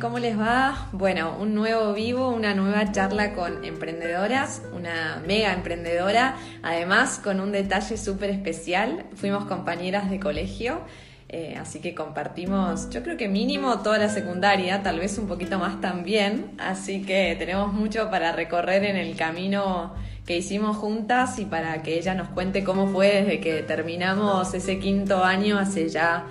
¿Cómo 0.00 0.20
les 0.20 0.38
va? 0.38 0.88
Bueno, 0.92 1.36
un 1.40 1.52
nuevo 1.54 1.92
vivo, 1.92 2.28
una 2.28 2.54
nueva 2.54 2.92
charla 2.92 3.34
con 3.34 3.64
emprendedoras, 3.64 4.62
una 4.72 5.20
mega 5.26 5.52
emprendedora, 5.52 6.36
además 6.62 7.18
con 7.18 7.40
un 7.40 7.50
detalle 7.50 7.96
súper 7.96 8.30
especial. 8.30 9.06
Fuimos 9.16 9.46
compañeras 9.46 10.08
de 10.08 10.20
colegio, 10.20 10.82
eh, 11.28 11.56
así 11.60 11.80
que 11.80 11.96
compartimos, 11.96 12.90
yo 12.90 13.02
creo 13.02 13.16
que 13.16 13.26
mínimo 13.26 13.80
toda 13.80 13.98
la 13.98 14.08
secundaria, 14.08 14.84
tal 14.84 15.00
vez 15.00 15.18
un 15.18 15.26
poquito 15.26 15.58
más 15.58 15.80
también, 15.80 16.52
así 16.58 17.02
que 17.02 17.34
tenemos 17.36 17.72
mucho 17.72 18.08
para 18.08 18.30
recorrer 18.30 18.84
en 18.84 18.96
el 18.96 19.16
camino 19.16 19.94
que 20.26 20.36
hicimos 20.36 20.76
juntas 20.76 21.40
y 21.40 21.44
para 21.44 21.82
que 21.82 21.98
ella 21.98 22.14
nos 22.14 22.28
cuente 22.28 22.62
cómo 22.62 22.86
fue 22.86 23.22
desde 23.22 23.40
que 23.40 23.62
terminamos 23.62 24.54
ese 24.54 24.78
quinto 24.78 25.24
año 25.24 25.58
hace 25.58 25.88
ya 25.88 26.24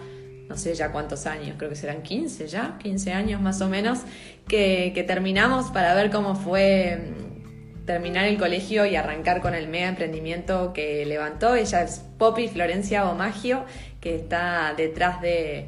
no 0.50 0.58
sé 0.58 0.74
ya 0.76 0.92
cuántos 0.92 1.26
años, 1.26 1.56
creo 1.58 1.70
que 1.70 1.76
serán 1.76 2.02
15 2.02 2.48
ya, 2.48 2.78
15 2.82 3.14
años 3.14 3.42
más 3.42 3.62
o 3.62 3.70
menos, 3.70 4.00
que, 4.48 5.04
terminamos 5.08 5.72
para 5.72 5.94
ver 5.96 6.12
cómo 6.12 6.36
fue 6.36 6.98
mm, 6.98 7.86
terminar 7.86 8.26
el 8.26 8.38
colegio 8.38 8.86
y 8.86 8.96
arrancar 8.96 9.42
con 9.42 9.56
el 9.56 9.68
mega 9.68 9.88
emprendimiento 9.88 10.74
que 10.74 11.06
levantó. 11.06 11.56
Ella 11.56 11.82
es 11.82 12.02
Poppy 12.18 12.48
Florencia 12.48 13.10
Omagio, 13.10 13.66
que 14.00 14.16
está 14.16 14.74
detrás 14.76 15.22
de 15.22 15.68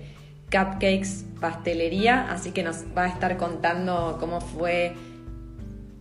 Cupcakes 0.52 1.26
Pastelería, 1.40 2.32
así 2.32 2.52
que 2.52 2.64
nos 2.64 2.84
va 2.98 3.06
a 3.06 3.08
estar 3.10 3.38
contando 3.38 4.18
cómo 4.20 4.42
fue 4.42 4.94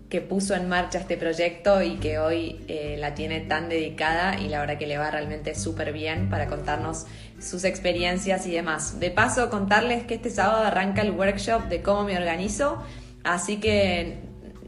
que 0.09 0.21
puso 0.21 0.55
en 0.55 0.69
marcha 0.69 0.99
este 0.99 1.17
proyecto 1.17 1.83
y 1.83 1.97
que 1.97 2.19
hoy 2.19 2.65
eh, 2.69 2.97
la 2.99 3.15
tiene 3.15 3.41
tan 3.41 3.69
dedicada 3.69 4.39
y 4.39 4.49
la 4.49 4.61
verdad 4.61 4.79
que 4.79 4.87
le 4.87 4.99
va 4.99 5.11
realmente 5.11 5.55
súper 5.55 5.93
bien 5.93 6.31
para 6.31 6.47
contarnos 6.47 7.07
sus 7.41 7.65
experiencias 7.65 8.47
y 8.47 8.53
demás. 8.53 8.99
De 9.01 9.11
paso, 9.11 9.51
contarles 9.51 10.05
que 10.05 10.15
este 10.15 10.31
sábado 10.31 10.65
arranca 10.65 11.03
el 11.03 11.11
workshop 11.11 11.65
de 11.69 11.83
cómo 11.83 12.05
me 12.05 12.17
organizo, 12.17 12.79
así 13.25 13.59
que 13.59 14.21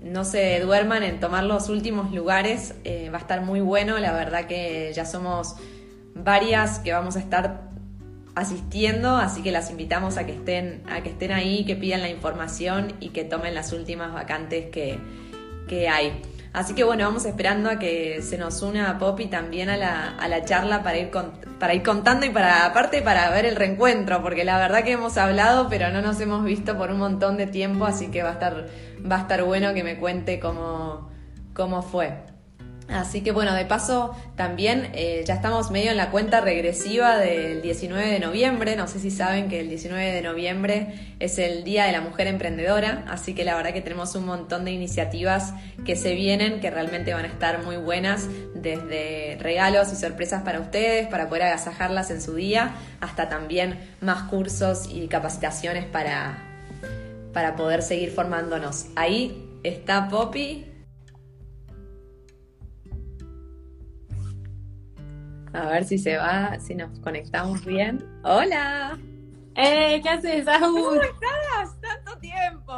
no 0.03 0.25
se 0.25 0.61
duerman 0.61 1.03
en 1.03 1.21
tomar 1.21 1.45
los 1.45 1.69
últimos 1.69 2.13
lugares, 2.13 2.75
eh, 2.85 3.11
va 3.11 3.19
a 3.19 3.21
estar 3.21 3.43
muy 3.43 3.61
bueno, 3.61 3.99
la 3.99 4.13
verdad 4.13 4.47
que 4.47 4.93
ya 4.95 5.05
somos 5.05 5.57
varias 6.15 6.79
que 6.79 6.93
vamos 6.93 7.17
a 7.17 7.21
estar 7.21 7.69
asistiendo, 8.35 9.17
así 9.17 9.43
que 9.43 9.51
las 9.51 9.71
invitamos 9.71 10.17
a 10.17 10.25
que 10.25 10.33
estén, 10.33 10.83
a 10.89 11.03
que 11.03 11.11
estén 11.11 11.33
ahí, 11.33 11.65
que 11.65 11.75
pidan 11.75 12.03
la 12.03 12.09
información 12.09 12.95
y 13.01 13.09
que 13.09 13.25
tomen 13.25 13.55
las 13.55 13.73
últimas 13.73 14.13
vacantes 14.13 14.71
que, 14.71 14.99
que 15.67 15.89
hay. 15.89 16.23
Así 16.53 16.75
que 16.75 16.83
bueno, 16.83 17.05
vamos 17.05 17.25
esperando 17.27 17.69
a 17.71 17.79
que 17.79 18.23
se 18.23 18.39
nos 18.39 18.63
una 18.63 18.99
Poppy 18.99 19.27
también 19.27 19.69
a 19.69 19.77
la, 19.77 20.17
a 20.17 20.29
la 20.29 20.45
charla 20.45 20.83
para 20.83 20.99
ir, 20.99 21.11
para 21.59 21.75
ir 21.75 21.83
contando 21.83 22.27
y 22.27 22.31
para, 22.31 22.65
aparte 22.65 23.03
para 23.03 23.31
ver 23.31 23.45
el 23.45 23.57
reencuentro, 23.57 24.23
porque 24.23 24.45
la 24.45 24.59
verdad 24.59 24.83
que 24.83 24.93
hemos 24.93 25.19
hablado, 25.19 25.69
pero 25.69 25.91
no 25.91 26.01
nos 26.01 26.21
hemos 26.21 26.45
visto 26.45 26.77
por 26.77 26.91
un 26.91 26.99
montón 26.99 27.37
de 27.37 27.47
tiempo, 27.47 27.85
así 27.85 28.11
que 28.11 28.23
va 28.23 28.31
a 28.31 28.33
estar, 28.35 28.67
va 29.11 29.17
a 29.17 29.21
estar 29.21 29.45
bueno 29.45 29.75
que 29.75 29.85
me 29.85 29.99
cuente 29.99 30.41
cómo, 30.41 31.11
cómo 31.55 31.83
fue. 31.83 32.38
Así 32.89 33.21
que 33.21 33.33
bueno, 33.33 33.53
de 33.53 33.67
paso 33.67 34.17
también 34.35 34.91
eh, 34.95 35.23
ya 35.27 35.35
estamos 35.35 35.71
medio 35.71 35.91
en 35.91 35.99
la 35.99 36.11
cuenta 36.11 36.41
regresiva 36.41 37.19
del 37.19 37.61
19 37.61 38.11
de 38.11 38.19
noviembre. 38.19 38.77
No 38.77 38.89
sé 38.89 38.99
si 38.99 39.11
saben 39.11 39.51
que 39.51 39.61
el 39.61 39.69
19 39.69 40.11
de 40.11 40.23
noviembre 40.23 40.95
es 41.19 41.39
el 41.39 41.65
Día 41.65 41.85
de 41.85 41.93
la 41.93 42.01
Mujer 42.01 42.29
Emprendedora, 42.29 43.05
así 43.09 43.35
que 43.35 43.45
la 43.45 43.55
verdad 43.57 43.75
que 43.75 43.83
tenemos 43.83 44.15
un 44.15 44.25
montón 44.25 44.65
de 44.65 44.71
iniciativas 44.71 45.53
que 45.85 45.97
se 45.97 46.15
vienen, 46.15 46.61
que 46.61 46.71
realmente 46.71 47.13
van 47.13 47.27
a 47.27 47.29
estar 47.29 47.63
muy 47.63 47.77
buenas, 47.77 48.27
desde 48.55 49.37
regalos 49.39 49.93
y 49.93 49.97
sorpresas 49.97 50.43
para 50.43 50.59
ustedes, 50.59 51.09
para 51.09 51.29
poder 51.29 51.43
agasajarlas 51.43 52.11
en 52.11 52.23
su 52.23 52.37
día, 52.37 52.75
hasta 53.01 53.29
también 53.29 53.79
más 54.01 54.25
cursos 54.31 54.89
y 54.91 55.09
capacitaciones 55.09 55.85
para, 55.85 56.39
para 57.35 57.55
poder 57.55 57.83
seguir 57.83 58.13
formándonos. 58.13 58.87
Ahí 58.97 59.45
está 59.63 60.09
Poppy 60.09 60.68
A 65.53 65.67
ver 65.67 65.85
si 65.85 65.99
se 65.99 66.17
va, 66.17 66.59
si 66.61 66.75
nos 66.75 66.99
conectamos 67.01 67.65
bien. 67.65 68.05
¡Hola! 68.23 68.99
¡Eh! 69.55 70.01
¿Qué 70.03 70.09
haces, 70.09 70.47
¿Cómo 70.61 70.95
estás? 70.95 71.81
¡Tanto 71.81 72.19
tiempo! 72.21 72.73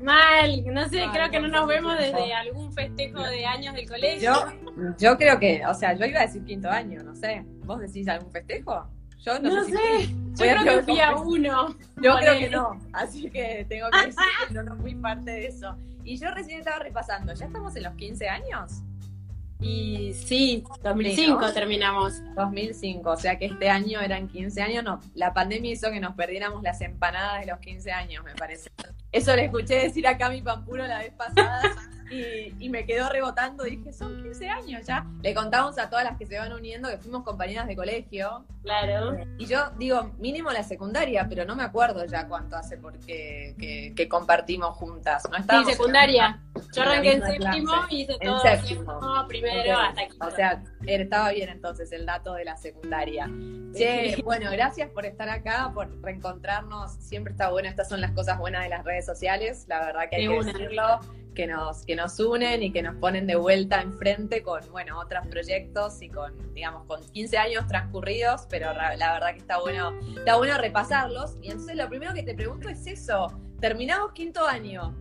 Mal, 0.00 0.64
no 0.66 0.88
sé, 0.88 1.06
creo 1.12 1.30
que 1.30 1.40
no 1.40 1.48
nos 1.48 1.66
vemos 1.66 1.98
desde 1.98 2.32
algún 2.32 2.72
festejo 2.72 3.22
de 3.22 3.46
años 3.46 3.74
del 3.74 3.88
colegio. 3.88 4.32
Yo, 4.32 4.94
yo 4.98 5.18
creo 5.18 5.40
que, 5.40 5.62
o 5.66 5.74
sea, 5.74 5.94
yo 5.94 6.04
iba 6.04 6.20
a 6.20 6.26
decir 6.26 6.44
quinto 6.44 6.70
año, 6.70 7.02
no 7.02 7.14
sé. 7.14 7.44
¿Vos 7.64 7.80
decís 7.80 8.06
algún 8.06 8.30
festejo? 8.30 8.86
Yo 9.18 9.38
no, 9.38 9.64
sé. 9.64 10.08
yo 10.08 10.36
creo 10.36 10.64
que 10.64 10.82
fui 10.82 11.00
a 11.00 11.16
uno. 11.16 11.74
Yo 12.00 12.16
creo 12.16 12.38
que 12.38 12.48
no, 12.48 12.80
así 12.92 13.28
que 13.30 13.66
tengo 13.68 13.88
que 13.90 14.06
decir 14.06 14.22
que 14.48 14.54
no, 14.54 14.62
no 14.62 14.76
fui 14.76 14.94
parte 14.94 15.30
de 15.30 15.46
eso. 15.46 15.76
Y 16.04 16.16
yo 16.16 16.30
recién 16.30 16.60
estaba 16.60 16.78
repasando, 16.78 17.34
¿ya 17.34 17.46
estamos 17.46 17.74
en 17.76 17.82
los 17.82 17.94
15 17.94 18.28
años? 18.28 18.82
Y 19.60 20.14
sí, 20.14 20.64
2005 20.82 21.52
terminamos. 21.52 22.22
2005, 22.34 23.10
o 23.10 23.16
sea 23.16 23.38
que 23.38 23.46
este 23.46 23.68
año 23.68 24.00
eran 24.00 24.28
15 24.28 24.62
años. 24.62 24.84
No, 24.84 25.00
la 25.14 25.34
pandemia 25.34 25.72
hizo 25.72 25.90
que 25.90 26.00
nos 26.00 26.14
perdiéramos 26.14 26.62
las 26.62 26.80
empanadas 26.80 27.40
de 27.40 27.46
los 27.46 27.58
15 27.60 27.92
años, 27.92 28.24
me 28.24 28.34
parece. 28.34 28.70
Eso 29.12 29.34
le 29.34 29.46
escuché 29.46 29.76
decir 29.76 30.06
acá 30.06 30.26
a 30.26 30.30
mi 30.30 30.40
pampuro 30.40 30.86
la 30.86 30.98
vez 30.98 31.12
pasada 31.14 31.62
y, 32.10 32.68
me 32.68 32.84
quedó 32.84 33.08
rebotando. 33.08 33.64
Dije, 33.64 33.92
son 33.92 34.22
15 34.22 34.48
años 34.48 34.86
ya. 34.86 35.06
Le 35.22 35.34
contamos 35.34 35.78
a 35.78 35.88
todas 35.88 36.04
las 36.04 36.18
que 36.18 36.26
se 36.26 36.38
van 36.38 36.52
uniendo 36.52 36.88
que 36.88 36.98
fuimos 36.98 37.22
compañeras 37.22 37.66
de 37.66 37.76
colegio. 37.76 38.44
Claro. 38.62 39.16
Y 39.38 39.46
yo 39.46 39.70
digo, 39.78 40.12
mínimo 40.18 40.50
la 40.50 40.62
secundaria, 40.62 41.26
pero 41.28 41.44
no 41.44 41.56
me 41.56 41.62
acuerdo 41.62 42.04
ya 42.04 42.26
cuánto 42.26 42.56
hace 42.56 42.76
porque 42.76 43.54
que, 43.96 44.08
compartimos 44.08 44.76
juntas. 44.76 45.22
¿No 45.30 45.64
sí, 45.64 45.70
secundaria. 45.72 46.40
Yo 46.74 46.82
arranqué 46.82 47.12
en 47.12 47.22
séptimo 47.22 47.72
y 47.88 48.02
hice 48.02 48.18
todo 48.20 48.40
séptimo. 48.40 49.26
primero 49.28 49.78
hasta 49.78 50.02
aquí. 50.02 50.16
O 50.20 50.30
sea, 50.30 50.62
estaba 50.86 51.30
bien 51.30 51.48
entonces 51.48 51.92
el 51.92 52.06
dato 52.06 52.34
de 52.34 52.44
la 52.44 52.56
secundaria. 52.56 53.30
Che, 53.72 54.20
bueno, 54.24 54.50
gracias 54.50 54.90
por 54.90 55.06
estar 55.06 55.28
acá, 55.28 55.70
por 55.72 56.02
reencontrarnos. 56.02 56.92
Siempre 56.94 57.32
está 57.32 57.50
bueno, 57.50 57.68
estas 57.68 57.88
son 57.88 58.00
las 58.00 58.10
cosas 58.12 58.38
buenas 58.38 58.64
de 58.64 58.68
las 58.68 58.84
redes 58.84 58.99
sociales, 59.06 59.66
la 59.68 59.84
verdad 59.84 60.02
que 60.10 60.16
hay 60.16 60.28
que 60.28 60.44
decirlo 60.44 61.00
que 61.34 61.46
nos, 61.46 61.84
que 61.84 61.96
nos 61.96 62.18
unen 62.18 62.62
y 62.62 62.72
que 62.72 62.82
nos 62.82 62.96
ponen 62.96 63.26
de 63.26 63.36
vuelta 63.36 63.80
enfrente 63.80 64.42
con, 64.42 64.60
bueno, 64.70 64.98
otros 64.98 65.26
proyectos 65.28 66.02
y 66.02 66.08
con, 66.08 66.52
digamos, 66.54 66.86
con 66.86 67.00
15 67.12 67.38
años 67.38 67.66
transcurridos, 67.66 68.46
pero 68.50 68.72
la 68.72 69.12
verdad 69.12 69.32
que 69.32 69.38
está 69.38 69.60
bueno, 69.60 69.92
está 70.16 70.36
bueno 70.36 70.58
repasarlos. 70.58 71.36
Y 71.40 71.50
entonces 71.50 71.76
lo 71.76 71.88
primero 71.88 72.12
que 72.14 72.22
te 72.22 72.34
pregunto 72.34 72.68
es 72.68 72.86
eso, 72.86 73.28
terminamos 73.60 74.12
quinto 74.12 74.46
año, 74.46 74.94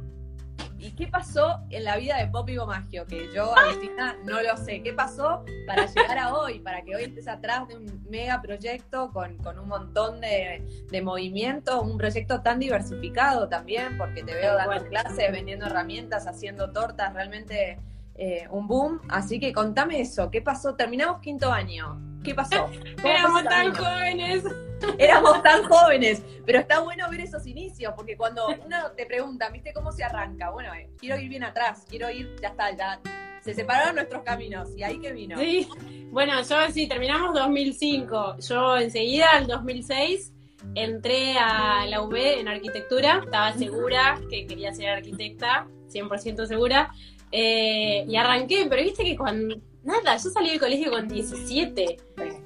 ¿Y 0.80 0.92
qué 0.92 1.08
pasó 1.08 1.60
en 1.70 1.84
la 1.84 1.98
vida 1.98 2.18
de 2.18 2.28
Poppy 2.28 2.56
Gomagio? 2.56 3.06
Que 3.06 3.30
yo, 3.34 3.54
Agustina, 3.58 4.16
no 4.24 4.42
lo 4.42 4.56
sé. 4.56 4.82
¿Qué 4.82 4.94
pasó 4.94 5.44
para 5.68 5.86
llegar 5.86 6.18
a 6.18 6.34
hoy? 6.34 6.60
Para 6.60 6.84
que 6.84 6.96
hoy 6.96 7.04
estés 7.04 7.28
atrás 7.28 7.68
de 7.68 7.76
un 7.76 8.06
mega 8.10 8.42
proyecto 8.42 9.12
con, 9.12 9.38
un 9.60 9.68
montón 9.68 10.22
de, 10.22 10.86
de 10.90 11.02
movimiento, 11.02 11.82
un 11.82 11.98
proyecto 11.98 12.42
tan 12.42 12.60
diversificado 12.60 13.50
también, 13.50 13.98
porque 13.98 14.24
te 14.24 14.34
veo 14.34 14.56
dando 14.56 14.86
clases, 14.88 15.32
vendiendo 15.34 15.66
herramientas, 15.66 16.28
haciendo 16.28 16.72
tortas, 16.72 17.14
realmente 17.14 17.78
eh, 18.20 18.48
un 18.52 18.68
boom. 18.68 19.00
Así 19.08 19.40
que 19.40 19.54
contame 19.54 20.02
eso. 20.02 20.30
¿Qué 20.30 20.42
pasó? 20.42 20.76
Terminamos 20.76 21.22
quinto 21.22 21.52
año. 21.52 22.00
¿Qué 22.24 22.36
pasó? 22.36 22.70
Éramos 23.04 23.44
tan 23.46 23.74
jóvenes. 23.74 24.44
Éramos 24.98 25.42
tan 25.44 25.64
jóvenes, 25.64 26.22
pero 26.46 26.60
está 26.60 26.80
bueno 26.80 27.10
ver 27.10 27.22
esos 27.22 27.46
inicios, 27.46 27.94
porque 27.96 28.16
cuando 28.16 28.48
uno 28.48 28.92
te 28.96 29.06
pregunta, 29.06 29.50
¿viste 29.50 29.74
cómo 29.74 29.92
se 29.92 30.04
arranca? 30.04 30.52
Bueno, 30.52 30.74
eh, 30.74 30.90
quiero 30.98 31.20
ir 31.20 31.28
bien 31.28 31.44
atrás, 31.44 31.86
quiero 31.90 32.10
ir, 32.10 32.34
ya 32.42 32.50
está, 32.50 32.76
ya 32.76 33.00
se 33.42 33.54
separaron 33.54 33.96
nuestros 33.96 34.24
caminos, 34.24 34.70
y 34.78 34.84
ahí 34.84 35.00
que 35.00 35.12
vino. 35.12 35.38
Sí, 35.38 35.68
bueno, 36.12 36.42
yo 36.42 36.56
sí, 36.72 36.88
terminamos 36.88 37.34
2005, 37.34 38.38
yo 38.40 38.78
enseguida, 38.78 39.28
en 39.38 39.48
2006, 39.48 40.34
entré 40.76 41.38
a 41.38 41.86
la 41.86 42.02
UB 42.02 42.16
en 42.16 42.48
arquitectura, 42.48 43.22
estaba 43.24 43.54
segura 43.54 44.20
que 44.30 44.46
quería 44.48 44.74
ser 44.74 44.90
arquitecta, 44.90 45.68
100% 45.90 46.46
segura, 46.46 46.92
eh, 47.32 48.06
y 48.08 48.16
arranqué, 48.16 48.66
pero 48.70 48.84
viste 48.84 49.04
que 49.04 49.16
cuando 49.16 49.56
Nada, 49.84 50.18
yo 50.18 50.30
salí 50.30 50.50
del 50.50 50.60
colegio 50.60 50.92
con 50.92 51.08
17. 51.08 51.98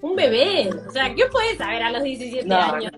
Un 0.02 0.16
bebé. 0.16 0.70
O 0.88 0.92
sea, 0.92 1.14
¿qué 1.14 1.26
puedes 1.26 1.58
saber 1.58 1.82
a 1.82 1.92
los 1.92 2.04
17 2.04 2.54
años? 2.54 2.92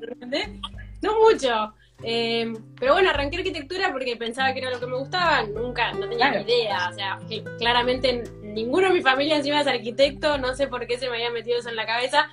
No 1.01 1.19
mucho. 1.19 1.73
Eh, 2.03 2.53
pero 2.77 2.93
bueno, 2.93 3.09
arranqué 3.09 3.37
arquitectura 3.37 3.91
porque 3.91 4.17
pensaba 4.17 4.53
que 4.53 4.59
era 4.59 4.71
lo 4.71 4.79
que 4.79 4.87
me 4.87 4.97
gustaba. 4.97 5.43
Nunca, 5.43 5.93
no 5.93 6.07
tenía 6.09 6.31
ni 6.31 6.43
idea. 6.43 6.89
O 6.91 6.93
sea, 6.93 7.19
que 7.29 7.43
claramente 7.57 8.23
ninguno 8.43 8.89
de 8.89 8.95
mi 8.95 9.01
familia 9.01 9.37
encima 9.37 9.61
es 9.61 9.67
arquitecto. 9.67 10.37
No 10.37 10.53
sé 10.53 10.67
por 10.67 10.85
qué 10.85 10.97
se 10.97 11.09
me 11.09 11.15
había 11.15 11.31
metido 11.31 11.57
eso 11.57 11.69
en 11.69 11.77
la 11.77 11.85
cabeza. 11.85 12.27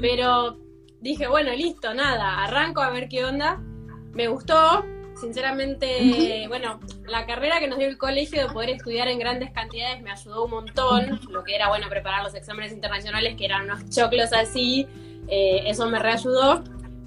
Pero 0.00 0.58
dije, 1.00 1.28
bueno, 1.28 1.52
listo, 1.52 1.94
nada. 1.94 2.42
Arranco 2.42 2.82
a 2.82 2.90
ver 2.90 3.08
qué 3.08 3.24
onda. 3.24 3.62
Me 4.12 4.26
gustó 4.28 4.84
sinceramente, 5.20 6.46
bueno, 6.48 6.80
la 7.06 7.26
carrera 7.26 7.60
que 7.60 7.68
nos 7.68 7.78
dio 7.78 7.88
el 7.88 7.98
colegio 7.98 8.46
de 8.46 8.52
poder 8.52 8.70
estudiar 8.70 9.08
en 9.08 9.18
grandes 9.18 9.50
cantidades 9.52 10.02
me 10.02 10.10
ayudó 10.10 10.44
un 10.44 10.50
montón, 10.50 11.20
lo 11.30 11.44
que 11.44 11.54
era, 11.54 11.68
bueno, 11.68 11.88
preparar 11.88 12.22
los 12.22 12.34
exámenes 12.34 12.72
internacionales, 12.72 13.36
que 13.36 13.44
eran 13.44 13.64
unos 13.64 13.88
choclos 13.90 14.32
así, 14.32 14.86
eh, 15.28 15.62
eso 15.66 15.86
me 15.88 15.98
reayudó, 15.98 16.62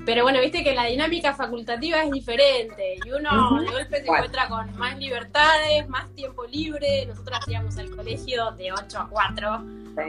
Pero 0.05 0.23
bueno, 0.23 0.39
viste 0.39 0.63
que 0.63 0.73
la 0.73 0.85
dinámica 0.85 1.33
facultativa 1.33 2.01
es 2.01 2.09
diferente 2.11 2.95
y 3.05 3.11
uno 3.11 3.59
de 3.59 3.69
golpe 3.69 3.97
se 3.97 4.03
encuentra 4.03 4.47
con 4.47 4.73
más 4.77 4.97
libertades, 4.97 5.87
más 5.89 6.09
tiempo 6.15 6.45
libre. 6.45 7.05
Nosotros 7.07 7.39
hacíamos 7.41 7.75
el 7.77 7.93
colegio 7.93 8.51
de 8.51 8.71
8 8.71 8.99
a 8.99 9.09
4, 9.09 9.63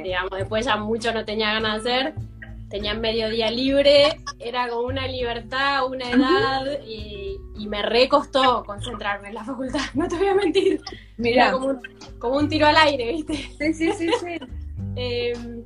digamos, 0.05 0.31
después 0.31 0.65
ya 0.65 0.77
mucho 0.77 1.13
no 1.13 1.25
tenía 1.25 1.53
ganas 1.55 1.83
de 1.83 1.93
hacer. 1.93 2.15
Tenía 2.71 2.95
mediodía 2.95 3.51
libre, 3.51 4.21
era 4.39 4.69
como 4.69 4.83
una 4.83 5.09
libertad, 5.09 5.87
una 5.87 6.11
edad 6.11 6.81
y, 6.87 7.18
me 7.67 7.83
recostó 7.83 8.65
concentrarme 8.65 9.29
en 9.29 9.35
la 9.35 9.45
facultad, 9.45 9.81
no 9.95 10.07
te 10.09 10.17
voy 10.17 10.29
a 10.29 10.35
mentir. 10.35 10.81
Mira, 11.17 11.53
como 11.53 11.67
un, 11.67 11.81
como 12.19 12.37
un 12.37 12.49
tiro 12.49 12.67
al 12.67 12.77
aire, 12.77 13.13
¿viste? 13.13 13.35
Sí, 13.35 13.75
sí, 13.75 13.93
sí, 13.93 14.11
sí. 14.21 14.39
Em, 15.01 15.65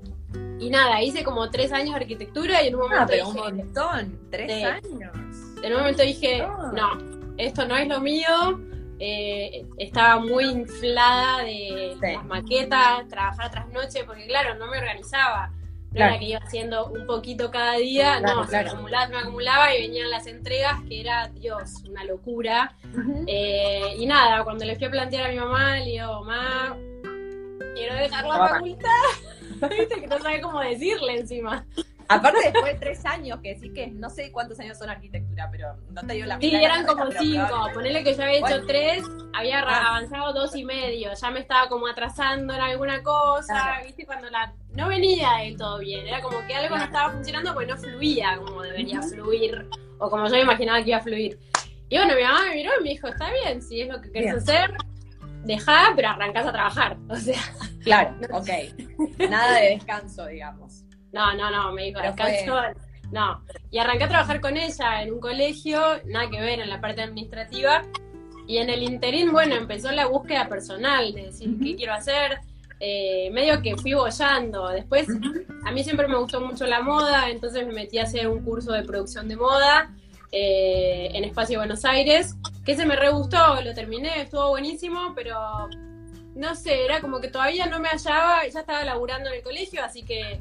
y 0.59 0.69
nada, 0.69 1.03
hice 1.03 1.25
como 1.25 1.49
tres 1.51 1.73
años 1.73 1.91
de 1.91 2.03
arquitectura 2.03 2.63
y 2.63 2.69
en 2.69 2.75
un 2.75 2.83
momento. 2.83 3.03
Ah, 3.03 3.07
pero 3.09 3.29
un 3.29 3.37
montón, 3.37 4.29
tres 4.31 4.65
años. 4.65 5.13
En 5.63 5.73
un 5.73 5.79
momento 5.79 6.03
dije, 6.03 6.47
no, 6.73 6.99
esto 7.39 7.67
no 7.67 7.77
es 7.77 7.89
lo 7.89 8.01
mío. 8.01 8.61
Eh, 8.99 9.67
estaba 9.79 10.21
muy 10.21 10.45
inflada 10.45 11.43
de 11.45 11.97
las 12.01 12.25
maquetas, 12.25 13.09
trabajar 13.09 13.51
tras 13.51 13.69
noche, 13.71 14.05
porque 14.05 14.27
claro, 14.27 14.55
no 14.55 14.67
me 14.69 14.79
organizaba. 14.79 15.51
Era 15.95 16.19
que 16.19 16.25
iba 16.25 16.39
haciendo 16.39 16.87
un 16.87 17.07
poquito 17.07 17.51
cada 17.51 17.75
día, 17.75 18.21
no, 18.21 18.47
se 18.47 18.57
acumulaba, 18.57 19.09
me 19.09 19.19
acumulaba 19.19 19.75
y 19.75 19.83
venían 19.83 20.11
las 20.11 20.27
entregas, 20.27 20.81
que 20.89 21.01
era, 21.01 21.29
Dios, 21.29 21.83
una 21.89 22.05
locura. 22.05 22.75
Eh, 23.27 23.95
y 23.99 24.07
nada, 24.07 24.43
cuando 24.45 24.65
le 24.65 24.77
fui 24.77 24.87
a 24.87 24.91
plantear 24.91 25.27
a 25.27 25.29
mi 25.29 25.37
mamá, 25.39 25.77
le 25.77 25.91
digo, 25.91 26.25
mamá, 26.25 26.77
quiero 27.75 27.95
dejar 27.95 28.25
la 28.25 28.49
facultad. 28.49 28.89
Viste 29.71 30.01
que 30.01 30.07
no 30.07 30.19
sabe 30.19 30.41
cómo 30.41 30.61
decirle 30.61 31.19
encima. 31.19 31.65
Aparte 32.15 32.39
después 32.45 32.73
de 32.73 32.79
tres 32.79 33.05
años, 33.05 33.41
que 33.43 33.57
sí 33.57 33.73
que 33.73 33.89
no 33.89 34.11
sé 34.11 34.33
cuántos 34.33 34.59
años 34.61 34.79
son 34.79 34.91
arquitectura, 34.91 35.49
pero 35.51 35.77
no 35.91 36.03
te 36.03 36.15
dio 36.15 36.27
la 36.27 36.39
Sí, 36.41 36.55
eran 36.55 36.87
como 36.87 37.11
cinco. 37.11 37.71
Ponele 37.75 38.05
que 38.05 38.15
yo 38.15 38.23
había 38.23 38.39
hecho 38.39 38.67
tres, 38.67 39.03
había 39.33 39.61
ah. 39.61 39.89
avanzado 39.89 40.33
dos 40.33 40.55
y 40.57 40.65
medio. 40.65 41.11
Ya 41.15 41.31
me 41.31 41.41
estaba 41.41 41.69
como 41.69 41.87
atrasando 41.87 42.55
en 42.55 42.61
alguna 42.61 43.03
cosa, 43.03 43.81
viste, 43.85 44.07
cuando 44.07 44.31
la 44.31 44.53
no 44.75 44.89
venía 44.89 45.39
del 45.43 45.57
todo 45.57 45.79
bien. 45.79 46.07
Era 46.07 46.21
como 46.21 46.39
que 46.47 46.55
algo 46.55 46.77
no 46.77 46.85
estaba 46.85 47.13
funcionando 47.13 47.53
porque 47.55 47.71
no 47.71 47.77
fluía 47.77 48.39
como 48.45 48.63
debería 48.63 49.03
fluir, 49.03 49.69
o 49.99 50.11
como 50.11 50.29
yo 50.29 50.37
imaginaba 50.37 50.83
que 50.83 50.91
iba 50.91 50.99
a 50.99 51.03
fluir. 51.03 51.39
Y 51.89 51.97
bueno, 51.97 52.15
mi 52.15 52.23
mamá 52.23 52.45
me 52.49 52.55
miró 52.55 52.71
y 52.81 52.83
me 52.83 52.91
dijo, 52.91 53.09
está 53.09 53.31
bien, 53.31 53.61
si 53.61 53.83
es 53.83 53.89
lo 53.89 54.01
que 54.01 54.11
querés 54.11 54.35
hacer, 54.35 54.75
dejá, 55.45 55.93
pero 55.95 56.09
arrancás 56.09 56.47
a 56.47 56.53
trabajar. 56.53 56.97
O 57.09 57.17
sea. 57.17 57.41
Claro, 57.83 58.17
ok. 58.33 58.49
Nada 59.29 59.61
de 59.61 59.71
descanso, 59.71 60.27
digamos. 60.27 60.85
No, 61.13 61.35
no, 61.35 61.51
no, 61.51 61.73
me 61.73 61.85
dijo, 61.85 62.01
descanso. 62.01 62.61
No. 63.11 63.43
Y 63.71 63.79
arranqué 63.79 64.05
a 64.05 64.09
trabajar 64.09 64.41
con 64.41 64.57
ella 64.57 65.03
en 65.03 65.13
un 65.13 65.21
colegio, 65.21 65.81
nada 66.07 66.31
que 66.31 66.41
ver 66.41 66.61
en 66.61 66.71
la 66.71 66.81
parte 66.81 67.03
administrativa. 67.03 67.83
Y 68.47 68.59
en 68.59 68.71
el 68.71 68.83
interín, 68.83 69.33
bueno, 69.33 69.55
empezó 69.55 69.93
la 69.93 70.07
búsqueda 70.07 70.49
personal 70.49 71.13
de 71.13 71.27
decir 71.27 71.57
qué 71.63 71.77
quiero 71.77 71.93
hacer. 71.93 72.41
Eh, 72.81 73.31
medio 73.33 73.63
que 73.63 73.77
fui 73.77 73.93
bollando. 73.93 74.69
Después, 74.71 75.07
a 75.65 75.71
mí 75.71 75.85
siempre 75.85 76.09
me 76.09 76.17
gustó 76.19 76.41
mucho 76.41 76.67
la 76.67 76.83
moda, 76.83 77.29
entonces 77.31 77.65
me 77.67 77.73
metí 77.73 77.99
a 77.99 78.03
hacer 78.05 78.27
un 78.27 78.43
curso 78.43 78.73
de 78.73 78.83
producción 78.83 79.29
de 79.29 79.37
moda 79.37 79.95
eh, 80.33 81.11
en 81.13 81.25
Espacio 81.25 81.59
Buenos 81.59 81.85
Aires, 81.85 82.35
que 82.65 82.75
se 82.75 82.87
me 82.87 82.97
re 82.97 83.11
gustó, 83.11 83.61
lo 83.63 83.75
terminé, 83.75 84.23
estuvo 84.23 84.49
buenísimo, 84.49 85.13
pero 85.15 85.37
no 86.35 86.55
sé, 86.55 86.85
era 86.85 87.01
como 87.01 87.21
que 87.21 87.29
todavía 87.29 87.67
no 87.67 87.79
me 87.79 87.89
hallaba, 87.89 88.47
ya 88.49 88.61
estaba 88.61 88.83
laburando 88.83 89.29
en 89.29 89.37
el 89.37 89.43
colegio, 89.43 89.85
así 89.85 90.03
que 90.03 90.41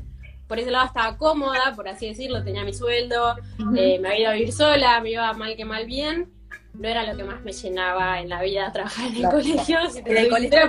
por 0.52 0.60
ese 0.60 0.70
lado 0.70 0.88
estaba 0.88 1.16
cómoda, 1.16 1.72
por 1.78 1.88
así 1.88 2.10
decirlo, 2.10 2.44
tenía 2.44 2.66
mi 2.66 2.74
sueldo, 2.74 3.38
eh, 3.78 3.98
me 4.00 4.10
había 4.10 4.20
ido 4.20 4.30
a 4.32 4.34
vivir 4.34 4.52
sola, 4.52 5.00
me 5.00 5.12
iba 5.12 5.32
mal 5.32 5.56
que 5.56 5.64
mal 5.64 5.86
bien. 5.86 6.30
No 6.74 6.90
era 6.90 7.06
lo 7.06 7.16
que 7.16 7.24
más 7.24 7.42
me 7.42 7.54
llenaba 7.54 8.20
en 8.20 8.28
la 8.28 8.42
vida 8.42 8.70
trabajar 8.74 9.08
en 9.08 9.16
el 9.16 9.32
colegio. 9.32 9.80
¿En 10.06 10.18
el 10.18 10.30
colegio 10.30 10.60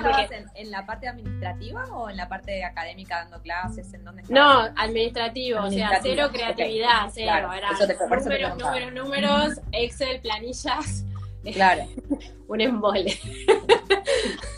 en, 0.55 0.71
la 0.71 0.85
parte 0.85 1.09
administrativa 1.09 1.83
o 1.91 2.09
en 2.09 2.15
la 2.15 2.29
parte 2.29 2.63
académica 2.63 3.23
dando 3.23 3.41
clases? 3.41 3.93
¿En 3.93 4.05
dónde 4.05 4.23
no, 4.29 4.69
administrativo, 4.77 5.59
o 5.63 5.69
sea, 5.69 5.99
cero 6.01 6.29
creatividad, 6.31 7.09
cero. 7.13 7.51
era 7.53 7.71
números, 8.17 8.57
números, 8.57 8.93
números, 8.93 9.61
Excel, 9.73 10.21
planillas. 10.21 11.03
Claro. 11.51 11.83
un 12.47 12.61
embole. 12.61 13.19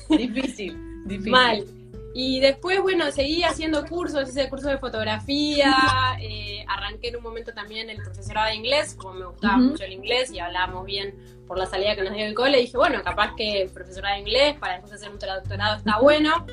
difícil, 0.08 0.78
difícil. 1.08 1.32
Mal. 1.32 1.66
Y 2.18 2.40
después, 2.40 2.82
bueno, 2.82 3.12
seguí 3.12 3.44
haciendo 3.44 3.86
cursos, 3.86 4.30
hice 4.30 4.48
cursos 4.50 4.72
de 4.72 4.78
fotografía, 4.78 5.76
eh, 6.22 6.64
arranqué 6.66 7.10
en 7.10 7.18
un 7.18 7.24
momento 7.24 7.54
también 7.54 7.90
el 7.90 7.98
profesorado 7.98 8.48
de 8.48 8.56
inglés, 8.56 8.96
como 8.98 9.16
me 9.16 9.26
gustaba 9.26 9.58
mucho 9.58 9.84
el 9.84 9.92
inglés 9.92 10.32
y 10.32 10.40
hablábamos 10.40 10.86
bien 10.86 11.14
por 11.46 11.58
la 11.58 11.66
salida 11.66 11.94
que 11.94 12.04
nos 12.04 12.14
dio 12.14 12.26
el 12.26 12.34
cole, 12.34 12.60
dije, 12.60 12.78
bueno, 12.78 13.04
capaz 13.04 13.36
que 13.36 13.70
profesorado 13.74 14.16
de 14.16 14.22
inglés 14.22 14.56
para 14.58 14.76
después 14.76 14.94
hacer 14.94 15.10
un 15.12 15.20
doctorado 15.20 15.76
está 15.76 16.00
bueno. 16.00 16.46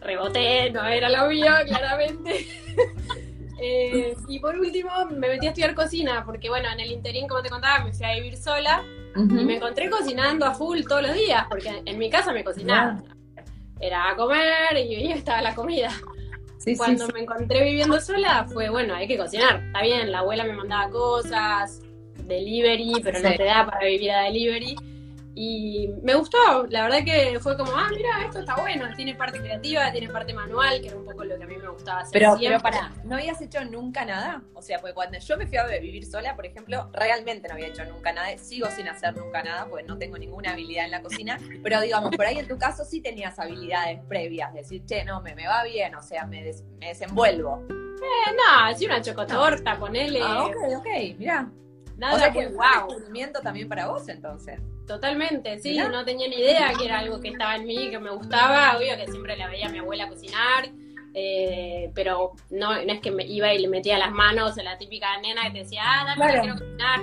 Reboté, 0.00 0.70
no 0.70 0.86
era 0.86 1.10
lo 1.10 1.28
mío, 1.28 1.52
claramente. 1.66 2.46
Eh, 3.60 4.14
y 4.28 4.38
por 4.38 4.56
último, 4.56 4.88
me 5.10 5.30
metí 5.30 5.46
a 5.46 5.48
estudiar 5.48 5.74
cocina, 5.74 6.24
porque 6.24 6.48
bueno, 6.48 6.68
en 6.72 6.78
el 6.78 6.92
interín, 6.92 7.26
como 7.26 7.42
te 7.42 7.50
contaba, 7.50 7.84
me 7.84 7.92
fui 7.92 8.06
a 8.06 8.14
vivir 8.14 8.36
sola 8.36 8.84
y 9.16 9.20
me 9.20 9.56
encontré 9.56 9.90
cocinando 9.90 10.46
a 10.46 10.54
full 10.54 10.82
todos 10.88 11.02
los 11.02 11.12
días, 11.12 11.44
porque 11.50 11.82
en 11.84 11.98
mi 11.98 12.08
casa 12.08 12.32
me 12.32 12.44
cocinaba 12.44 13.02
era 13.80 14.10
a 14.10 14.16
comer 14.16 14.76
y 14.76 15.12
estaba 15.12 15.42
la 15.42 15.54
comida. 15.54 15.90
Cuando 16.76 17.08
me 17.08 17.20
encontré 17.20 17.64
viviendo 17.64 18.00
sola 18.00 18.46
fue, 18.52 18.68
bueno, 18.68 18.94
hay 18.94 19.06
que 19.06 19.16
cocinar. 19.16 19.62
Está 19.66 19.82
bien, 19.82 20.10
la 20.10 20.18
abuela 20.18 20.44
me 20.44 20.52
mandaba 20.52 20.90
cosas, 20.90 21.80
delivery, 22.24 23.00
pero 23.02 23.20
no 23.20 23.34
te 23.34 23.44
da 23.44 23.66
para 23.66 23.86
vivir 23.86 24.10
a 24.10 24.22
delivery. 24.24 24.76
Y 25.40 25.94
me 26.02 26.16
gustó, 26.16 26.66
la 26.68 26.82
verdad 26.82 27.04
que 27.04 27.38
fue 27.38 27.56
como, 27.56 27.70
ah, 27.70 27.86
mira, 27.90 28.24
esto 28.24 28.40
está 28.40 28.56
bueno, 28.56 28.88
tiene 28.96 29.14
parte 29.14 29.38
creativa, 29.38 29.92
tiene 29.92 30.08
parte 30.08 30.34
manual, 30.34 30.80
que 30.80 30.88
era 30.88 30.96
un 30.96 31.04
poco 31.04 31.22
lo 31.22 31.38
que 31.38 31.44
a 31.44 31.46
mí 31.46 31.56
me 31.56 31.68
gustaba 31.68 32.00
hacer. 32.00 32.12
Pero, 32.12 32.36
pero 32.40 32.58
para, 32.58 32.90
¿no 33.04 33.14
habías 33.14 33.40
hecho 33.40 33.64
nunca 33.64 34.04
nada? 34.04 34.42
O 34.54 34.62
sea, 34.62 34.80
pues 34.80 34.94
cuando 34.94 35.16
yo 35.16 35.36
me 35.36 35.46
fui 35.46 35.56
a 35.56 35.64
vivir 35.66 36.04
sola, 36.06 36.34
por 36.34 36.44
ejemplo, 36.44 36.90
realmente 36.92 37.46
no 37.46 37.54
había 37.54 37.68
hecho 37.68 37.84
nunca 37.84 38.12
nada, 38.12 38.36
sigo 38.36 38.68
sin 38.72 38.88
hacer 38.88 39.16
nunca 39.16 39.44
nada, 39.44 39.68
porque 39.70 39.86
no 39.86 39.96
tengo 39.96 40.18
ninguna 40.18 40.54
habilidad 40.54 40.86
en 40.86 40.90
la 40.90 41.02
cocina, 41.02 41.38
pero 41.62 41.80
digamos, 41.82 42.10
por 42.16 42.26
ahí 42.26 42.40
en 42.40 42.48
tu 42.48 42.58
caso 42.58 42.84
sí 42.84 43.00
tenías 43.00 43.38
habilidades 43.38 44.00
previas, 44.08 44.52
decir, 44.52 44.84
che, 44.86 45.04
no, 45.04 45.20
me, 45.22 45.36
me 45.36 45.46
va 45.46 45.62
bien, 45.62 45.94
o 45.94 46.02
sea, 46.02 46.26
me, 46.26 46.52
me 46.80 46.88
desenvuelvo. 46.88 47.64
Eh, 47.70 48.34
no, 48.34 48.64
así 48.64 48.86
una 48.86 49.00
chocotorta, 49.00 49.78
ponele. 49.78 50.20
Ah, 50.20 50.46
ok, 50.46 50.56
ok, 50.78 51.16
mira. 51.16 51.48
Nada 51.96 52.14
o 52.14 52.18
sea 52.18 52.32
que 52.32 52.48
wow. 52.48 52.96
un 52.96 53.32
también 53.44 53.68
para 53.68 53.86
vos 53.86 54.08
entonces. 54.08 54.60
Totalmente, 54.88 55.58
sí, 55.58 55.76
no 55.76 56.02
tenía 56.02 56.28
ni 56.28 56.36
idea 56.36 56.72
que 56.72 56.86
era 56.86 57.00
algo 57.00 57.20
que 57.20 57.28
estaba 57.28 57.56
en 57.56 57.66
mí, 57.66 57.90
que 57.90 57.98
me 57.98 58.10
gustaba, 58.10 58.78
obvio 58.78 58.96
que 58.96 59.06
siempre 59.06 59.36
la 59.36 59.46
veía 59.46 59.66
a 59.66 59.68
mi 59.68 59.78
abuela 59.78 60.08
cocinar, 60.08 60.70
eh, 61.12 61.90
pero 61.94 62.32
no, 62.48 62.82
no 62.82 62.92
es 62.92 63.00
que 63.00 63.10
me 63.10 63.26
iba 63.26 63.52
y 63.52 63.58
le 63.58 63.68
metía 63.68 63.98
las 63.98 64.12
manos 64.12 64.56
a 64.56 64.62
la 64.62 64.78
típica 64.78 65.06
nena 65.20 65.42
que 65.42 65.50
te 65.50 65.58
decía, 65.58 65.82
ah, 65.84 66.14
dale, 66.16 66.40
quiero 66.40 66.56
cocinar. 66.56 67.00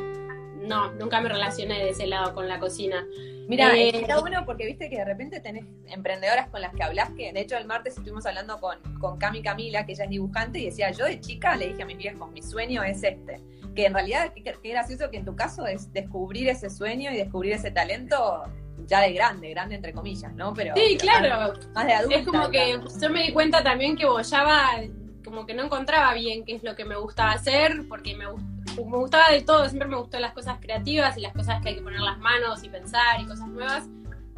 No, 0.68 0.92
nunca 0.94 1.22
me 1.22 1.30
relacioné 1.30 1.78
de 1.78 1.90
ese 1.90 2.08
lado 2.08 2.34
con 2.34 2.50
la 2.50 2.60
cocina. 2.60 3.06
Mira, 3.48 3.78
eh, 3.78 3.92
está 3.94 4.20
bueno 4.20 4.44
porque 4.48 4.66
viste 4.66 4.90
que 4.90 4.98
de 4.98 5.06
repente 5.06 5.40
tenés 5.40 5.66
emprendedoras 5.86 6.50
con 6.50 6.62
las 6.62 6.74
que 6.74 6.82
hablas, 6.82 7.12
que 7.12 7.32
de 7.32 7.40
hecho 7.40 7.56
el 7.56 7.66
martes 7.66 7.96
estuvimos 7.96 8.26
hablando 8.26 8.60
con, 8.60 8.80
con 8.98 9.20
Cami 9.20 9.44
Camila, 9.44 9.86
que 9.86 9.92
ella 9.92 10.06
es 10.06 10.10
dibujante, 10.10 10.58
y 10.58 10.66
decía, 10.66 10.90
yo 10.90 11.06
de 11.06 11.22
chica 11.22 11.56
le 11.56 11.68
dije 11.68 11.84
a 11.84 11.86
mis 11.86 11.98
viejos, 11.98 12.32
mi 12.32 12.42
sueño 12.42 12.82
es 12.82 13.04
este 13.04 13.40
que 13.76 13.86
en 13.86 13.94
realidad 13.94 14.32
qué, 14.34 14.70
gracioso 14.70 15.10
que 15.12 15.18
en 15.18 15.26
tu 15.26 15.36
caso 15.36 15.66
es 15.68 15.92
descubrir 15.94 16.48
ese 16.48 16.70
sueño 16.70 17.12
y 17.12 17.18
descubrir 17.18 17.54
ese 17.54 17.72
talento 17.72 18.44
ya 18.88 19.02
de 19.02 19.14
grande, 19.14 19.50
grande 19.50 19.76
entre 19.76 19.94
comillas, 19.94 20.34
¿no? 20.34 20.54
Pero 20.54 20.74
sí, 20.76 20.98
claro. 20.98 21.54
Más, 21.74 21.86
de 21.86 21.94
adulto. 21.94 22.18
Es 22.18 22.26
como 22.26 22.50
que 22.50 22.80
yo 23.02 23.10
me 23.10 23.24
di 23.24 23.34
cuenta 23.34 23.64
también 23.64 23.96
que 23.96 24.06
bollaba, 24.06 24.82
como 25.24 25.46
que 25.46 25.54
no 25.54 25.64
encontraba 25.64 26.14
bien 26.14 26.46
qué 26.46 26.56
es 26.56 26.64
lo 26.64 26.76
que 26.76 26.86
me 26.86 26.96
gustaba 26.96 27.32
hacer, 27.32 27.84
porque 27.88 28.16
me, 28.16 28.26
me 28.28 28.98
gustaba 28.98 29.32
de 29.32 29.42
todo, 29.42 29.68
siempre 29.68 29.88
me 29.88 29.98
gustó 29.98 30.20
las 30.20 30.34
cosas 30.34 30.58
creativas 30.60 31.18
y 31.18 31.22
las 31.22 31.34
cosas 31.34 31.62
que 31.62 31.70
hay 31.70 31.76
que 31.76 31.82
poner 31.82 32.02
las 32.02 32.20
manos 32.20 32.64
y 32.64 32.70
pensar 32.70 33.20
y 33.22 33.26
cosas 33.26 33.48
nuevas, 33.48 33.86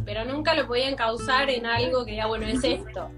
pero 0.05 0.23
nunca 0.23 0.53
lo 0.53 0.67
podía 0.67 0.89
encauzar 0.89 1.49
en 1.49 1.65
algo 1.65 2.05
que 2.05 2.11
diga, 2.11 2.27
bueno, 2.27 2.47
es 2.47 2.63
esto. 2.63 3.09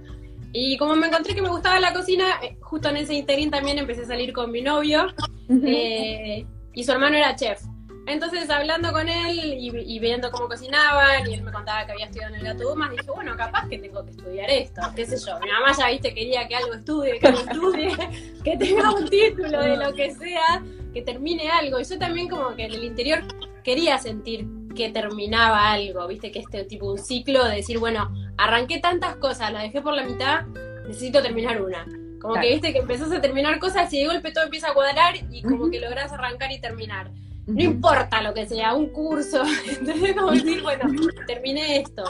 Y 0.52 0.78
como 0.78 0.96
me 0.96 1.08
encontré 1.08 1.36
que 1.36 1.42
me 1.42 1.50
gustaba 1.50 1.80
la 1.80 1.94
cocina, 1.94 2.26
eh, 2.42 2.58
justo 2.62 2.90
en 2.90 2.98
ese 2.98 3.14
interín 3.14 3.52
también 3.52 3.78
empecé 3.78 4.02
a 4.02 4.06
salir 4.06 4.34
con 4.34 4.52
mi 4.52 4.62
novio 4.62 5.08
eh, 5.50 6.46
y 6.74 6.84
su 6.84 6.92
hermano 6.92 7.18
era 7.18 7.36
chef. 7.36 7.62
Entonces, 8.08 8.50
hablando 8.50 8.92
con 8.92 9.08
él 9.08 9.38
y, 9.60 10.00
viendo 10.00 10.32
cómo 10.32 10.48
cocinaban, 10.48 11.30
y 11.30 11.36
él 11.36 11.44
me 11.44 11.52
contaba 11.52 11.86
que 11.86 11.92
había 11.92 12.06
estudiado 12.06 12.34
en 12.34 12.40
el 12.40 12.46
Gato 12.48 12.70
Dumas, 12.70 12.90
dije, 12.90 13.12
bueno, 13.14 13.38
capaz 13.38 13.70
que 13.70 13.78
tengo 13.78 14.04
que 14.04 14.10
estudiar 14.10 14.50
esto, 14.50 14.82
qué 14.96 15.06
sé 15.06 15.18
yo. 15.24 15.40
Mi 15.40 15.52
mamá 15.52 15.74
ya, 15.78 15.90
viste, 15.90 16.12
quería 16.16 16.48
que 16.48 16.56
algo 16.56 16.74
estudie, 16.74 17.20
que 17.20 17.28
algo 17.28 17.42
estudie, 17.42 17.96
que 18.44 18.58
tenga 18.58 18.92
un 18.96 19.08
título 19.08 19.62
de 19.62 19.78
lo 19.78 19.94
que 19.94 20.12
sea, 20.16 20.64
que 20.92 21.04
termine 21.04 21.52
algo. 21.52 21.80
Y 21.80 21.84
yo 21.84 22.00
también 22.00 22.28
como 22.28 22.56
que 22.56 22.66
en 22.66 22.74
el 22.74 22.84
interior 22.84 23.22
quería 23.64 24.00
sentir 24.00 24.48
que 24.76 24.90
terminaba 24.90 25.72
algo, 25.72 26.08
viste, 26.08 26.32
que 26.32 26.40
este 26.40 26.64
tipo 26.64 26.92
un 26.92 26.98
ciclo 26.98 27.44
de 27.46 27.58
decir, 27.58 27.80
bueno, 27.80 28.14
arranqué 28.38 28.80
tantas 28.80 29.16
cosas, 29.18 29.52
las 29.52 29.64
dejé 29.64 29.82
por 29.82 29.94
la 29.94 30.04
mitad, 30.04 30.46
necesito 30.88 31.22
terminar 31.22 31.62
una. 31.62 31.86
Como 32.20 32.36
que 32.36 32.50
viste 32.50 32.74
que 32.74 32.80
empezás 32.80 33.12
a 33.12 33.22
terminar 33.22 33.60
cosas 33.60 33.92
y 33.94 34.02
de 34.02 34.08
golpe 34.08 34.32
todo 34.32 34.44
empieza 34.44 34.70
a 34.70 34.74
cuadrar 34.74 35.16
y 35.32 35.42
como 35.42 35.70
que 35.70 35.80
lográs 35.80 36.12
arrancar 36.12 36.52
y 36.52 36.60
terminar. 36.60 37.12
No 37.48 37.64
importa 37.64 38.22
lo 38.22 38.34
que 38.34 38.46
sea, 38.46 38.74
un 38.74 38.90
curso. 38.90 39.42
Entonces, 39.80 40.14
como 40.16 40.32
decir, 40.32 40.62
bueno, 40.62 40.84
terminé 41.26 41.78
esto. 41.78 42.04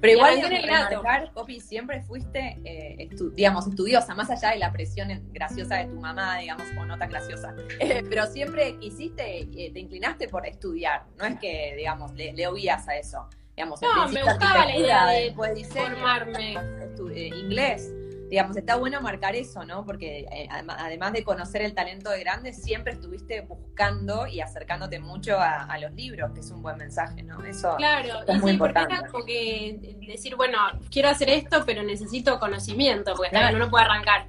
Pero 0.00 0.14
igual, 0.14 0.42
remarcar, 0.42 1.30
Copi, 1.32 1.60
siempre 1.60 2.02
fuiste, 2.02 2.58
eh, 2.64 3.08
digamos, 3.34 3.66
estudiosa, 3.66 4.14
más 4.14 4.30
allá 4.30 4.50
de 4.50 4.58
la 4.58 4.72
presión 4.72 5.08
graciosa 5.32 5.76
de 5.76 5.86
tu 5.86 6.00
mamá, 6.00 6.38
digamos, 6.38 6.66
o 6.78 6.84
no 6.84 6.96
tan 6.96 7.10
graciosa. 7.10 7.54
Eh, 7.78 8.02
pero 8.08 8.26
siempre 8.26 8.78
quisiste, 8.78 9.40
eh, 9.40 9.70
te 9.72 9.80
inclinaste 9.80 10.28
por 10.28 10.46
estudiar. 10.46 11.04
No 11.18 11.26
es 11.26 11.38
que, 11.38 11.74
digamos, 11.76 12.12
le, 12.14 12.32
le 12.32 12.46
oías 12.46 12.88
a 12.88 12.96
eso. 12.96 13.28
Digamos, 13.56 13.82
no, 13.82 14.08
me 14.08 14.22
gustaba 14.22 14.64
la 14.64 14.76
idea 14.76 15.06
de 15.08 15.34
formarme. 15.34 16.56
inglés 17.14 17.92
digamos, 18.30 18.56
está 18.56 18.76
bueno 18.76 19.00
marcar 19.00 19.34
eso, 19.34 19.64
¿no? 19.64 19.84
Porque 19.84 20.20
eh, 20.30 20.48
además 20.50 21.12
de 21.12 21.24
conocer 21.24 21.62
el 21.62 21.74
talento 21.74 22.10
de 22.10 22.20
grandes, 22.20 22.62
siempre 22.62 22.92
estuviste 22.92 23.40
buscando 23.40 24.28
y 24.28 24.40
acercándote 24.40 25.00
mucho 25.00 25.36
a, 25.38 25.76
los 25.80 25.92
libros, 25.92 26.30
que 26.32 26.40
es 26.40 26.50
un 26.50 26.62
buen 26.62 26.76
mensaje, 26.76 27.22
¿no? 27.22 27.42
Eso 27.44 27.74
claro, 27.76 28.20
es 28.26 28.40
muy 28.40 28.52
importante. 28.52 28.94
como 29.10 29.24
que 29.24 29.96
decir, 30.06 30.36
bueno, 30.36 30.58
quiero 30.90 31.08
hacer 31.08 31.28
esto, 31.30 31.64
pero 31.66 31.82
necesito 31.82 32.38
conocimiento, 32.38 33.14
porque 33.16 33.30
claro. 33.30 33.58
no 33.58 33.68
puede 33.68 33.84
arrancar. 33.84 34.28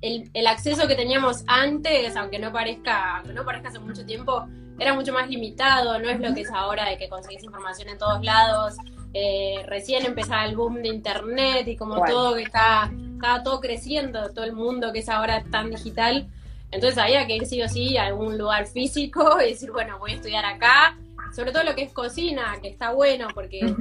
El, 0.00 0.30
el, 0.32 0.46
acceso 0.46 0.86
que 0.86 0.94
teníamos 0.94 1.42
antes, 1.46 2.16
aunque 2.16 2.38
no 2.38 2.52
parezca, 2.52 3.18
aunque 3.18 3.32
no 3.32 3.44
parezca 3.44 3.68
hace 3.68 3.80
mucho 3.80 4.06
tiempo, 4.06 4.46
era 4.78 4.94
mucho 4.94 5.12
más 5.12 5.28
limitado, 5.28 5.98
no 5.98 6.08
es 6.08 6.20
lo 6.20 6.34
que 6.34 6.42
es 6.42 6.50
ahora 6.50 6.88
de 6.88 6.96
que 6.96 7.08
conseguís 7.08 7.42
información 7.42 7.88
en 7.88 7.98
todos 7.98 8.22
lados. 8.22 8.76
Eh, 9.12 9.62
recién 9.66 10.04
empezaba 10.04 10.44
el 10.44 10.56
boom 10.56 10.82
de 10.82 10.88
internet 10.88 11.66
y 11.68 11.76
como 11.76 12.04
todo 12.04 12.34
que 12.34 12.42
está, 12.42 12.90
estaba 13.16 13.42
todo 13.42 13.60
creciendo, 13.60 14.32
todo 14.32 14.44
el 14.44 14.52
mundo 14.52 14.92
que 14.92 15.00
es 15.00 15.08
ahora 15.08 15.44
tan 15.50 15.70
digital. 15.70 16.28
Entonces 16.70 16.98
había 16.98 17.26
que 17.26 17.36
ir 17.36 17.46
sí 17.46 17.62
o 17.62 17.68
sí 17.68 17.96
a 17.96 18.06
algún 18.06 18.38
lugar 18.38 18.66
físico 18.66 19.40
y 19.40 19.50
decir, 19.50 19.70
bueno, 19.72 19.98
voy 19.98 20.12
a 20.12 20.14
estudiar 20.14 20.44
acá. 20.44 20.96
Sobre 21.34 21.52
todo 21.52 21.64
lo 21.64 21.74
que 21.74 21.82
es 21.82 21.92
cocina, 21.92 22.56
que 22.62 22.68
está 22.68 22.92
bueno 22.92 23.28
porque 23.34 23.74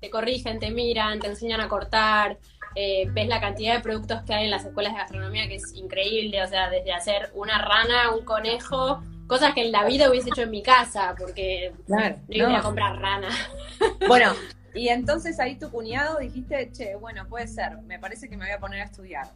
te 0.00 0.08
corrigen, 0.08 0.58
te 0.58 0.70
miran, 0.70 1.18
te 1.18 1.26
enseñan 1.26 1.60
a 1.60 1.68
cortar, 1.68 2.38
eh, 2.74 3.06
ves 3.10 3.28
la 3.28 3.40
cantidad 3.40 3.74
de 3.74 3.80
productos 3.80 4.22
que 4.22 4.32
hay 4.32 4.44
en 4.44 4.50
las 4.50 4.64
escuelas 4.64 4.94
de 4.94 5.00
gastronomía 5.00 5.46
que 5.46 5.56
es 5.56 5.74
increíble, 5.74 6.42
o 6.42 6.46
sea, 6.46 6.70
desde 6.70 6.92
hacer 6.92 7.30
una 7.34 7.58
rana, 7.58 8.14
un 8.14 8.24
conejo, 8.24 9.02
cosas 9.26 9.52
que 9.52 9.62
en 9.62 9.72
la 9.72 9.84
vida 9.84 10.08
hubiese 10.08 10.30
hecho 10.30 10.42
en 10.42 10.50
mi 10.50 10.62
casa, 10.62 11.14
porque 11.18 11.72
claro, 11.86 12.16
no 12.28 12.34
iba 12.34 12.58
a 12.58 12.62
comprar 12.62 12.98
rana. 12.98 13.28
Bueno, 14.06 14.32
y 14.74 14.88
entonces 14.88 15.38
ahí 15.40 15.56
tu 15.58 15.70
cuñado 15.70 16.18
dijiste, 16.18 16.70
che, 16.72 16.96
bueno, 16.96 17.26
puede 17.28 17.46
ser, 17.46 17.78
me 17.82 17.98
parece 17.98 18.28
que 18.28 18.36
me 18.36 18.46
voy 18.46 18.54
a 18.54 18.58
poner 18.58 18.80
a 18.80 18.84
estudiar. 18.84 19.28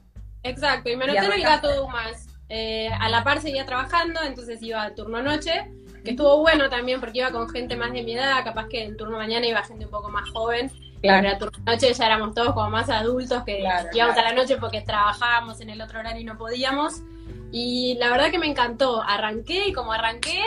Exacto, 0.42 0.88
y 0.88 0.96
me 0.96 1.04
anoté 1.04 1.26
en 1.26 1.32
el 1.32 1.42
gato 1.42 1.88
más. 1.88 2.28
Eh, 2.48 2.88
a 3.00 3.08
la 3.08 3.24
par 3.24 3.40
seguía 3.40 3.66
trabajando, 3.66 4.20
entonces 4.22 4.62
iba 4.62 4.80
al 4.80 4.94
turno 4.94 5.20
noche, 5.20 5.72
que 6.04 6.10
estuvo 6.10 6.38
bueno 6.38 6.68
también 6.70 7.00
porque 7.00 7.18
iba 7.18 7.32
con 7.32 7.48
gente 7.48 7.76
más 7.76 7.92
de 7.92 8.04
mi 8.04 8.14
edad, 8.14 8.44
capaz 8.44 8.68
que 8.68 8.84
en 8.84 8.96
turno 8.96 9.16
mañana 9.16 9.46
iba 9.46 9.62
gente 9.64 9.84
un 9.84 9.90
poco 9.90 10.08
más 10.10 10.30
joven. 10.30 10.70
Claro. 11.02 11.28
Pero 11.28 11.50
turno 11.50 11.72
noche 11.72 11.92
ya 11.92 12.06
éramos 12.06 12.34
todos 12.34 12.54
como 12.54 12.70
más 12.70 12.88
adultos 12.88 13.42
que 13.44 13.64
íbamos 13.92 14.16
a 14.16 14.22
la 14.22 14.32
noche 14.32 14.56
porque 14.56 14.80
trabajábamos 14.80 15.60
en 15.60 15.70
el 15.70 15.80
otro 15.80 15.98
horario 15.98 16.22
y 16.22 16.24
no 16.24 16.38
podíamos. 16.38 17.02
Y 17.50 17.96
la 17.98 18.10
verdad 18.10 18.30
que 18.30 18.38
me 18.38 18.46
encantó. 18.46 19.02
Arranqué 19.02 19.68
y 19.68 19.72
como 19.72 19.92
arranqué, 19.92 20.40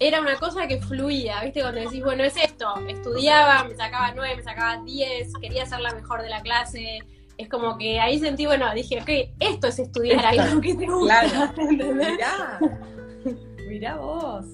era 0.00 0.20
una 0.20 0.36
cosa 0.36 0.66
que 0.66 0.80
fluía, 0.80 1.42
¿viste? 1.44 1.60
Cuando 1.60 1.80
decís, 1.80 2.02
bueno, 2.02 2.24
es 2.24 2.34
esto. 2.36 2.74
Estudiaba, 2.88 3.64
me 3.64 3.76
sacaba 3.76 4.12
nueve, 4.16 4.36
me 4.36 4.42
sacaba 4.42 4.82
diez, 4.82 5.32
quería 5.40 5.66
ser 5.66 5.80
la 5.80 5.94
mejor 5.94 6.22
de 6.22 6.30
la 6.30 6.40
clase. 6.40 6.98
Es 7.36 7.48
como 7.48 7.76
que 7.76 8.00
ahí 8.00 8.18
sentí, 8.18 8.46
bueno, 8.46 8.72
dije, 8.74 9.00
ok, 9.00 9.34
esto 9.38 9.68
es 9.68 9.78
estudiar 9.78 10.24
algo 10.24 10.60
que 10.60 10.74
te 10.74 10.86
gusta. 10.86 11.20
Claro. 11.28 11.52
Mirá, 11.70 12.58
mirá 13.68 13.96
vos. 13.96 14.46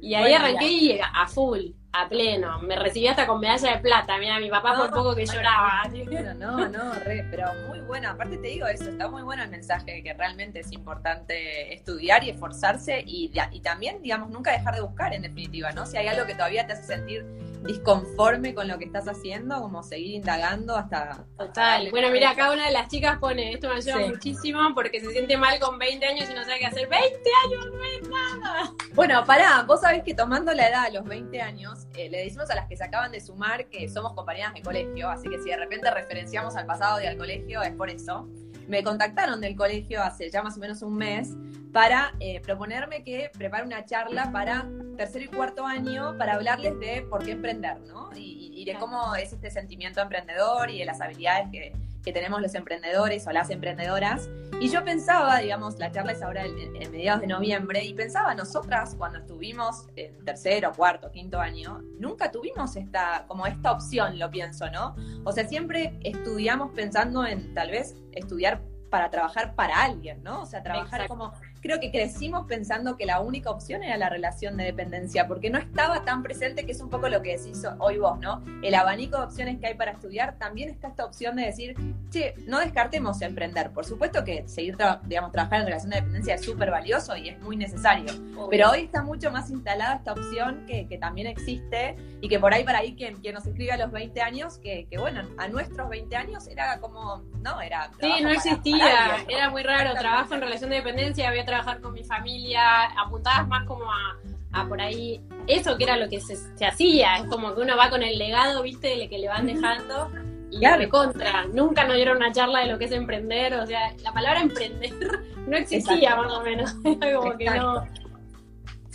Y 0.00 0.14
ahí 0.14 0.32
arranqué 0.32 0.68
y 0.68 0.98
a 1.00 1.26
full 1.26 1.70
a 1.94 2.08
pleno. 2.08 2.58
Me 2.60 2.76
recibí 2.76 3.06
hasta 3.06 3.26
con 3.26 3.40
medalla 3.40 3.76
de 3.76 3.78
plata. 3.78 4.18
Mira, 4.18 4.38
mi 4.40 4.50
papá 4.50 4.76
por 4.76 4.90
poco 4.90 5.14
que 5.14 5.24
lloraba. 5.24 5.82
No, 6.38 6.68
no, 6.68 6.92
re, 7.04 7.26
pero 7.30 7.46
muy 7.68 7.80
bueno. 7.80 8.10
Aparte 8.10 8.36
te 8.38 8.48
digo 8.48 8.66
eso, 8.66 8.90
está 8.90 9.08
muy 9.08 9.22
bueno 9.22 9.42
el 9.42 9.50
mensaje 9.50 10.02
que 10.02 10.12
realmente 10.12 10.60
es 10.60 10.72
importante 10.72 11.72
estudiar 11.72 12.24
y 12.24 12.30
esforzarse 12.30 13.02
y, 13.06 13.32
y 13.52 13.60
también, 13.60 14.02
digamos, 14.02 14.30
nunca 14.30 14.52
dejar 14.52 14.74
de 14.74 14.80
buscar 14.82 15.14
en 15.14 15.22
definitiva, 15.22 15.72
¿no? 15.72 15.86
Si 15.86 15.96
hay 15.96 16.08
algo 16.08 16.26
que 16.26 16.34
todavía 16.34 16.66
te 16.66 16.72
hace 16.72 16.82
sentir 16.82 17.24
disconforme 17.64 18.54
con 18.54 18.68
lo 18.68 18.78
que 18.78 18.84
estás 18.84 19.08
haciendo, 19.08 19.60
como 19.60 19.82
seguir 19.82 20.14
indagando 20.14 20.76
hasta... 20.76 21.24
Total. 21.38 21.90
bueno, 21.90 22.10
mira, 22.10 22.30
acá 22.30 22.52
una 22.52 22.66
de 22.66 22.72
las 22.72 22.88
chicas 22.88 23.18
pone, 23.18 23.52
esto 23.52 23.68
me 23.68 23.76
ayuda 23.76 23.98
muchísimo 24.06 24.60
porque 24.74 25.00
se 25.00 25.10
siente 25.10 25.36
mal 25.36 25.58
con 25.58 25.78
20 25.78 26.04
años 26.06 26.28
y 26.30 26.34
no 26.34 26.42
sabe 26.42 26.58
qué 26.58 26.66
hacer. 26.66 26.88
20 26.88 27.30
años 27.46 27.66
no 27.72 27.84
es 27.84 28.08
nada. 28.08 28.72
Bueno, 28.94 29.24
pará, 29.24 29.64
vos 29.66 29.80
sabés 29.80 30.02
que 30.02 30.14
tomando 30.14 30.52
la 30.52 30.68
edad 30.68 30.84
a 30.84 30.90
los 30.90 31.04
20 31.04 31.40
años, 31.40 31.86
eh, 31.94 32.08
le 32.08 32.18
decimos 32.18 32.50
a 32.50 32.54
las 32.54 32.68
que 32.68 32.76
se 32.76 32.84
acaban 32.84 33.10
de 33.12 33.20
sumar 33.20 33.68
que 33.68 33.88
somos 33.88 34.12
compañeras 34.12 34.54
de 34.54 34.62
colegio, 34.62 35.08
así 35.08 35.28
que 35.28 35.38
si 35.38 35.50
de 35.50 35.56
repente 35.56 35.90
referenciamos 35.90 36.56
al 36.56 36.66
pasado 36.66 37.02
y 37.02 37.06
al 37.06 37.16
colegio 37.16 37.62
es 37.62 37.72
por 37.72 37.90
eso 37.90 38.28
me 38.68 38.82
contactaron 38.82 39.40
del 39.40 39.56
colegio 39.56 40.02
hace 40.02 40.30
ya 40.30 40.42
más 40.42 40.56
o 40.56 40.60
menos 40.60 40.82
un 40.82 40.96
mes 40.96 41.34
para 41.72 42.14
eh, 42.20 42.40
proponerme 42.40 43.02
que 43.02 43.30
prepare 43.36 43.64
una 43.64 43.84
charla 43.84 44.30
para 44.30 44.66
tercer 44.96 45.22
y 45.22 45.26
cuarto 45.28 45.66
año 45.66 46.16
para 46.18 46.34
hablarles 46.34 46.78
de 46.78 47.02
por 47.02 47.24
qué 47.24 47.32
emprender, 47.32 47.80
¿no? 47.80 48.10
Y, 48.14 48.52
y 48.54 48.64
de 48.64 48.74
cómo 48.78 49.16
es 49.16 49.32
este 49.32 49.50
sentimiento 49.50 50.00
emprendedor 50.00 50.70
y 50.70 50.78
de 50.78 50.84
las 50.84 51.00
habilidades 51.00 51.48
que, 51.50 51.72
que 52.04 52.12
tenemos 52.12 52.40
los 52.42 52.54
emprendedores 52.54 53.26
o 53.26 53.32
las 53.32 53.50
emprendedoras. 53.50 54.28
Y 54.60 54.68
yo 54.68 54.84
pensaba, 54.84 55.38
digamos, 55.38 55.78
la 55.78 55.90
charla 55.90 56.12
es 56.12 56.22
ahora 56.22 56.44
en, 56.44 56.72
mediados 56.92 57.22
de 57.22 57.26
noviembre, 57.26 57.82
y 57.84 57.94
pensaba, 57.94 58.34
nosotras 58.34 58.94
cuando 58.96 59.18
estuvimos 59.18 59.88
en 59.96 60.24
tercero, 60.24 60.72
cuarto, 60.72 61.10
quinto 61.10 61.40
año, 61.40 61.80
nunca 61.98 62.30
tuvimos 62.30 62.76
esta, 62.76 63.24
como 63.26 63.46
esta 63.46 63.72
opción, 63.72 64.18
lo 64.18 64.30
pienso, 64.30 64.70
¿no? 64.70 64.94
O 65.24 65.32
sea, 65.32 65.48
siempre 65.48 65.98
estudiamos 66.02 66.72
pensando 66.72 67.26
en 67.26 67.52
tal 67.54 67.70
vez 67.70 67.96
estudiar 68.12 68.62
para 68.90 69.10
trabajar 69.10 69.56
para 69.56 69.82
alguien, 69.82 70.22
¿no? 70.22 70.42
O 70.42 70.46
sea, 70.46 70.62
trabajar 70.62 71.08
como 71.08 71.32
creo 71.64 71.80
que 71.80 71.90
crecimos 71.90 72.46
pensando 72.46 72.94
que 72.98 73.06
la 73.06 73.20
única 73.20 73.48
opción 73.48 73.82
era 73.82 73.96
la 73.96 74.10
relación 74.10 74.58
de 74.58 74.64
dependencia, 74.64 75.26
porque 75.26 75.48
no 75.48 75.58
estaba 75.58 76.04
tan 76.04 76.22
presente, 76.22 76.66
que 76.66 76.72
es 76.72 76.80
un 76.82 76.90
poco 76.90 77.08
lo 77.08 77.22
que 77.22 77.38
decís 77.38 77.62
hoy 77.78 77.96
vos, 77.96 78.20
¿no? 78.20 78.44
El 78.62 78.74
abanico 78.74 79.16
de 79.16 79.24
opciones 79.24 79.58
que 79.58 79.68
hay 79.68 79.74
para 79.74 79.92
estudiar, 79.92 80.36
también 80.36 80.68
está 80.68 80.88
esta 80.88 81.06
opción 81.06 81.36
de 81.36 81.46
decir, 81.46 81.74
che, 82.10 82.34
no 82.46 82.60
descartemos 82.60 83.22
emprender. 83.22 83.70
Por 83.70 83.86
supuesto 83.86 84.24
que 84.24 84.46
seguir, 84.46 84.76
digamos, 85.06 85.32
trabajar 85.32 85.60
en 85.60 85.66
relación 85.68 85.90
de 85.92 85.96
dependencia 85.96 86.34
es 86.34 86.44
súper 86.44 86.70
valioso 86.70 87.16
y 87.16 87.30
es 87.30 87.40
muy 87.40 87.56
necesario, 87.56 88.12
pero 88.50 88.70
hoy 88.70 88.80
está 88.80 89.02
mucho 89.02 89.30
más 89.30 89.48
instalada 89.50 89.94
esta 89.94 90.12
opción 90.12 90.66
que, 90.66 90.84
también 91.00 91.26
existe 91.26 91.96
y 92.20 92.28
que 92.28 92.38
por 92.38 92.54
ahí 92.54 92.62
para 92.62 92.78
ahí 92.78 92.94
quien, 92.94 93.16
quien 93.16 93.34
nos 93.34 93.46
escribe 93.46 93.72
a 93.72 93.76
los 93.78 93.90
20 93.90 94.20
años, 94.20 94.58
que, 94.58 94.86
bueno, 94.98 95.22
a 95.38 95.48
nuestros 95.48 95.88
20 95.88 96.14
años 96.14 96.46
era 96.46 96.78
como, 96.78 97.22
no, 97.40 97.60
era... 97.62 97.90
Sí, 98.00 98.22
no 98.22 98.28
existía, 98.28 99.24
era 99.28 99.48
muy 99.48 99.62
raro, 99.62 99.94
trabajo 99.94 100.34
en 100.34 100.42
relación 100.42 100.68
de 100.68 100.76
dependencia, 100.76 101.28
había 101.28 101.44
trabajar 101.54 101.80
con 101.80 101.92
mi 101.92 102.02
familia, 102.02 102.84
apuntadas 102.98 103.46
más 103.46 103.64
como 103.64 103.84
a, 103.90 104.68
por 104.68 104.80
ahí, 104.80 105.20
eso 105.46 105.76
que 105.76 105.84
era 105.84 105.96
lo 105.96 106.08
que 106.08 106.20
se, 106.20 106.36
hacía, 106.64 107.16
es 107.16 107.24
como 107.24 107.54
que 107.54 107.60
uno 107.62 107.76
va 107.76 107.90
con 107.90 108.02
el 108.02 108.18
legado, 108.18 108.62
viste, 108.62 108.96
de 108.96 109.08
que 109.08 109.18
le 109.18 109.28
van 109.28 109.46
dejando. 109.46 110.10
Y 110.50 110.58
claro. 110.60 110.88
contra, 110.88 111.46
nunca 111.46 111.84
nos 111.84 111.96
dieron 111.96 112.18
una 112.18 112.30
charla 112.30 112.60
de 112.60 112.66
lo 112.66 112.78
que 112.78 112.84
es 112.84 112.92
emprender, 112.92 113.54
o 113.54 113.66
sea, 113.66 113.92
la 114.02 114.12
palabra 114.12 114.40
emprender 114.40 114.92
no 115.48 115.56
existía 115.56 116.14
más 116.14 116.32
o 116.32 116.42
menos, 116.42 116.72
como 116.82 117.36
que 117.36 117.44
no, 117.46 117.84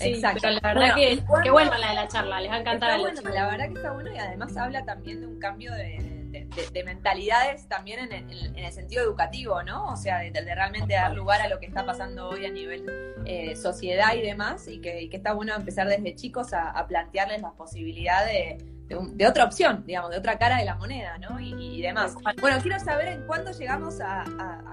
Exacto. 0.01 0.39
Pero 0.41 0.59
la 0.61 0.73
verdad 0.73 0.95
que, 0.95 1.23
qué 1.43 1.51
bueno 1.51 1.71
la 1.77 1.89
de 1.89 1.95
la 1.95 2.07
charla, 2.07 2.39
les 2.39 2.51
va 2.51 2.55
a 2.55 2.59
encantar. 2.59 2.99
la 2.99 3.47
verdad 3.49 3.67
que 3.67 3.73
está 3.73 3.91
bueno 3.91 4.13
y 4.13 4.17
además 4.17 4.55
habla 4.55 4.85
también 4.85 5.19
de 5.19 5.27
un 5.27 5.39
cambio 5.39 5.73
de, 5.73 6.18
de, 6.31 6.83
mentalidades 6.83 7.67
también 7.67 8.11
en, 8.11 8.55
el 8.55 8.71
sentido 8.71 9.03
educativo, 9.03 9.63
¿no? 9.63 9.87
O 9.87 9.95
sea, 9.95 10.19
de, 10.19 10.31
realmente 10.31 10.93
dar 10.93 11.13
lugar 11.13 11.41
a 11.41 11.49
lo 11.49 11.59
que 11.59 11.65
está 11.65 11.85
pasando 11.85 12.29
hoy 12.29 12.45
a 12.45 12.51
nivel 12.51 12.85
eh, 13.25 13.55
sociedad 13.55 14.15
y 14.15 14.21
demás, 14.21 14.67
y 14.67 14.79
que, 14.79 15.09
está 15.11 15.33
bueno 15.33 15.55
empezar 15.55 15.87
desde 15.87 16.15
chicos 16.15 16.53
a, 16.53 16.85
plantearles 16.87 17.41
las 17.41 17.53
posibilidades 17.53 18.57
de, 18.57 18.78
otra 18.95 19.45
opción, 19.45 19.83
digamos, 19.85 20.11
de 20.11 20.17
otra 20.17 20.37
cara 20.37 20.57
de 20.57 20.65
la 20.65 20.75
moneda, 20.75 21.17
¿no? 21.17 21.39
Y, 21.39 21.81
demás. 21.81 22.15
Bueno, 22.39 22.59
quiero 22.61 22.79
saber 22.79 23.07
en 23.07 23.25
cuándo 23.25 23.51
llegamos 23.51 23.99
a, 24.01 24.25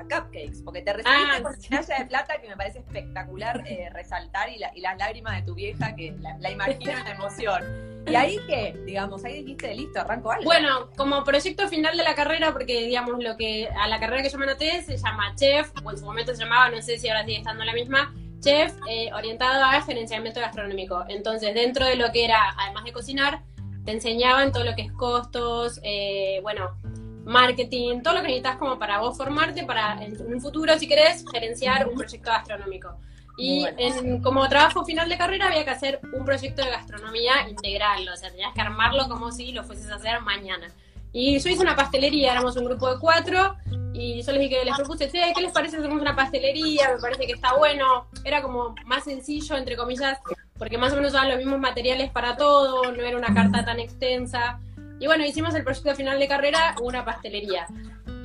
Cupcakes, 0.02 0.62
porque 0.64 0.82
te 0.82 0.92
recibiste 0.92 1.36
ah, 1.36 1.42
con 1.42 1.52
medalla 1.70 1.98
de 1.98 2.06
plata 2.06 2.40
que 2.40 2.48
me 2.48 2.56
parece 2.56 2.78
espectacular 2.78 3.64
eh, 3.66 3.90
resaltar 3.92 4.48
y, 4.50 4.58
las 4.58 4.96
lágrimas 4.98 5.36
de 5.36 5.42
tu 5.42 5.54
vieja 5.54 5.96
que 5.96 6.14
la, 6.20 6.36
la 6.38 6.50
imagino 6.50 6.92
en 6.92 7.04
la 7.04 7.10
emoción. 7.10 7.96
¿Y 8.06 8.14
ahí 8.14 8.38
qué? 8.46 8.78
Digamos, 8.84 9.24
ahí 9.24 9.42
dijiste, 9.42 9.74
listo, 9.74 10.00
arranco 10.00 10.30
algo. 10.30 10.44
Bueno, 10.44 10.90
como 10.96 11.24
proyecto 11.24 11.66
final 11.68 11.96
de 11.96 12.04
la 12.04 12.14
carrera, 12.14 12.52
porque 12.52 12.84
digamos, 12.84 13.22
lo 13.22 13.36
que 13.36 13.68
a 13.68 13.88
la 13.88 13.98
carrera 13.98 14.22
que 14.22 14.30
yo 14.30 14.38
me 14.38 14.44
anoté 14.44 14.82
se 14.82 14.96
llama 14.96 15.34
Chef, 15.34 15.70
o 15.82 15.90
en 15.90 15.98
su 15.98 16.04
momento 16.04 16.32
se 16.32 16.42
llamaba, 16.42 16.70
no 16.70 16.80
sé 16.82 16.98
si 16.98 17.08
ahora 17.08 17.24
sigue 17.24 17.38
estando 17.38 17.64
la 17.64 17.72
misma, 17.72 18.14
Chef 18.40 18.72
eh, 18.88 19.10
orientado 19.12 19.64
a 19.64 19.80
gerenciamiento 19.82 20.40
gastronómico. 20.40 21.04
Entonces, 21.08 21.52
dentro 21.54 21.84
de 21.84 21.96
lo 21.96 22.12
que 22.12 22.24
era, 22.24 22.54
además 22.56 22.84
de 22.84 22.92
cocinar, 22.92 23.42
te 23.86 23.92
enseñaban 23.92 24.52
todo 24.52 24.64
lo 24.64 24.74
que 24.74 24.82
es 24.82 24.92
costos, 24.92 25.80
eh, 25.82 26.40
bueno, 26.42 26.76
marketing, 27.24 28.02
todo 28.02 28.14
lo 28.14 28.20
que 28.20 28.26
necesitas 28.26 28.56
como 28.56 28.78
para 28.78 28.98
vos 28.98 29.16
formarte, 29.16 29.64
para 29.64 30.04
en 30.04 30.20
un 30.26 30.40
futuro, 30.40 30.76
si 30.78 30.88
querés, 30.88 31.24
gerenciar 31.32 31.88
un 31.88 31.96
proyecto 31.96 32.30
gastronómico. 32.30 32.96
Y 33.38 33.66
en, 33.76 34.22
como 34.22 34.48
trabajo 34.48 34.84
final 34.84 35.08
de 35.08 35.16
carrera 35.16 35.46
había 35.46 35.64
que 35.64 35.70
hacer 35.70 36.00
un 36.12 36.24
proyecto 36.24 36.64
de 36.64 36.70
gastronomía 36.70 37.48
integral, 37.48 38.08
o 38.08 38.16
sea, 38.16 38.30
tenías 38.30 38.52
que 38.54 38.60
armarlo 38.60 39.08
como 39.08 39.30
si 39.30 39.52
lo 39.52 39.62
fueses 39.62 39.90
a 39.90 39.96
hacer 39.96 40.20
mañana. 40.20 40.68
Y 41.12 41.38
yo 41.38 41.50
hice 41.50 41.62
una 41.62 41.76
pastelería, 41.76 42.32
éramos 42.32 42.56
un 42.56 42.66
grupo 42.66 42.92
de 42.92 43.00
cuatro, 43.00 43.56
y 43.92 44.22
yo 44.22 44.32
les 44.32 44.40
dije, 44.42 44.64
les 44.64 44.76
propuse, 44.76 45.08
¿qué 45.08 45.40
les 45.40 45.52
parece 45.52 45.76
si 45.76 45.82
hacemos 45.82 46.02
una 46.02 46.14
pastelería? 46.14 46.92
Me 46.94 47.00
parece 47.00 47.26
que 47.26 47.32
está 47.32 47.54
bueno. 47.54 48.08
Era 48.24 48.42
como 48.42 48.74
más 48.84 49.04
sencillo, 49.04 49.56
entre 49.56 49.76
comillas, 49.76 50.18
porque 50.58 50.76
más 50.76 50.92
o 50.92 50.96
menos 50.96 51.12
usaban 51.12 51.30
los 51.30 51.38
mismos 51.38 51.58
materiales 51.58 52.10
para 52.10 52.36
todo, 52.36 52.92
no 52.92 53.02
era 53.02 53.16
una 53.16 53.32
carta 53.32 53.64
tan 53.64 53.80
extensa. 53.80 54.60
Y 55.00 55.06
bueno, 55.06 55.24
hicimos 55.24 55.54
el 55.54 55.64
proyecto 55.64 55.94
final 55.94 56.18
de 56.18 56.28
carrera, 56.28 56.74
una 56.82 57.04
pastelería. 57.04 57.66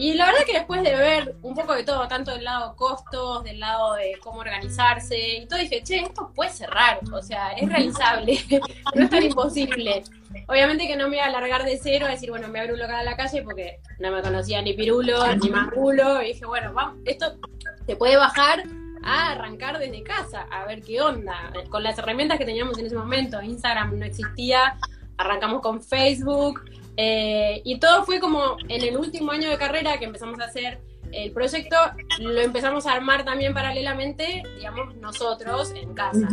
Y 0.01 0.15
la 0.15 0.25
verdad 0.25 0.45
que 0.47 0.53
después 0.53 0.81
de 0.81 0.95
ver 0.95 1.35
un 1.43 1.53
poco 1.53 1.75
de 1.75 1.83
todo, 1.83 2.07
tanto 2.07 2.31
del 2.31 2.43
lado 2.43 2.75
costos, 2.75 3.43
del 3.43 3.59
lado 3.59 3.93
de 3.93 4.17
cómo 4.19 4.39
organizarse 4.39 5.15
y 5.35 5.45
todo, 5.45 5.59
dije, 5.59 5.83
che, 5.83 5.97
esto 5.97 6.31
puede 6.33 6.49
cerrar, 6.49 6.99
o 7.13 7.21
sea, 7.21 7.51
es 7.51 7.69
realizable, 7.69 8.39
no 8.95 9.03
es 9.03 9.09
tan 9.11 9.21
imposible. 9.21 10.01
Obviamente 10.47 10.87
que 10.87 10.95
no 10.95 11.07
me 11.07 11.17
iba 11.17 11.25
a 11.25 11.27
alargar 11.27 11.65
de 11.65 11.77
cero 11.77 12.07
a 12.07 12.09
decir, 12.09 12.31
bueno, 12.31 12.47
me 12.47 12.59
abro 12.59 12.73
un 12.73 12.79
local 12.79 12.95
a 12.95 13.03
la 13.03 13.15
calle 13.15 13.43
porque 13.43 13.79
no 13.99 14.09
me 14.09 14.23
conocía 14.23 14.59
ni 14.63 14.73
Pirulo, 14.73 15.35
ni 15.35 15.51
Mangulo, 15.51 16.19
y 16.23 16.29
dije, 16.29 16.47
bueno, 16.47 16.73
vamos, 16.73 16.97
esto 17.05 17.37
te 17.85 17.95
puede 17.95 18.17
bajar 18.17 18.63
a 19.03 19.33
arrancar 19.33 19.77
desde 19.77 20.01
casa, 20.01 20.47
a 20.49 20.65
ver 20.65 20.81
qué 20.81 20.99
onda, 20.99 21.53
con 21.69 21.83
las 21.83 21.95
herramientas 21.99 22.39
que 22.39 22.45
teníamos 22.45 22.75
en 22.79 22.87
ese 22.87 22.95
momento, 22.95 23.39
Instagram 23.39 23.99
no 23.99 24.05
existía, 24.05 24.79
arrancamos 25.17 25.61
con 25.61 25.79
Facebook, 25.79 26.59
eh, 26.97 27.61
y 27.63 27.79
todo 27.79 28.03
fue 28.03 28.19
como 28.19 28.57
en 28.67 28.83
el 28.83 28.97
último 28.97 29.31
año 29.31 29.49
de 29.49 29.57
carrera 29.57 29.97
que 29.97 30.05
empezamos 30.05 30.39
a 30.39 30.45
hacer 30.45 30.79
el 31.11 31.31
proyecto, 31.31 31.75
lo 32.19 32.39
empezamos 32.39 32.85
a 32.85 32.93
armar 32.93 33.25
también 33.25 33.53
paralelamente, 33.53 34.43
digamos, 34.55 34.95
nosotros 34.95 35.73
en 35.75 35.93
casa. 35.93 36.29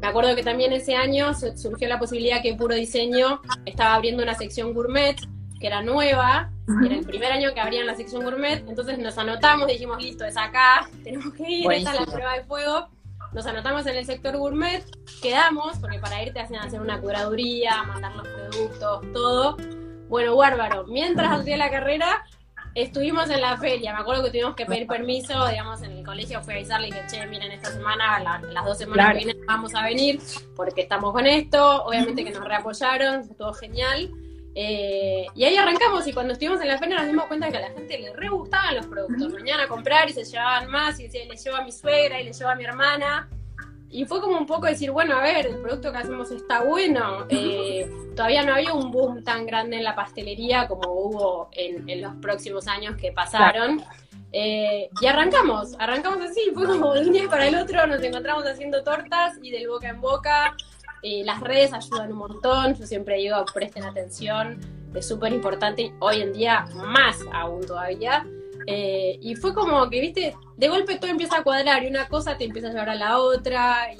Me 0.00 0.06
acuerdo 0.06 0.36
que 0.36 0.44
también 0.44 0.72
ese 0.72 0.94
año 0.94 1.32
surgió 1.34 1.88
la 1.88 1.98
posibilidad 1.98 2.40
que 2.40 2.54
Puro 2.54 2.74
Diseño 2.74 3.40
estaba 3.66 3.94
abriendo 3.94 4.22
una 4.22 4.34
sección 4.34 4.74
gourmet, 4.74 5.16
que 5.60 5.66
era 5.66 5.82
nueva, 5.82 6.52
era 6.84 6.94
el 6.94 7.04
primer 7.04 7.32
año 7.32 7.52
que 7.52 7.60
abrían 7.60 7.86
la 7.86 7.96
sección 7.96 8.22
gourmet, 8.22 8.64
entonces 8.68 8.98
nos 8.98 9.18
anotamos, 9.18 9.66
dijimos, 9.66 10.00
listo, 10.00 10.24
es 10.24 10.36
acá, 10.36 10.88
tenemos 11.04 11.32
que 11.34 11.50
ir, 11.50 11.72
esta 11.72 11.94
es 11.94 12.00
la 12.00 12.06
prueba 12.06 12.34
de 12.34 12.44
fuego 12.44 12.88
nos 13.32 13.46
anotamos 13.46 13.86
en 13.86 13.96
el 13.96 14.04
sector 14.04 14.36
gourmet, 14.36 14.84
quedamos, 15.22 15.78
porque 15.78 15.98
para 15.98 16.22
ir 16.22 16.34
te 16.34 16.40
hacen 16.40 16.58
hacer 16.58 16.80
una 16.80 17.00
curaduría, 17.00 17.82
mandar 17.84 18.14
los 18.14 18.28
productos, 18.28 19.12
todo. 19.12 19.56
Bueno, 20.12 20.36
bárbaro. 20.36 20.84
Mientras 20.88 21.40
hacía 21.40 21.56
la 21.56 21.70
carrera, 21.70 22.22
estuvimos 22.74 23.30
en 23.30 23.40
la 23.40 23.56
feria. 23.56 23.94
Me 23.94 24.00
acuerdo 24.00 24.24
que 24.24 24.28
tuvimos 24.28 24.54
que 24.54 24.66
pedir 24.66 24.86
permiso, 24.86 25.48
digamos, 25.48 25.80
en 25.80 25.92
el 25.92 26.04
colegio 26.04 26.42
fui 26.42 26.52
a 26.52 26.56
avisarle 26.58 26.88
y 26.88 26.90
dije, 26.90 27.06
che, 27.10 27.26
miren, 27.28 27.50
esta 27.50 27.70
semana, 27.70 28.20
las 28.42 28.64
dos 28.66 28.76
semanas 28.76 29.12
que 29.12 29.24
vienen 29.24 29.46
vamos 29.46 29.74
a 29.74 29.82
venir 29.82 30.20
porque 30.54 30.82
estamos 30.82 31.14
con 31.14 31.26
esto. 31.26 31.84
Obviamente 31.84 32.24
que 32.24 32.30
nos 32.30 32.44
reapoyaron, 32.44 33.20
estuvo 33.22 33.54
genial. 33.54 34.10
Eh, 34.54 35.24
y 35.34 35.44
ahí 35.44 35.56
arrancamos 35.56 36.06
y 36.06 36.12
cuando 36.12 36.34
estuvimos 36.34 36.60
en 36.60 36.68
la 36.68 36.76
feria 36.76 36.98
nos 36.98 37.06
dimos 37.06 37.24
cuenta 37.24 37.50
que 37.50 37.56
a 37.56 37.60
la 37.60 37.70
gente 37.70 37.98
le 37.98 38.12
re 38.12 38.28
gustaban 38.28 38.76
los 38.76 38.86
productos. 38.88 39.32
Venían 39.32 39.60
a 39.60 39.66
comprar 39.66 40.10
y 40.10 40.12
se 40.12 40.24
llevaban 40.24 40.70
más 40.70 41.00
y 41.00 41.04
decían, 41.04 41.26
le 41.26 41.38
llevo 41.38 41.56
a 41.56 41.64
mi 41.64 41.72
suegra 41.72 42.20
y 42.20 42.24
le 42.24 42.34
llevo 42.34 42.50
a 42.50 42.54
mi 42.54 42.64
hermana. 42.64 43.30
Y 43.92 44.06
fue 44.06 44.20
como 44.20 44.38
un 44.38 44.46
poco 44.46 44.66
decir, 44.66 44.90
bueno, 44.90 45.16
a 45.16 45.22
ver, 45.22 45.46
el 45.46 45.58
producto 45.58 45.92
que 45.92 45.98
hacemos 45.98 46.30
está 46.30 46.62
bueno. 46.62 47.26
Eh, 47.28 47.88
todavía 48.16 48.42
no 48.42 48.54
había 48.54 48.72
un 48.72 48.90
boom 48.90 49.22
tan 49.22 49.46
grande 49.46 49.76
en 49.76 49.84
la 49.84 49.94
pastelería 49.94 50.66
como 50.66 50.90
hubo 50.90 51.48
en, 51.52 52.00
los 52.00 52.16
próximos 52.16 52.66
años 52.66 52.96
que 52.96 53.12
pasaron. 53.12 53.82
Eh, 54.32 54.88
y 55.00 55.06
arrancamos, 55.06 55.76
arrancamos 55.78 56.22
así, 56.22 56.40
fue 56.54 56.66
como 56.66 56.94
de 56.94 57.00
un 57.00 57.12
día 57.12 57.28
para 57.28 57.46
el 57.46 57.54
otro, 57.54 57.86
nos 57.86 58.02
encontramos 58.02 58.44
haciendo 58.46 58.82
tortas 58.82 59.34
y 59.42 59.50
del 59.50 59.68
boca 59.68 59.90
en 59.90 60.00
boca 60.00 60.56
eh, 61.02 61.22
las 61.24 61.40
redes 61.40 61.72
ayudan 61.72 62.12
un 62.12 62.18
montón, 62.18 62.74
yo 62.74 62.86
siempre 62.86 63.16
digo, 63.16 63.44
presten 63.52 63.84
atención, 63.84 64.60
es 64.94 65.06
súper 65.06 65.32
importante, 65.32 65.92
hoy 65.98 66.22
en 66.22 66.32
día 66.32 66.64
más 66.76 67.18
aún 67.32 67.66
todavía. 67.66 68.24
Eh, 68.66 69.18
y 69.20 69.34
fue 69.34 69.54
como 69.54 69.88
que, 69.88 70.00
viste, 70.00 70.34
de 70.56 70.68
golpe 70.68 70.96
todo 70.96 71.10
empieza 71.10 71.38
a 71.38 71.42
cuadrar 71.42 71.82
y 71.82 71.88
una 71.88 72.06
cosa 72.08 72.36
te 72.36 72.44
empieza 72.44 72.68
a 72.68 72.70
llevar 72.70 72.90
a 72.90 72.94
la 72.94 73.18
otra. 73.18 73.92
Y 73.92 73.96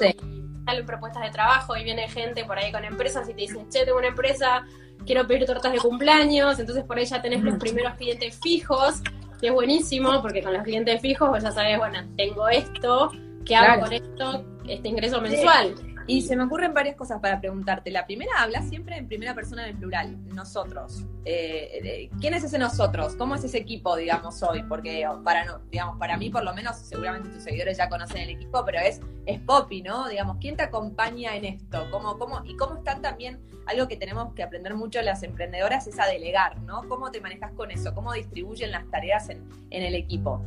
salen 0.65 0.87
propuestas 0.87 1.23
de 1.23 1.31
trabajo 1.31 1.77
y 1.77 1.85
viene 1.85 2.09
gente 2.09 2.45
por 2.45 2.59
ahí 2.59 2.71
con 2.71 2.85
empresas 2.85 3.29
y 3.29 3.35
te 3.35 3.43
dicen, 3.43 3.69
che, 3.69 3.85
tengo 3.85 3.99
una 3.99 4.09
empresa, 4.09 4.65
quiero 5.05 5.27
pedir 5.27 5.47
tortas 5.47 5.73
de 5.73 5.79
cumpleaños. 5.79 6.59
Entonces 6.59 6.85
por 6.85 6.99
ahí 6.99 7.05
ya 7.05 7.21
tenés 7.21 7.43
los 7.43 7.57
primeros 7.57 7.95
clientes 7.95 8.39
fijos, 8.41 9.03
que 9.41 9.49
es 9.49 9.53
buenísimo 9.53 10.23
porque 10.23 10.43
con 10.43 10.53
los 10.53 10.63
clientes 10.63 11.01
fijos 11.01 11.29
vos 11.29 11.43
ya 11.43 11.51
sabés, 11.51 11.79
bueno, 11.79 11.99
tengo 12.17 12.49
esto, 12.49 13.11
¿qué 13.45 13.57
hago 13.57 13.83
con 13.83 13.93
esto? 13.93 14.45
Este 14.69 14.89
ingreso 14.89 15.21
mensual. 15.21 15.75
Y 16.07 16.23
se 16.23 16.37
me 16.37 16.45
ocurren 16.45 16.75
varias 16.75 16.97
cosas 16.97 17.21
para 17.21 17.41
preguntarte. 17.41 17.91
La 17.91 18.07
primera, 18.07 18.33
habla 18.39 18.63
siempre 18.63 18.97
en 18.97 19.07
primera 19.07 19.35
persona 19.35 19.69
en 19.69 19.79
plural, 19.79 20.17
nosotros. 20.35 21.05
Eh, 21.25 22.11
¿Quién 22.21 22.35
es 22.35 22.45
ese 22.45 22.59
nosotros? 22.59 23.15
¿Cómo 23.17 23.35
es 23.35 23.45
ese 23.45 23.59
equipo, 23.59 23.97
digamos, 23.97 24.43
hoy? 24.43 24.63
Porque 24.65 25.07
para 25.25 25.45
no, 25.45 25.61
digamos, 25.71 25.99
para 25.99 26.17
mí 26.17 26.31
por 26.31 26.45
lo 26.45 26.55
menos, 26.55 26.77
seguramente 26.77 27.29
tus 27.29 27.43
seguidores 27.43 27.79
ya 27.79 27.89
conocen 27.89 28.23
el 28.23 28.31
equipo, 28.31 28.65
pero 28.65 28.81
es, 28.81 29.01
es 29.27 29.41
Poppy, 29.41 29.83
¿no? 29.83 30.09
Digamos, 30.09 30.39
¿quién 30.41 30.57
te 30.57 30.63
acompaña 30.63 31.37
en 31.37 31.45
esto? 31.45 31.87
¿Cómo, 31.91 32.19
cómo, 32.19 32.43
y 32.45 32.57
cómo 32.57 32.77
están 32.77 33.03
también, 33.03 33.41
algo 33.67 33.87
que 33.87 33.97
tenemos 33.97 34.35
que 34.35 34.43
aprender 34.43 34.75
mucho 34.75 35.01
las 35.03 35.23
emprendedoras 35.23 35.87
es 35.87 35.99
a 35.99 36.07
delegar, 36.07 36.61
¿no? 36.63 36.89
¿Cómo 36.89 37.11
te 37.11 37.21
manejas 37.21 37.53
con 37.53 37.71
eso? 37.71 37.95
¿Cómo 37.95 38.13
distribuyen 38.13 38.73
las 38.73 38.91
tareas 38.91 39.29
en, 39.29 39.49
en 39.71 39.83
el 39.83 39.95
equipo? 39.95 40.43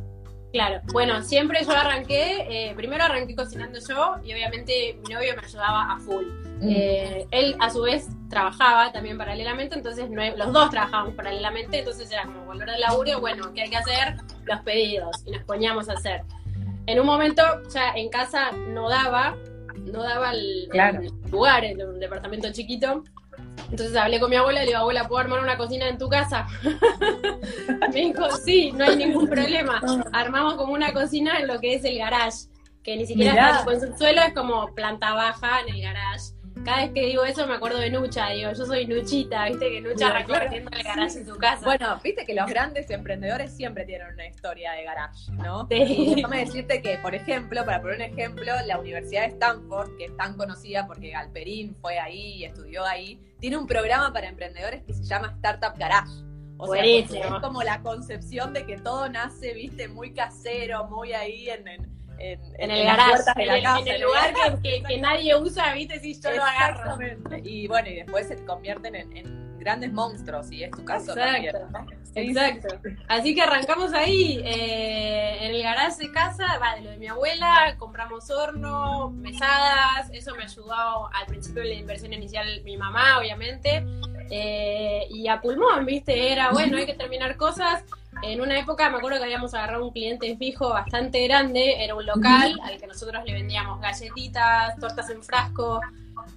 Claro, 0.56 0.80
bueno, 0.90 1.22
siempre 1.22 1.62
yo 1.62 1.72
arranqué, 1.72 2.46
eh, 2.48 2.74
primero 2.74 3.04
arranqué 3.04 3.36
cocinando 3.36 3.78
yo 3.78 4.14
y 4.24 4.32
obviamente 4.32 4.98
mi 5.06 5.12
novio 5.12 5.34
me 5.36 5.46
ayudaba 5.46 5.92
a 5.92 5.98
full. 5.98 6.24
Mm. 6.60 6.68
Eh, 6.70 7.26
él 7.30 7.56
a 7.60 7.68
su 7.68 7.82
vez 7.82 8.08
trabajaba 8.30 8.90
también 8.90 9.18
paralelamente, 9.18 9.74
entonces 9.74 10.08
los 10.10 10.52
dos 10.54 10.70
trabajábamos 10.70 11.12
paralelamente, 11.12 11.80
entonces 11.80 12.10
era 12.10 12.22
como 12.22 12.46
volver 12.46 12.70
al 12.70 12.80
laburo, 12.80 13.20
bueno, 13.20 13.52
¿qué 13.52 13.64
hay 13.64 13.68
que 13.68 13.76
hacer? 13.76 14.16
Los 14.46 14.60
pedidos 14.60 15.22
y 15.26 15.32
nos 15.32 15.44
poníamos 15.44 15.90
a 15.90 15.92
hacer. 15.92 16.22
En 16.86 17.00
un 17.00 17.04
momento 17.04 17.42
ya 17.68 17.90
en 17.94 18.08
casa 18.08 18.50
no 18.52 18.88
daba, 18.88 19.36
no 19.84 20.02
daba 20.02 20.30
el, 20.32 20.70
el 20.72 21.30
lugar, 21.30 21.66
en 21.66 21.86
un 21.86 22.00
departamento 22.00 22.50
chiquito, 22.50 23.04
entonces 23.70 23.96
hablé 23.96 24.20
con 24.20 24.30
mi 24.30 24.36
abuela 24.36 24.62
y 24.62 24.66
le 24.66 24.70
digo, 24.70 24.80
abuela, 24.80 25.08
¿puedo 25.08 25.20
armar 25.20 25.40
una 25.40 25.56
cocina 25.56 25.88
en 25.88 25.98
tu 25.98 26.08
casa? 26.08 26.46
me 27.92 28.00
dijo, 28.00 28.30
sí, 28.44 28.72
no 28.72 28.84
hay 28.84 28.96
ningún 28.96 29.28
problema. 29.28 29.80
Armamos 30.12 30.54
como 30.54 30.72
una 30.72 30.92
cocina 30.92 31.38
en 31.38 31.48
lo 31.48 31.58
que 31.60 31.74
es 31.74 31.84
el 31.84 31.98
garage, 31.98 32.46
que 32.82 32.96
ni 32.96 33.06
siquiera 33.06 33.58
está 33.58 33.72
en 33.72 33.98
suelo, 33.98 34.22
es 34.22 34.34
como 34.34 34.74
planta 34.74 35.14
baja 35.14 35.60
en 35.60 35.74
el 35.74 35.82
garage 35.82 36.35
cada 36.66 36.82
vez 36.82 36.90
que 36.92 37.06
digo 37.06 37.24
eso 37.24 37.46
me 37.46 37.54
acuerdo 37.54 37.78
de 37.78 37.90
Nucha, 37.90 38.30
digo, 38.30 38.50
yo 38.52 38.66
soy 38.66 38.86
Nuchita, 38.86 39.44
viste 39.44 39.70
que 39.70 39.80
Nucha 39.80 40.12
recorriendo 40.12 40.70
el 40.72 40.82
garage 40.82 41.20
en 41.20 41.26
su 41.26 41.36
casa. 41.36 41.64
Bueno, 41.64 42.00
viste 42.02 42.26
que 42.26 42.34
los 42.34 42.46
grandes 42.46 42.90
emprendedores 42.90 43.56
siempre 43.56 43.84
tienen 43.84 44.12
una 44.12 44.26
historia 44.26 44.72
de 44.72 44.82
garage, 44.82 45.30
¿no? 45.32 45.68
Sí. 45.70 46.14
déjame 46.16 46.44
decirte 46.44 46.82
que, 46.82 46.98
por 46.98 47.14
ejemplo, 47.14 47.64
para 47.64 47.80
poner 47.80 47.96
un 47.96 48.02
ejemplo, 48.02 48.52
la 48.66 48.80
Universidad 48.80 49.22
de 49.22 49.28
Stanford, 49.28 49.96
que 49.96 50.06
es 50.06 50.16
tan 50.16 50.36
conocida 50.36 50.88
porque 50.88 51.10
Galperín 51.10 51.76
fue 51.80 52.00
ahí 52.00 52.38
y 52.38 52.44
estudió 52.44 52.84
ahí, 52.84 53.20
tiene 53.38 53.56
un 53.56 53.68
programa 53.68 54.12
para 54.12 54.28
emprendedores 54.28 54.82
que 54.82 54.92
se 54.92 55.04
llama 55.04 55.32
Startup 55.36 55.78
Garage. 55.78 56.10
O 56.58 56.66
sea, 56.66 56.84
es 56.84 57.10
como 57.42 57.62
la 57.62 57.82
concepción 57.82 58.52
de 58.52 58.66
que 58.66 58.78
todo 58.78 59.08
nace, 59.08 59.54
viste, 59.54 59.86
muy 59.86 60.12
casero, 60.14 60.88
muy 60.88 61.12
ahí 61.12 61.48
en 61.48 61.68
en, 61.68 61.95
el 62.18 62.84
garage, 62.84 63.30
en, 63.36 63.88
el, 63.88 64.02
lugar 64.02 64.34
que, 64.62 64.98
nadie 64.98 65.36
usa, 65.36 65.72
viste, 65.74 66.00
si 66.00 66.20
yo 66.20 66.30
lo 66.32 66.44
agarro. 66.44 66.98
Y 67.42 67.66
bueno, 67.68 67.88
y 67.88 67.96
después 67.96 68.28
se 68.28 68.44
convierten 68.44 68.94
en, 68.94 69.46
grandes 69.58 69.92
monstruos, 69.92 70.52
y 70.52 70.62
es 70.62 70.70
tu 70.70 70.84
caso 70.84 71.12
Exacto. 71.12 71.86
Exacto. 72.14 72.68
Así 73.08 73.34
que 73.34 73.42
arrancamos 73.42 73.92
ahí, 73.94 74.40
eh, 74.44 75.38
en 75.40 75.56
el 75.56 75.62
garage 75.62 76.06
de 76.06 76.12
casa, 76.12 76.58
va, 76.62 76.76
de 76.76 76.82
lo 76.82 76.90
de 76.90 76.98
mi 76.98 77.08
abuela, 77.08 77.74
compramos 77.76 78.30
horno, 78.30 79.10
mesadas, 79.10 80.08
eso 80.12 80.36
me 80.36 80.44
ayudó 80.44 81.12
al 81.12 81.26
principio 81.26 81.62
de 81.62 81.68
la 81.70 81.74
inversión 81.74 82.12
inicial 82.12 82.62
mi 82.62 82.76
mamá, 82.76 83.18
obviamente, 83.18 83.84
eh, 84.30 85.06
y 85.10 85.26
a 85.26 85.40
pulmón, 85.40 85.84
viste, 85.84 86.32
era, 86.32 86.50
bueno, 86.50 86.78
hay 86.78 86.86
que 86.86 86.94
terminar 86.94 87.36
cosas, 87.36 87.84
en 88.22 88.40
una 88.40 88.58
época 88.58 88.90
me 88.90 88.98
acuerdo 88.98 89.18
que 89.18 89.24
habíamos 89.24 89.54
agarrado 89.54 89.84
un 89.84 89.92
cliente 89.92 90.36
fijo 90.36 90.70
bastante 90.70 91.26
grande, 91.26 91.84
era 91.84 91.94
un 91.94 92.06
local 92.06 92.58
al 92.62 92.78
que 92.78 92.86
nosotros 92.86 93.24
le 93.24 93.32
vendíamos 93.32 93.80
galletitas, 93.80 94.76
tortas 94.78 95.10
en 95.10 95.22
frasco, 95.22 95.80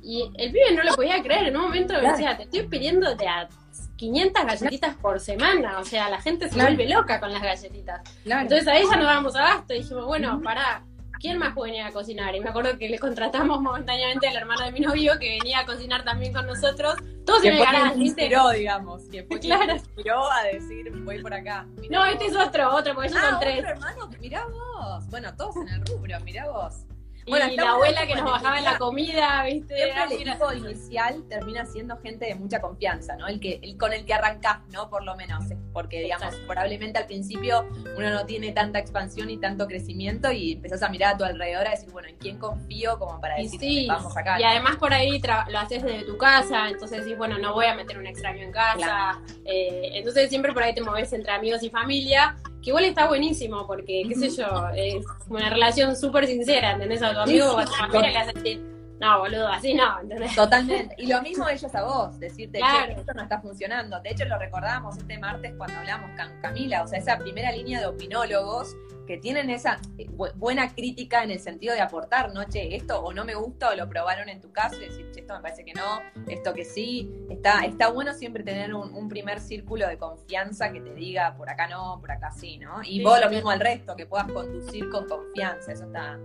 y 0.01 0.29
el 0.35 0.51
pibe 0.51 0.73
no 0.75 0.83
lo 0.83 0.95
podía 0.95 1.21
creer, 1.21 1.47
en 1.47 1.57
un 1.57 1.63
momento 1.63 1.93
me 1.93 2.11
decía, 2.11 2.37
te 2.37 2.43
estoy 2.43 2.67
pidiendo 2.67 3.15
de 3.15 3.27
a 3.27 3.49
500 3.97 4.45
galletitas 4.45 4.95
por 4.95 5.19
semana, 5.19 5.79
o 5.79 5.83
sea, 5.83 6.09
la 6.09 6.21
gente 6.21 6.49
se 6.49 6.59
vuelve 6.59 6.87
loca 6.87 7.19
con 7.19 7.33
las 7.33 7.41
galletitas. 7.41 8.01
Entonces 8.23 8.67
ahí 8.67 8.83
ya 8.89 8.95
nos 8.95 9.05
damos 9.05 9.35
abasto 9.35 9.73
y 9.73 9.79
dijimos, 9.79 10.05
bueno, 10.05 10.39
pará, 10.41 10.83
¿quién 11.19 11.37
más 11.37 11.53
puede 11.53 11.71
venir 11.71 11.85
a 11.85 11.91
cocinar? 11.91 12.35
Y 12.35 12.39
me 12.39 12.49
acuerdo 12.49 12.77
que 12.77 12.89
le 12.89 12.97
contratamos 12.99 13.61
momentáneamente 13.61 14.27
al 14.27 14.35
hermano 14.37 14.65
de 14.65 14.71
mi 14.71 14.79
novio 14.79 15.13
que 15.19 15.37
venía 15.39 15.59
a 15.59 15.65
cocinar 15.65 16.03
también 16.03 16.33
con 16.33 16.45
nosotros. 16.47 16.95
Todos 17.25 17.41
que 17.41 17.49
se 17.49 17.51
me 17.53 17.57
fue 17.57 17.65
ganan, 17.67 17.89
quien 17.91 17.99
¿viste? 18.03 18.21
inspiró, 18.23 18.49
digamos. 18.49 19.03
Que 19.09 19.23
fue 19.23 19.39
Claro. 19.39 19.73
inspiró 19.75 20.31
a 20.31 20.43
decir, 20.43 20.91
voy 21.03 21.21
por 21.21 21.33
acá. 21.33 21.65
Mirá 21.77 21.99
No, 21.99 22.05
vos. 22.05 22.13
este 22.13 22.25
es 22.25 22.35
otro, 22.35 22.75
otro, 22.75 22.93
porque 22.95 23.09
yo 23.09 23.15
Ah, 23.19 23.29
son 23.31 23.39
tres. 23.39 23.57
otro 23.59 23.69
hermano, 23.69 24.09
mirá 24.19 24.45
vos. 24.47 25.07
Bueno, 25.09 25.35
todos 25.35 25.55
en 25.57 25.67
el 25.69 25.85
rubro, 25.85 26.19
mirá 26.21 26.47
vos. 26.49 26.85
Y 27.29 27.31
Bueno, 27.31 27.45
está 27.45 27.63
la 27.63 27.71
abuela 27.73 28.07
que 28.07 28.15
nos 28.15 28.25
bajaba 28.25 28.57
en 28.57 28.63
la 28.63 28.77
comida, 28.79 29.43
¿viste? 29.45 29.75
Siempre 29.75 30.03
el 30.03 30.11
equipo 30.13 30.51
inicial 30.53 31.23
termina 31.29 31.63
siendo 31.67 31.95
gente 31.97 32.25
de 32.25 32.33
mucha 32.33 32.59
confianza, 32.59 33.15
¿no? 33.17 33.27
El 33.27 33.39
que 33.39 33.59
el 33.61 33.77
con 33.77 33.93
el 33.93 34.03
que 34.03 34.15
arrancás, 34.15 34.61
¿no? 34.69 34.89
Por 34.89 35.03
lo 35.03 35.15
menos, 35.15 35.45
porque 35.71 36.01
digamos, 36.01 36.33
probablemente 36.47 36.97
al 36.97 37.05
principio 37.05 37.69
uno 37.95 38.09
no 38.09 38.25
tiene 38.25 38.51
tanta 38.51 38.79
expansión 38.79 39.29
y 39.29 39.37
tanto 39.37 39.67
crecimiento 39.67 40.31
y 40.31 40.53
empezás 40.53 40.81
a 40.81 40.89
mirar 40.89 41.13
a 41.13 41.17
tu 41.17 41.23
alrededor 41.23 41.67
a 41.67 41.71
decir, 41.71 41.91
bueno, 41.91 42.07
¿en 42.07 42.17
quién 42.17 42.39
confío 42.39 42.97
como 42.97 43.21
para 43.21 43.39
Y 43.39 43.43
decir, 43.43 43.59
sí, 43.59 43.87
vamos 43.87 44.17
acá? 44.17 44.39
y 44.39 44.43
además 44.43 44.77
por 44.77 44.91
ahí 44.91 45.21
lo 45.49 45.59
haces 45.59 45.83
desde 45.83 46.05
tu 46.05 46.17
casa, 46.17 46.67
entonces 46.67 47.03
decís, 47.03 47.15
bueno, 47.15 47.37
no 47.37 47.53
voy 47.53 47.67
a 47.67 47.75
meter 47.75 47.99
un 47.99 48.07
extraño 48.07 48.41
en 48.41 48.51
casa. 48.51 48.75
Claro. 48.77 49.19
eh, 49.45 49.91
entonces 49.93 50.29
siempre 50.29 50.51
por 50.51 50.63
ahí 50.63 50.73
te 50.73 50.81
moves 50.81 51.13
entre 51.13 51.31
amigos 51.31 51.61
y 51.61 51.69
familia, 51.69 52.35
que 52.61 52.69
igual 52.69 52.85
está 52.85 53.07
buenísimo, 53.07 53.65
porque, 53.65 54.03
qué 54.07 54.15
sé 54.15 54.29
yo, 54.29 54.47
es 54.75 55.05
una 55.29 55.49
relación 55.49 55.95
súper 55.95 56.27
sincera, 56.27 56.71
¿entendés? 56.71 57.01
A 57.01 57.13
tu 57.13 57.19
amigo 57.19 57.53
o 57.53 57.57
a 57.57 57.65
tu 57.65 57.71
sí. 57.71 57.79
familia 57.79 58.11
le 58.11 58.17
haces 58.17 58.59
no, 58.99 59.19
boludo, 59.19 59.47
así 59.47 59.73
no, 59.73 60.01
¿entendés? 60.01 60.35
Totalmente. 60.35 60.93
Y 60.97 61.07
lo 61.07 61.21
mismo 61.21 61.47
ellos 61.47 61.73
a 61.73 61.83
vos, 61.83 62.19
decirte, 62.19 62.59
Claro. 62.59 62.87
che, 62.87 62.99
esto 62.99 63.13
no 63.13 63.23
está 63.23 63.39
funcionando. 63.39 63.99
De 64.01 64.09
hecho, 64.09 64.25
lo 64.25 64.37
recordábamos 64.37 64.97
este 64.97 65.17
martes 65.17 65.53
cuando 65.57 65.79
hablamos 65.79 66.09
con 66.17 66.41
Camila, 66.41 66.83
o 66.83 66.87
sea, 66.87 66.99
esa 66.99 67.17
primera 67.17 67.51
línea 67.53 67.79
de 67.79 67.87
opinólogos 67.87 68.75
que 69.09 69.17
tienen 69.17 69.49
esa 69.49 69.81
bu- 69.97 70.31
buena 70.35 70.71
crítica 70.75 71.23
en 71.23 71.31
el 71.31 71.39
sentido 71.39 71.73
de 71.73 71.81
aportar, 71.81 72.31
¿no? 72.31 72.43
Che, 72.43 72.75
esto 72.75 72.99
o 73.01 73.11
no 73.11 73.25
me 73.25 73.33
gusta 73.33 73.71
o 73.71 73.75
lo 73.75 73.89
probaron 73.89 74.29
en 74.29 74.39
tu 74.39 74.51
caso 74.51 74.75
y 74.79 74.85
decir, 74.85 75.09
che, 75.11 75.21
esto 75.21 75.33
me 75.33 75.41
parece 75.41 75.65
que 75.65 75.73
no, 75.73 75.99
esto 76.27 76.53
que 76.53 76.63
sí. 76.63 77.11
Está, 77.27 77.61
está 77.65 77.89
bueno 77.89 78.13
siempre 78.13 78.43
tener 78.43 78.71
un, 78.71 78.93
un 78.93 79.09
primer 79.09 79.39
círculo 79.39 79.87
de 79.87 79.97
confianza 79.97 80.71
que 80.71 80.79
te 80.81 80.93
diga 80.93 81.35
por 81.35 81.49
acá 81.49 81.67
no, 81.67 81.97
por 81.99 82.11
acá 82.11 82.29
sí, 82.29 82.59
¿no? 82.59 82.83
Y 82.83 82.97
Sí, 82.99 83.03
vos 83.03 83.19
lo 83.19 83.31
mismo 83.31 83.49
al 83.49 83.59
resto, 83.59 83.95
que 83.95 84.05
puedas 84.05 84.31
conducir 84.31 84.87
con 84.91 85.07
confianza, 85.07 85.71
eso 85.71 85.85
está, 85.85 86.19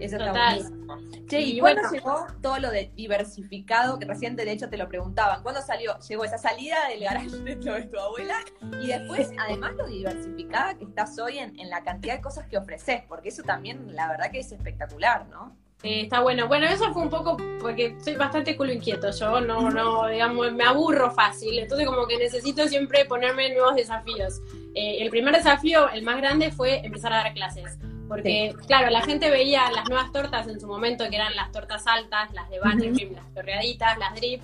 eso 0.00 0.16
está 0.16 0.28
Total. 0.28 0.58
buenísimo. 0.60 1.26
Che, 1.26 1.40
¿y, 1.40 1.56
Y 1.56 1.60
cuándo 1.60 1.82
bueno. 1.82 1.94
llegó 1.94 2.26
todo 2.42 2.58
lo 2.58 2.70
de 2.70 2.90
diversificado? 2.96 3.98
Que 3.98 4.06
recién 4.06 4.36
de 4.36 4.50
hecho 4.50 4.68
te 4.68 4.76
lo 4.76 4.88
preguntaban. 4.88 5.42
¿Cuándo 5.42 5.62
salió? 5.62 5.98
Llegó 6.00 6.24
esa 6.24 6.38
salida 6.38 6.76
del 6.88 7.00
garage 7.00 7.30
de 7.30 7.56
tu, 7.56 7.70
de 7.70 7.82
tu 7.82 7.98
abuela 7.98 8.36
y 8.82 8.88
después, 8.88 9.30
además, 9.38 9.74
lo 9.76 9.86
diversificada 9.86 10.74
que 10.74 10.84
estás 10.84 11.18
hoy 11.18 11.38
en, 11.38 11.58
en 11.58 11.70
la 11.70 11.82
cantidad 11.84 12.16
de 12.16 12.20
cosas 12.20 12.46
que 12.46 12.58
ofreces, 12.58 13.02
porque 13.08 13.28
eso 13.28 13.42
también, 13.42 13.94
la 13.94 14.08
verdad, 14.08 14.30
que 14.30 14.40
es 14.40 14.50
espectacular, 14.50 15.26
¿no? 15.28 15.56
Eh, 15.82 16.02
está 16.02 16.20
bueno. 16.20 16.46
Bueno, 16.46 16.66
eso 16.66 16.92
fue 16.92 17.02
un 17.02 17.08
poco 17.08 17.38
porque 17.60 17.96
soy 18.00 18.16
bastante 18.16 18.56
culo 18.56 18.72
inquieto. 18.72 19.10
Yo 19.12 19.40
no, 19.40 19.70
no, 19.70 20.08
digamos, 20.08 20.52
me 20.52 20.64
aburro 20.64 21.10
fácil. 21.10 21.58
Entonces, 21.58 21.86
como 21.86 22.06
que 22.06 22.18
necesito 22.18 22.66
siempre 22.68 23.06
ponerme 23.06 23.54
nuevos 23.54 23.76
desafíos. 23.76 24.42
Eh, 24.74 24.98
el 25.00 25.10
primer 25.10 25.34
desafío, 25.34 25.88
el 25.90 26.02
más 26.02 26.18
grande, 26.18 26.52
fue 26.52 26.84
empezar 26.84 27.12
a 27.12 27.16
dar 27.16 27.32
clases. 27.32 27.78
Porque, 28.10 28.52
claro, 28.66 28.90
la 28.90 29.02
gente 29.02 29.30
veía 29.30 29.70
las 29.70 29.88
nuevas 29.88 30.10
tortas 30.10 30.48
en 30.48 30.58
su 30.58 30.66
momento, 30.66 31.08
que 31.08 31.14
eran 31.14 31.36
las 31.36 31.52
tortas 31.52 31.86
altas, 31.86 32.32
las 32.32 32.50
de 32.50 32.58
buttercream, 32.58 33.12
las 33.14 33.32
torreaditas, 33.32 33.96
las 33.98 34.16
drip. 34.16 34.42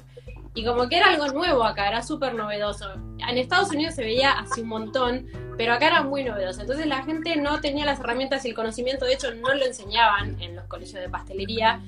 Y 0.55 0.64
como 0.64 0.88
que 0.88 0.98
era 0.98 1.09
algo 1.09 1.26
nuevo 1.33 1.64
acá, 1.64 1.88
era 1.88 2.00
súper 2.00 2.35
novedoso. 2.35 2.87
En 3.18 3.37
Estados 3.37 3.72
Unidos 3.72 3.96
se 3.96 4.05
veía 4.05 4.38
así 4.38 4.61
un 4.61 4.68
montón, 4.68 5.26
pero 5.59 5.72
acá 5.72 5.88
era 5.88 6.05
muy 6.05 6.22
novedoso. 6.22 6.61
Entonces 6.61 6.87
la 6.87 7.02
gente 7.02 7.35
no 7.35 7.61
tenía 7.61 7.85
las 7.85 7.98
herramientas 7.98 8.44
y 8.44 8.50
el 8.50 8.55
conocimiento, 8.55 9.05
de 9.05 9.14
hecho 9.14 9.35
no 9.35 9.52
lo 9.52 9.66
enseñaban 9.66 10.40
en 10.40 10.55
los 10.55 10.66
colegios 10.66 11.02
de 11.02 11.09
pastelería. 11.09 11.81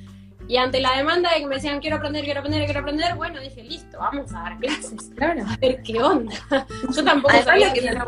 Y 0.48 0.56
ante 0.56 0.80
la 0.80 0.96
demanda 0.96 1.32
de 1.32 1.38
que 1.38 1.46
me 1.46 1.54
decían 1.54 1.78
quiero 1.78 1.98
aprender, 1.98 2.24
quiero 2.24 2.40
aprender, 2.40 2.64
quiero 2.64 2.80
aprender, 2.80 3.14
bueno, 3.14 3.38
dije 3.40 3.62
listo, 3.62 3.98
vamos 3.98 4.34
a 4.34 4.40
dar 4.40 4.58
clases. 4.58 5.12
Claro. 5.14 5.44
A 5.48 5.56
ver 5.58 5.80
qué 5.84 6.02
onda. 6.02 6.34
Yo 6.92 7.04
tampoco 7.04 7.34
Además, 7.34 7.44
sabía 7.44 7.72
que 7.72 7.86
era, 7.86 8.04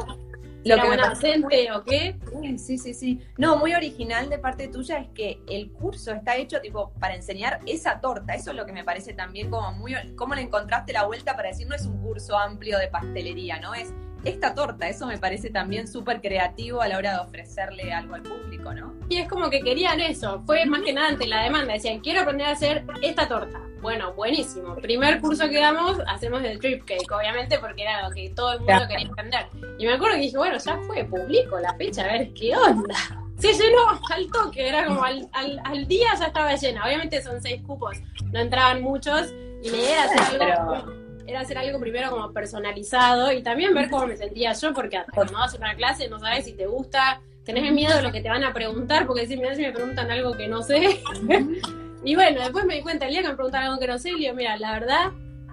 Lo 0.64 0.77
que 0.77 0.88
me 0.88 0.96
docente 0.96 1.73
o 1.73 1.85
qué. 1.85 2.16
Sí, 2.59 2.79
sí, 2.79 2.94
sí. 2.94 3.20
No, 3.38 3.57
muy 3.57 3.75
original 3.75 4.29
de 4.29 4.38
parte 4.38 4.68
tuya 4.68 4.99
es 4.99 5.09
que 5.11 5.40
el 5.49 5.70
curso 5.73 6.12
está 6.12 6.37
hecho 6.37 6.61
tipo 6.61 6.92
para 7.01 7.14
enseñar 7.14 7.61
esa 7.66 8.01
torta. 8.01 8.35
Eso 8.35 8.51
es 8.51 8.57
lo 8.57 8.66
que 8.66 8.73
me 8.73 8.85
parece 8.85 9.14
también 9.14 9.51
como 9.51 9.73
muy... 9.73 9.94
¿Cómo 10.16 10.35
le 10.35 10.42
encontraste 10.42 10.92
la 10.92 11.07
vuelta 11.07 11.37
para 11.37 11.49
decir 11.49 11.66
no 11.66 11.75
es 11.75 11.87
un 11.87 12.01
curso 12.03 12.37
amplio 12.37 12.79
de 12.79 12.88
pastelería, 12.88 13.59
no? 13.61 13.75
Es 13.75 13.92
esta 14.24 14.54
torta. 14.54 14.88
Eso 14.88 15.06
me 15.06 15.18
parece 15.18 15.50
también 15.50 15.88
súper 15.88 16.20
creativo 16.20 16.80
a 16.83 16.88
la 16.88 16.98
hora 16.98 17.12
de 17.14 17.18
ofrecerle 17.20 17.92
algo 17.92 18.14
al 18.14 18.22
público, 18.22 18.72
¿no? 18.74 18.94
Y 19.09 19.16
es 19.18 19.28
como 19.28 19.50
que 19.50 19.61
querían 19.61 20.00
eso. 20.00 20.42
Fue 20.46 20.64
más 20.66 20.83
que 20.83 20.92
nada 20.92 21.09
ante 21.09 21.26
la 21.26 21.42
demanda. 21.42 21.72
Decían, 21.74 22.00
quiero 22.00 22.20
aprender 22.22 22.46
a 22.46 22.50
hacer 22.52 22.85
esta 23.02 23.26
torta. 23.28 23.61
Bueno, 23.80 24.12
buenísimo. 24.12 24.74
Primer 24.76 25.20
curso 25.22 25.48
que 25.48 25.59
damos, 25.59 25.98
hacemos 26.06 26.42
el 26.44 26.59
trip 26.59 26.85
cake, 26.85 27.11
obviamente, 27.11 27.59
porque 27.59 27.83
era 27.83 28.06
lo 28.06 28.14
que 28.14 28.28
todo 28.37 28.52
el 28.52 28.59
mundo 28.59 28.72
Claro. 28.74 28.88
quería 28.88 29.09
aprender. 29.09 29.46
Y 29.78 29.87
me 29.87 29.94
acuerdo 29.94 30.16
que 30.16 30.22
dije, 30.22 30.37
bueno, 30.37 30.59
ya 30.59 30.76
fue, 30.87 31.04
publico 31.04 31.59
la 31.59 31.72
fecha, 31.74 32.04
a 32.04 32.12
ver 32.12 32.30
qué 32.35 32.54
onda. 32.54 32.94
Se 33.38 33.54
llenó 33.54 33.78
al 34.14 34.26
toque, 34.30 34.68
era 34.68 34.85
como 34.85 35.02
al, 35.02 35.26
al, 35.33 35.59
al 35.64 35.87
día 35.88 36.09
ya 36.18 36.26
estaba 36.26 36.54
llena. 36.56 36.85
Obviamente 36.85 37.22
son 37.22 37.40
seis 37.40 37.62
cupos, 37.62 37.96
no 38.30 38.38
entraban 38.38 38.83
muchos. 38.83 39.33
Y 39.62 39.70
la 39.70 39.76
idea 39.78 40.04
era 40.04 40.22
hacer 40.22 40.42
algo, 40.42 40.92
era 41.31 41.40
hacer 41.40 41.59
algo 41.59 41.79
primero 41.81 42.11
como 42.11 42.33
personalizado 42.33 43.33
y 43.33 43.43
también 43.43 43.75
ver 43.75 43.88
cómo 43.90 44.07
me 44.07 44.16
sentía 44.16 44.53
yo, 44.53 44.73
porque 44.75 44.97
hasta 44.99 45.12
cuando 45.12 45.33
vas 45.35 45.55
a 45.55 45.59
una 45.59 45.75
clase 45.75 46.09
no 46.09 46.19
sabes 46.19 46.45
si 46.45 46.53
te 46.53 46.66
gusta, 46.66 47.21
tenés 47.45 47.73
miedo 47.73 47.97
de 47.97 48.03
lo 48.03 48.12
que 48.12 48.21
te 48.21 48.29
van 48.29 48.45
a 48.45 48.53
preguntar, 48.53 49.07
porque 49.07 49.27
si 49.27 49.37
me 49.37 49.55
si 49.55 49.62
me 49.62 49.73
preguntan 49.73 50.11
algo 50.11 50.37
que 50.37 50.49
no 50.49 50.62
sé. 50.62 51.01
y 52.05 52.14
bueno, 52.14 52.40
después 52.40 52.64
me 52.64 52.75
di 52.77 52.83
cuenta 52.83 53.07
el 53.07 53.12
día 53.12 53.23
que 53.23 53.29
me 53.29 53.35
preguntan 53.35 53.64
algo 53.64 53.79
que 53.79 53.87
no 53.87 53.99
sé, 53.99 54.11
y 54.11 54.16
digo, 54.16 54.35
mira, 54.35 54.57
la 54.57 54.73
verdad, 54.73 55.11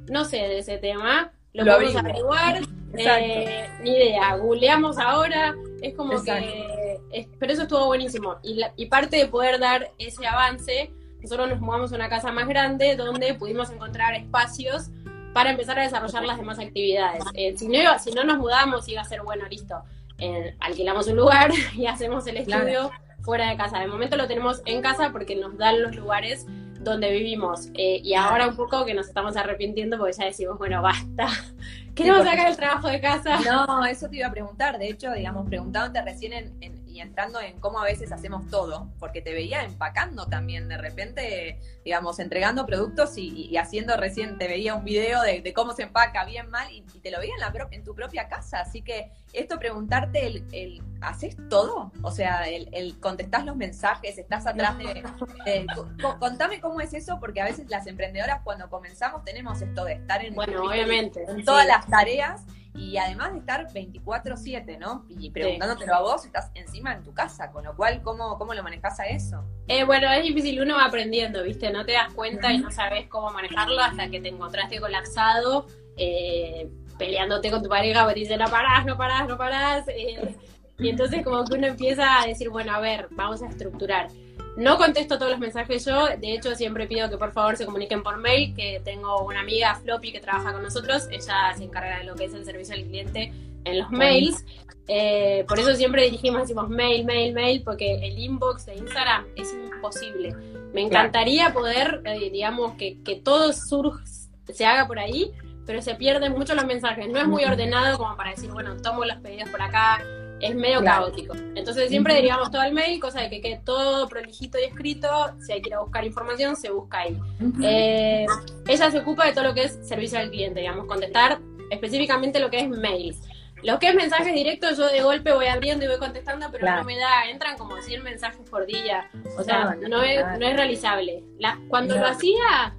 no 0.09 0.25
sé 0.25 0.37
de 0.37 0.59
ese 0.59 0.77
tema, 0.77 1.31
lo, 1.53 1.63
Lo 1.63 1.73
podemos 1.73 1.95
averiguar, 1.95 2.59
eh, 2.97 3.69
ni 3.81 3.91
idea, 3.91 4.35
googleamos 4.35 4.97
ahora, 4.97 5.55
es 5.81 5.93
como 5.95 6.13
Exacto. 6.13 6.43
que, 6.47 6.99
es- 7.11 7.27
pero 7.39 7.53
eso 7.53 7.63
estuvo 7.63 7.85
buenísimo. 7.87 8.37
Y, 8.43 8.55
la- 8.55 8.73
y 8.75 8.87
parte 8.87 9.17
de 9.17 9.27
poder 9.27 9.59
dar 9.59 9.91
ese 9.97 10.25
avance, 10.27 10.91
nosotros 11.21 11.49
nos 11.49 11.59
mudamos 11.59 11.91
a 11.91 11.95
una 11.95 12.09
casa 12.09 12.31
más 12.31 12.47
grande 12.47 12.95
donde 12.95 13.33
pudimos 13.33 13.69
encontrar 13.71 14.13
espacios 14.15 14.89
para 15.37 15.51
empezar 15.51 15.77
a 15.77 15.83
desarrollar 15.83 16.23
las 16.25 16.37
demás 16.37 16.57
actividades. 16.57 17.23
Eh, 17.35 17.55
si, 17.57 17.67
no, 17.67 17.99
si 17.99 18.11
no 18.11 18.23
nos 18.23 18.39
mudamos, 18.39 18.87
iba 18.89 19.01
a 19.01 19.05
ser 19.05 19.21
bueno, 19.21 19.45
listo. 19.47 19.83
eh, 20.17 20.55
alquilamos 20.61 21.05
un 21.07 21.15
lugar 21.17 21.51
y 21.75 21.85
hacemos 21.85 22.25
el 22.25 22.37
estudio 22.37 22.89
fuera 23.21 23.49
de 23.51 23.55
casa. 23.55 23.79
De 23.79 23.85
momento 23.87 24.17
lo 24.17 24.27
tenemos 24.27 24.63
en 24.65 24.81
casa 24.81 25.11
porque 25.11 25.35
nos 25.35 25.55
dan 25.57 25.83
los 25.83 25.95
lugares 25.95 26.47
donde 26.79 27.11
vivimos. 27.11 27.67
Eh, 27.75 28.01
y 28.03 28.15
ahora 28.15 28.47
un 28.47 28.55
poco 28.55 28.83
que 28.83 28.95
nos 28.95 29.07
estamos 29.07 29.37
arrepintiendo 29.37 29.99
porque 29.99 30.13
ya 30.17 30.25
decimos, 30.25 30.57
bueno, 30.57 30.81
basta. 30.81 31.27
Queremos 31.95 32.23
sacar 32.23 32.47
el 32.49 32.55
trabajo 32.57 32.87
de 32.87 32.99
casa. 32.99 33.39
No, 33.41 33.85
eso 33.85 34.07
te 34.09 34.17
iba 34.17 34.27
a 34.27 34.31
preguntar. 34.31 34.79
De 34.79 34.87
hecho, 34.89 35.11
digamos, 35.11 35.47
preguntándote 35.47 36.01
recién 36.03 36.33
en- 36.33 36.53
en- 36.61 36.76
y 36.97 37.01
entrando 37.01 37.39
en 37.39 37.59
cómo 37.59 37.79
a 37.79 37.83
veces 37.83 38.11
hacemos 38.11 38.49
todo, 38.49 38.89
porque 38.99 39.21
te 39.21 39.33
veía 39.33 39.63
empacando 39.63 40.25
también 40.27 40.67
de 40.67 40.77
repente, 40.77 41.59
digamos, 41.85 42.19
entregando 42.19 42.65
productos 42.65 43.17
y, 43.17 43.45
y 43.49 43.57
haciendo 43.57 43.95
recién, 43.97 44.37
te 44.37 44.47
veía 44.47 44.73
un 44.75 44.83
video 44.83 45.21
de, 45.21 45.41
de 45.41 45.53
cómo 45.53 45.73
se 45.73 45.83
empaca 45.83 46.25
bien 46.25 46.49
mal 46.49 46.69
y, 46.71 46.83
y 46.93 46.99
te 46.99 47.11
lo 47.11 47.19
veía 47.19 47.33
en, 47.35 47.41
la 47.41 47.51
pro- 47.51 47.67
en 47.71 47.83
tu 47.83 47.93
propia 47.95 48.27
casa. 48.27 48.61
Así 48.61 48.81
que 48.81 49.11
esto 49.33 49.59
preguntarte, 49.59 50.25
el, 50.27 50.45
el 50.51 50.81
¿haces 51.01 51.37
todo? 51.49 51.91
O 52.01 52.11
sea, 52.11 52.49
el, 52.49 52.69
el 52.73 52.99
contestás 52.99 53.45
los 53.45 53.55
mensajes, 53.55 54.17
estás 54.17 54.47
atrás 54.47 54.77
de... 54.79 55.03
de- 55.45 55.65
co- 56.01 56.17
contame 56.19 56.59
cómo 56.59 56.81
es 56.81 56.93
eso, 56.93 57.19
porque 57.19 57.41
a 57.41 57.45
veces 57.45 57.69
las 57.69 57.85
emprendedoras 57.87 58.41
cuando 58.43 58.69
comenzamos 58.69 59.23
tenemos 59.23 59.61
esto 59.61 59.85
de 59.85 59.93
estar 59.93 60.25
en, 60.25 60.33
Bueno, 60.33 60.63
obviamente. 60.63 61.23
en 61.27 61.37
sí. 61.37 61.43
todas 61.43 61.67
las 61.67 61.85
tareas 61.87 62.41
y 62.77 62.97
además 62.97 63.33
de 63.33 63.39
estar 63.39 63.67
24/7, 63.73 64.77
¿no? 64.77 65.05
Y 65.09 65.31
preguntándotelo 65.31 65.95
a 65.95 66.01
vos, 66.01 66.25
estás 66.25 66.51
encima 66.53 66.93
en 66.93 67.03
tu 67.03 67.13
casa, 67.13 67.51
con 67.51 67.65
lo 67.65 67.75
cual, 67.75 68.01
¿cómo, 68.03 68.37
cómo 68.37 68.53
lo 68.53 68.63
manejas 68.63 68.99
a 68.99 69.05
eso? 69.07 69.43
Eh, 69.67 69.83
bueno, 69.83 70.11
es 70.11 70.23
difícil, 70.23 70.61
uno 70.61 70.75
va 70.75 70.85
aprendiendo, 70.85 71.43
¿viste? 71.43 71.71
No 71.71 71.85
te 71.85 71.93
das 71.93 72.13
cuenta 72.13 72.53
y 72.53 72.59
no 72.59 72.71
sabes 72.71 73.07
cómo 73.07 73.31
manejarlo 73.31 73.81
hasta 73.81 74.09
que 74.09 74.21
te 74.21 74.29
encontraste 74.29 74.79
colapsado, 74.79 75.65
eh, 75.97 76.69
peleándote 76.97 77.49
con 77.51 77.63
tu 77.63 77.69
pareja, 77.69 78.01
porque 78.03 78.13
te 78.13 78.19
dice, 78.21 78.37
no 78.37 78.45
parás, 78.45 78.85
no 78.85 78.95
parás, 78.97 79.27
no 79.27 79.37
parás. 79.37 79.87
eh, 79.87 80.35
y 80.79 80.89
entonces 80.89 81.23
como 81.23 81.43
que 81.43 81.55
uno 81.55 81.67
empieza 81.67 82.21
a 82.21 82.27
decir, 82.27 82.49
bueno, 82.49 82.71
a 82.75 82.79
ver, 82.79 83.07
vamos 83.11 83.41
a 83.41 83.47
estructurar. 83.47 84.09
No 84.57 84.77
contesto 84.77 85.17
todos 85.17 85.31
los 85.31 85.39
mensajes 85.39 85.85
yo, 85.85 86.07
de 86.07 86.33
hecho 86.33 86.55
siempre 86.55 86.87
pido 86.87 87.09
que 87.09 87.17
por 87.17 87.31
favor 87.31 87.55
se 87.55 87.65
comuniquen 87.65 88.01
por 88.01 88.17
mail, 88.17 88.55
que 88.55 88.81
tengo 88.83 89.23
una 89.23 89.41
amiga, 89.41 89.75
Floppy, 89.75 90.11
que 90.11 90.19
trabaja 90.19 90.51
con 90.51 90.63
nosotros, 90.63 91.07
ella 91.11 91.53
se 91.55 91.63
encarga 91.63 91.99
de 91.99 92.05
lo 92.05 92.15
que 92.15 92.25
es 92.25 92.33
el 92.33 92.43
servicio 92.43 92.73
al 92.73 92.83
cliente 92.83 93.31
en 93.65 93.79
los 93.79 93.91
mails, 93.91 94.43
eh, 94.87 95.43
por 95.47 95.59
eso 95.59 95.75
siempre 95.75 96.03
dirigimos, 96.03 96.41
decimos 96.41 96.69
mail, 96.69 97.05
mail, 97.05 97.33
mail, 97.33 97.61
porque 97.63 97.95
el 97.95 98.17
inbox 98.17 98.65
de 98.65 98.75
Instagram 98.77 99.25
es 99.35 99.53
imposible. 99.53 100.33
Me 100.73 100.81
encantaría 100.81 101.53
poder, 101.53 102.01
eh, 102.05 102.29
digamos, 102.31 102.73
que, 102.73 103.01
que 103.03 103.15
todo 103.15 103.51
surge, 103.53 104.03
se 104.47 104.65
haga 104.65 104.87
por 104.87 104.99
ahí, 104.99 105.31
pero 105.65 105.81
se 105.81 105.95
pierden 105.95 106.31
mucho 106.31 106.55
los 106.55 106.65
mensajes. 106.65 107.09
No 107.09 107.19
es 107.19 107.27
muy 107.27 107.43
ordenado 107.43 107.97
como 107.97 108.15
para 108.15 108.31
decir, 108.31 108.49
bueno, 108.49 108.77
tomo 108.77 109.03
los 109.03 109.17
pedidos 109.17 109.49
por 109.49 109.61
acá. 109.61 110.01
Es 110.39 110.55
medio 110.55 110.79
Claro. 110.81 111.05
caótico. 111.05 111.33
Entonces 111.55 111.89
siempre 111.89 112.13
derivamos 112.13 112.51
todo 112.51 112.61
al 112.61 112.73
mail, 112.73 112.99
cosa 112.99 113.21
de 113.21 113.29
que 113.29 113.41
quede 113.41 113.61
todo 113.65 114.07
prolijito 114.07 114.57
y 114.59 114.63
escrito. 114.65 115.07
Si 115.45 115.51
hay 115.53 115.61
que 115.61 115.69
ir 115.69 115.75
a 115.75 115.79
buscar 115.81 116.05
información, 116.05 116.55
se 116.55 116.69
busca 116.69 116.99
ahí. 116.99 117.17
Eh, 117.63 118.25
ella 118.67 118.91
se 118.91 118.99
ocupa 118.99 119.25
de 119.25 119.33
todo 119.33 119.45
lo 119.45 119.53
que 119.53 119.63
es 119.63 119.79
servicio 119.87 120.19
al 120.19 120.29
cliente, 120.29 120.59
digamos, 120.59 120.85
contestar 120.85 121.39
específicamente 121.71 122.39
lo 122.39 122.49
que 122.49 122.59
es 122.59 122.69
mails. 122.69 123.21
Lo 123.63 123.79
que 123.79 123.89
es 123.89 123.95
mensajes 123.95 124.33
directos, 124.35 124.77
yo 124.77 124.87
de 124.87 125.01
golpe 125.01 125.33
voy 125.33 125.47
abriendo 125.47 125.83
y 125.83 125.87
voy 125.87 125.97
contestando, 125.97 126.45
pero 126.51 126.61
Claro. 126.61 126.81
no 126.81 126.85
me 126.85 126.95
da, 126.97 127.27
entran 127.29 127.57
como 127.57 127.81
100 127.81 128.03
mensajes 128.03 128.47
por 128.47 128.67
día. 128.67 129.09
O 129.37 129.43
sea, 129.43 129.63
No, 129.65 129.75
no, 129.81 129.87
no, 129.97 130.03
es, 130.03 130.23
no 130.39 130.47
es 130.47 130.55
realizable. 130.55 131.23
La- 131.39 131.59
cuando 131.67 131.97
lo 131.97 132.05
hacía, 132.05 132.75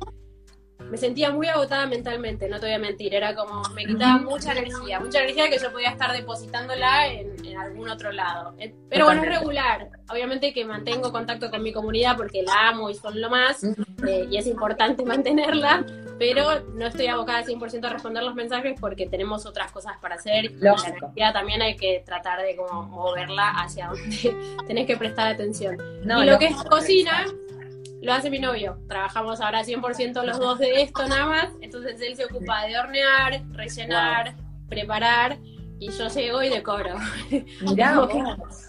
me 0.91 0.97
sentía 0.97 1.31
muy 1.31 1.47
agotada 1.49 1.87
mentalmente, 1.87 2.49
no 2.49 2.59
te 2.59 2.67
voy 2.67 2.75
a 2.75 2.79
mentir. 2.79 3.15
Era 3.15 3.35
como, 3.35 3.63
me 3.75 3.85
quitaba 3.85 4.19
mucha 4.19 4.53
energía, 4.53 5.01
mucha 5.01 5.21
energía 5.21 5.49
que 5.51 5.59
yo 5.59 5.71
podía 5.71 5.91
estar 5.91 6.13
depositándola 6.13 7.09
en, 7.09 7.45
en 7.45 7.59
algún 7.59 7.89
otro 7.89 8.13
lado. 8.13 8.55
Eh, 8.59 8.75
Pero 8.89 9.07
bueno, 9.07 9.23
es 9.23 9.29
regular. 9.29 9.89
Obviamente 10.11 10.53
que 10.53 10.65
mantengo 10.65 11.13
contacto 11.13 11.51
con 11.51 11.63
mi 11.63 11.73
comunidad 11.73 12.17
porque 12.17 12.43
la 12.43 12.69
amo 12.69 12.91
y 12.91 12.95
son 12.95 13.21
lo 13.21 13.29
más 13.29 13.63
eh, 13.65 14.27
y 14.31 14.37
es 14.37 14.47
importante 14.47 15.05
mantenerla, 15.07 15.85
pero 16.19 16.65
no 16.75 16.87
estoy 16.87 17.07
abocada 17.07 17.45
100% 17.45 17.85
a 17.85 17.91
responder 17.91 18.23
los 18.23 18.35
mensajes 18.35 18.79
porque 18.81 19.07
tenemos 19.07 19.47
otras 19.47 19.71
cosas 19.71 19.95
para 20.01 20.17
hacer 20.17 20.47
y 20.47 20.49
la 20.57 20.75
energía 20.87 21.33
también 21.33 21.63
hay 21.63 21.77
que 21.77 22.03
tratar 22.05 22.43
de 22.43 22.57
como 22.57 22.85
moverla 22.85 23.51
hacia 23.51 23.89
donde 23.89 24.37
tenés 24.67 24.87
que 24.87 24.97
prestar 24.97 25.29
atención. 25.29 25.77
No, 26.05 26.23
y 26.23 26.27
lo 26.27 26.39
que 26.39 26.47
es 26.47 26.57
cocina 26.65 27.27
lo 28.03 28.13
hace 28.13 28.31
mi 28.31 28.39
novio. 28.39 28.79
Trabajamos 28.89 29.41
ahora 29.41 29.63
100% 29.65 30.23
los 30.25 30.39
dos 30.39 30.59
de 30.59 30.83
esto 30.83 31.07
nada 31.09 31.27
más, 31.27 31.49
entonces 31.61 32.01
él 32.01 32.17
se 32.17 32.25
ocupa 32.27 32.65
de 32.67 32.79
hornear, 32.79 33.43
rellenar, 33.53 34.35
preparar 34.69 35.39
y 35.81 35.91
yo 35.91 36.09
llego 36.09 36.43
y 36.43 36.49
decoro. 36.49 36.97
Mirá 37.63 37.99
vos. 38.01 38.65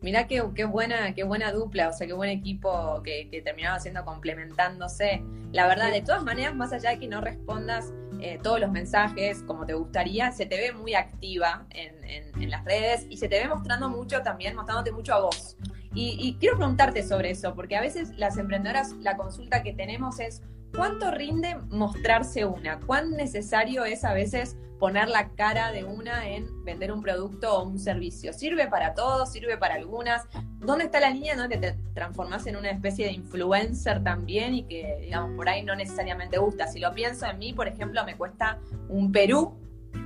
Mirá 0.00 0.26
qué, 0.26 0.42
qué 0.56 0.64
buena, 0.64 1.14
qué 1.14 1.22
buena 1.22 1.52
dupla, 1.52 1.88
o 1.88 1.92
sea, 1.92 2.08
qué 2.08 2.12
buen 2.12 2.28
equipo 2.30 3.00
que, 3.04 3.28
que 3.30 3.40
terminaba 3.40 3.78
siendo 3.78 4.04
complementándose. 4.04 5.22
La 5.52 5.68
verdad, 5.68 5.92
de 5.92 6.02
todas 6.02 6.24
maneras, 6.24 6.56
más 6.56 6.72
allá 6.72 6.90
de 6.90 6.98
que 6.98 7.06
no 7.06 7.20
respondas 7.20 7.92
eh, 8.20 8.38
todos 8.42 8.58
los 8.58 8.70
mensajes 8.72 9.44
como 9.44 9.64
te 9.64 9.74
gustaría, 9.74 10.32
se 10.32 10.46
te 10.46 10.56
ve 10.56 10.72
muy 10.72 10.94
activa 10.94 11.66
en, 11.70 12.02
en- 12.04 12.42
en 12.42 12.50
las 12.50 12.64
redes 12.64 13.06
y 13.10 13.16
se 13.16 13.28
te 13.28 13.38
ve 13.38 13.48
mostrando 13.48 13.88
mucho 13.88 14.22
también, 14.22 14.56
mostrándote 14.56 14.90
mucho 14.90 15.14
a 15.14 15.20
vos. 15.20 15.56
Y, 15.94 16.16
y 16.18 16.34
quiero 16.34 16.56
preguntarte 16.56 17.02
sobre 17.02 17.30
eso, 17.30 17.54
porque 17.54 17.76
a 17.76 17.80
veces 17.80 18.10
las 18.16 18.38
emprendedoras, 18.38 18.92
la 19.00 19.16
consulta 19.16 19.62
que 19.62 19.72
tenemos 19.72 20.20
es, 20.20 20.42
¿cuánto 20.74 21.10
rinde 21.10 21.56
mostrarse 21.68 22.44
una? 22.44 22.80
¿Cuán 22.80 23.12
necesario 23.12 23.84
es 23.84 24.04
a 24.04 24.14
veces 24.14 24.56
poner 24.78 25.08
la 25.08 25.28
cara 25.28 25.70
de 25.70 25.84
una 25.84 26.28
en 26.28 26.64
vender 26.64 26.90
un 26.90 27.02
producto 27.02 27.56
o 27.56 27.64
un 27.64 27.78
servicio? 27.78 28.32
¿Sirve 28.32 28.66
para 28.66 28.94
todos? 28.94 29.30
¿Sirve 29.30 29.56
para 29.56 29.74
algunas? 29.74 30.26
¿Dónde 30.58 30.86
está 30.86 30.98
la 30.98 31.10
línea 31.10 31.36
donde 31.36 31.56
te 31.58 31.76
transformás 31.94 32.46
en 32.46 32.56
una 32.56 32.70
especie 32.70 33.06
de 33.06 33.12
influencer 33.12 34.02
también 34.02 34.54
y 34.54 34.64
que, 34.64 34.98
digamos, 35.02 35.36
por 35.36 35.48
ahí 35.48 35.62
no 35.62 35.76
necesariamente 35.76 36.38
gusta? 36.38 36.66
Si 36.66 36.80
lo 36.80 36.92
pienso 36.94 37.26
en 37.26 37.38
mí, 37.38 37.52
por 37.52 37.68
ejemplo, 37.68 38.04
me 38.04 38.16
cuesta 38.16 38.58
un 38.88 39.12
Perú 39.12 39.56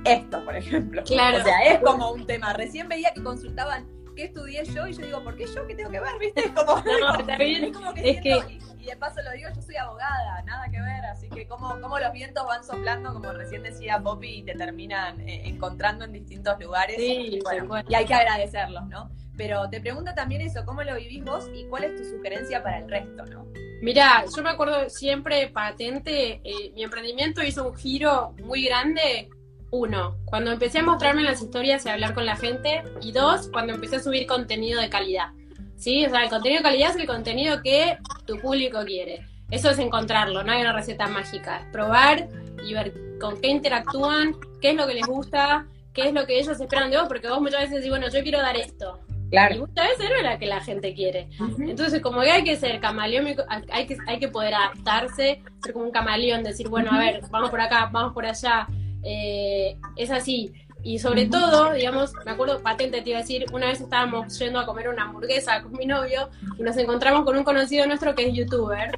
esto, 0.03 0.43
por 0.45 0.55
ejemplo. 0.55 1.03
Claro. 1.03 1.39
O 1.39 1.43
sea, 1.43 1.59
es 1.65 1.79
como 1.79 2.11
un 2.11 2.25
tema. 2.25 2.53
Recién 2.53 2.87
veía 2.87 3.13
que 3.13 3.23
consultaban 3.23 3.87
qué 4.17 4.23
estudié 4.25 4.65
yo 4.65 4.87
y 4.87 4.93
yo 4.93 5.05
digo, 5.05 5.23
¿por 5.23 5.35
qué 5.37 5.45
yo? 5.45 5.65
¿Qué 5.67 5.75
tengo 5.75 5.91
que 5.91 5.99
ver? 5.99 6.11
¿Viste? 6.19 6.51
Como, 6.53 6.75
No, 7.27 7.37
bien. 7.37 7.63
es 7.65 7.71
como 7.77 7.93
que 7.93 8.09
Es 8.09 8.21
siento- 8.21 8.49
y, 8.49 8.83
y 8.83 8.85
de 8.87 8.97
paso 8.97 9.21
lo 9.21 9.31
digo, 9.31 9.49
yo 9.55 9.61
soy 9.61 9.75
abogada, 9.75 10.41
nada 10.43 10.65
que 10.71 10.81
ver, 10.81 11.05
así 11.05 11.29
que 11.29 11.47
como, 11.47 11.79
como 11.79 11.99
los 11.99 12.11
vientos 12.11 12.43
van 12.45 12.63
soplando, 12.63 13.13
como 13.13 13.31
recién 13.31 13.61
decía 13.63 13.99
Poppy, 14.01 14.39
y 14.39 14.43
te 14.43 14.53
terminan 14.55 15.21
eh, 15.21 15.43
encontrando 15.45 16.03
en 16.05 16.13
distintos 16.13 16.59
lugares. 16.59 16.95
Sí, 16.97 17.37
y, 17.37 17.39
bueno, 17.41 17.83
y 17.87 17.93
hay 17.95 18.05
que 18.05 18.13
agradecerlos, 18.15 18.87
¿no? 18.87 19.09
Pero 19.37 19.69
te 19.69 19.79
pregunto 19.79 20.11
también 20.15 20.41
eso, 20.41 20.65
¿cómo 20.65 20.81
lo 20.81 20.95
vivís 20.95 21.23
vos 21.23 21.47
y 21.53 21.65
cuál 21.67 21.83
es 21.83 21.95
tu 21.95 22.03
sugerencia 22.03 22.63
para 22.63 22.79
el 22.79 22.89
resto, 22.89 23.23
¿no? 23.27 23.45
Mirá, 23.83 24.25
yo 24.35 24.41
me 24.41 24.49
acuerdo 24.49 24.89
siempre 24.89 25.49
patente, 25.49 26.41
eh, 26.43 26.71
mi 26.73 26.83
emprendimiento 26.83 27.43
hizo 27.43 27.67
un 27.69 27.75
giro 27.75 28.33
muy 28.43 28.65
grande. 28.65 29.29
Uno, 29.71 30.17
cuando 30.25 30.51
empecé 30.51 30.79
a 30.79 30.83
mostrarme 30.83 31.21
en 31.21 31.27
las 31.27 31.41
historias 31.41 31.85
y 31.85 31.89
a 31.89 31.93
hablar 31.93 32.13
con 32.13 32.25
la 32.25 32.35
gente. 32.35 32.83
Y 33.01 33.11
dos, 33.11 33.49
cuando 33.51 33.73
empecé 33.73 33.97
a 33.97 33.99
subir 33.99 34.25
contenido 34.27 34.81
de 34.81 34.89
calidad. 34.89 35.31
¿Sí? 35.75 36.05
O 36.05 36.09
sea, 36.09 36.23
el 36.23 36.29
contenido 36.29 36.59
de 36.59 36.63
calidad 36.63 36.89
es 36.91 36.95
el 36.95 37.05
contenido 37.05 37.61
que 37.61 37.97
tu 38.25 38.37
público 38.39 38.83
quiere. 38.85 39.27
Eso 39.51 39.69
es 39.69 39.79
encontrarlo, 39.79 40.43
no 40.43 40.51
hay 40.51 40.61
una 40.61 40.73
receta 40.73 41.07
mágica. 41.07 41.59
Es 41.59 41.65
probar 41.71 42.27
y 42.65 42.73
ver 42.73 42.93
con 43.19 43.39
qué 43.39 43.49
interactúan, 43.49 44.35
qué 44.61 44.71
es 44.71 44.75
lo 44.75 44.87
que 44.87 44.95
les 44.95 45.07
gusta, 45.07 45.67
qué 45.93 46.07
es 46.07 46.13
lo 46.13 46.25
que 46.25 46.39
ellos 46.39 46.59
esperan 46.59 46.91
de 46.91 46.97
vos, 46.97 47.07
porque 47.07 47.29
vos 47.29 47.41
muchas 47.41 47.61
veces 47.61 47.75
decís, 47.77 47.89
bueno, 47.89 48.07
yo 48.09 48.21
quiero 48.23 48.39
dar 48.39 48.57
esto. 48.57 48.99
Y 49.29 49.59
muchas 49.59 49.87
veces 49.89 50.09
no 50.09 50.15
es 50.15 50.23
la 50.23 50.39
que 50.39 50.45
la 50.45 50.61
gente 50.61 50.93
quiere. 50.93 51.27
Entonces, 51.59 52.01
como 52.01 52.21
que 52.21 52.31
hay 52.31 52.43
que 52.43 52.55
ser 52.55 52.79
camaleónico, 52.79 53.43
hay 53.69 53.85
que, 53.85 53.97
hay 54.07 54.19
que 54.19 54.29
poder 54.29 54.53
adaptarse, 54.53 55.41
ser 55.61 55.73
como 55.73 55.85
un 55.85 55.91
camaleón, 55.91 56.43
decir, 56.43 56.69
bueno, 56.69 56.91
a 56.91 56.99
ver, 56.99 57.21
vamos 57.29 57.49
por 57.49 57.59
acá, 57.59 57.89
vamos 57.91 58.13
por 58.13 58.25
allá. 58.25 58.67
Eh, 59.09 59.77
es 59.95 60.11
así. 60.11 60.51
Y 60.83 60.99
sobre 60.99 61.25
todo, 61.25 61.73
digamos, 61.73 62.13
me 62.25 62.31
acuerdo, 62.31 62.61
patente 62.61 63.01
te 63.01 63.09
iba 63.09 63.19
a 63.19 63.21
decir, 63.21 63.45
una 63.51 63.67
vez 63.67 63.81
estábamos 63.81 64.37
yendo 64.37 64.59
a 64.59 64.65
comer 64.65 64.89
una 64.89 65.03
hamburguesa 65.03 65.61
con 65.61 65.73
mi 65.73 65.85
novio 65.85 66.29
y 66.57 66.61
nos 66.61 66.77
encontramos 66.77 67.25
con 67.25 67.37
un 67.37 67.43
conocido 67.43 67.87
nuestro 67.87 68.13
que 68.13 68.27
es 68.27 68.33
youtuber. 68.33 68.91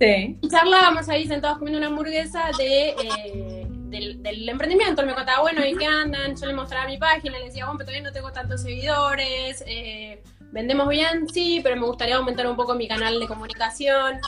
Sí. 0.00 0.38
Y 0.40 0.48
charlábamos 0.48 1.08
ahí 1.08 1.26
sentados 1.26 1.58
comiendo 1.58 1.78
una 1.78 1.88
hamburguesa 1.88 2.50
de, 2.58 2.90
eh, 2.90 3.66
del, 3.68 4.22
del 4.22 4.48
emprendimiento. 4.48 5.02
Él 5.02 5.08
me 5.08 5.14
contaba, 5.14 5.42
bueno, 5.42 5.64
¿y 5.66 5.74
qué 5.76 5.86
andan? 5.86 6.36
Yo 6.36 6.46
le 6.46 6.52
mostraba 6.54 6.86
mi 6.86 6.98
página, 6.98 7.38
le 7.38 7.46
decía, 7.46 7.64
bueno, 7.64 7.78
pero 7.78 7.86
todavía 7.88 8.08
no 8.08 8.12
tengo 8.12 8.32
tantos 8.32 8.62
seguidores. 8.62 9.64
eh, 9.66 10.22
vendemos 10.52 10.88
bien, 10.88 11.28
sí, 11.28 11.60
pero 11.62 11.76
me 11.76 11.86
gustaría 11.86 12.16
aumentar 12.16 12.46
un 12.46 12.56
poco 12.56 12.74
mi 12.74 12.86
canal 12.86 13.18
de 13.18 13.26
comunicación. 13.26 14.18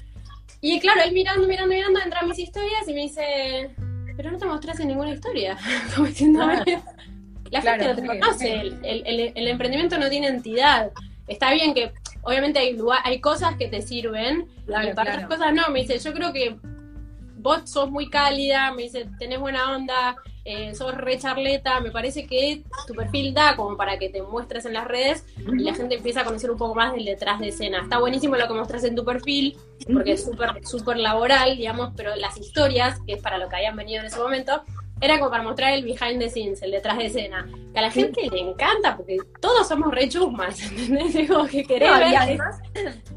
Y 0.61 0.81
claro, 0.81 1.03
él 1.05 1.13
mirando, 1.13 1.47
mirando, 1.47 1.73
mirando, 1.73 2.01
entra 2.01 2.21
a 2.21 2.27
mis 2.27 2.39
historias 2.39 2.89
y 2.89 2.95
me 2.95 3.03
dice, 3.03 3.71
pero 4.17 4.31
no 4.31 4.39
te 4.39 4.47
mostraste 4.47 4.85
ninguna 4.85 5.11
historia. 5.11 5.57
Como 5.95 6.07
diciéndome, 6.09 6.63
la 7.51 7.61
Claro, 7.61 7.85
gente 7.85 8.03
no 8.03 8.13
te 8.15 8.21
conoce, 8.21 8.53
el, 8.61 8.79
el- 8.83 9.07
el- 9.07 9.33
el 9.35 9.49
emprendimiento 9.49 9.99
no 9.99 10.09
tiene 10.09 10.29
entidad. 10.29 10.91
Está 11.29 11.53
bien 11.53 11.75
que, 11.75 11.93
obviamente, 12.23 12.59
hay, 12.59 12.77
lugar- 12.77 13.01
hay 13.05 13.21
cosas 13.21 13.57
que 13.57 13.69
te 13.69 13.83
sirven, 13.83 14.47
Claro, 14.67 14.91
y 14.91 14.95
para 14.95 15.13
otras 15.15 15.27
cosas 15.29 15.55
no. 15.55 15.69
Me 15.71 15.81
dice, 15.81 15.99
yo 15.99 16.13
creo 16.13 16.33
que 16.33 16.57
vos 17.39 17.69
sos 17.71 17.91
muy 17.91 18.09
cálida, 18.11 18.73
me 18.73 18.83
dice, 18.85 19.07
tenés 19.19 19.39
buena 19.39 19.75
onda, 19.77 20.17
eh, 20.47 20.75
sos 20.77 20.95
re 20.95 21.19
charleta, 21.19 21.81
me 21.81 21.91
parece 21.91 22.25
que 22.27 22.63
tu 22.87 22.95
perfil 22.95 23.35
da 23.35 23.57
como 23.57 23.77
para 23.77 23.99
que 23.99 24.09
te 24.09 24.23
muestres 24.23 24.65
en 24.65 24.75
las 24.75 24.87
redes 24.87 25.25
y 25.37 25.63
la 25.63 25.75
gente 25.75 25.97
empieza 25.97 26.21
a 26.21 26.25
conocer 26.25 26.51
un 26.53 26.57
poco 26.57 26.75
más 26.77 26.93
del 26.93 27.05
detrás 27.05 27.41
de 27.41 27.49
escena. 27.49 27.83
Está 27.83 27.99
buenísimo 27.99 28.37
lo 28.37 28.47
que 28.47 28.55
mostras 28.55 28.85
en 28.85 28.95
tu 28.95 29.05
perfil, 29.05 29.59
porque 29.93 30.13
es 30.13 30.25
súper 30.25 30.65
súper 30.65 30.99
laboral, 30.99 31.57
digamos, 31.57 31.93
pero 31.97 32.15
las 32.15 32.37
historias, 32.39 33.01
que 33.07 33.15
es 33.15 33.23
para 33.23 33.39
lo 33.39 33.49
que 33.49 33.57
habían 33.57 33.75
venido 33.75 34.01
en 34.01 34.07
ese 34.07 34.19
momento, 34.19 34.63
era 35.01 35.19
como 35.19 35.31
para 35.31 35.43
mostrar 35.43 35.75
el 35.75 35.85
behind 35.85 36.21
the 36.21 36.31
scenes, 36.31 36.63
el 36.63 36.71
detrás 36.71 36.97
de 36.97 37.07
escena. 37.07 37.47
Que 37.73 37.79
a 37.79 37.83
la 37.83 37.91
gente 37.91 38.31
le 38.31 38.41
encanta, 38.41 38.97
porque 38.97 39.19
todos 39.41 39.69
somos 39.69 39.93
re 39.93 40.09
chusmas, 40.09 40.63
¿entendés? 40.71 41.29
Como 41.29 41.47
que 41.47 41.65
querés 41.65 41.91
No, 41.91 41.99
ver... 41.99 42.13
y 42.13 42.15
además, 42.15 42.61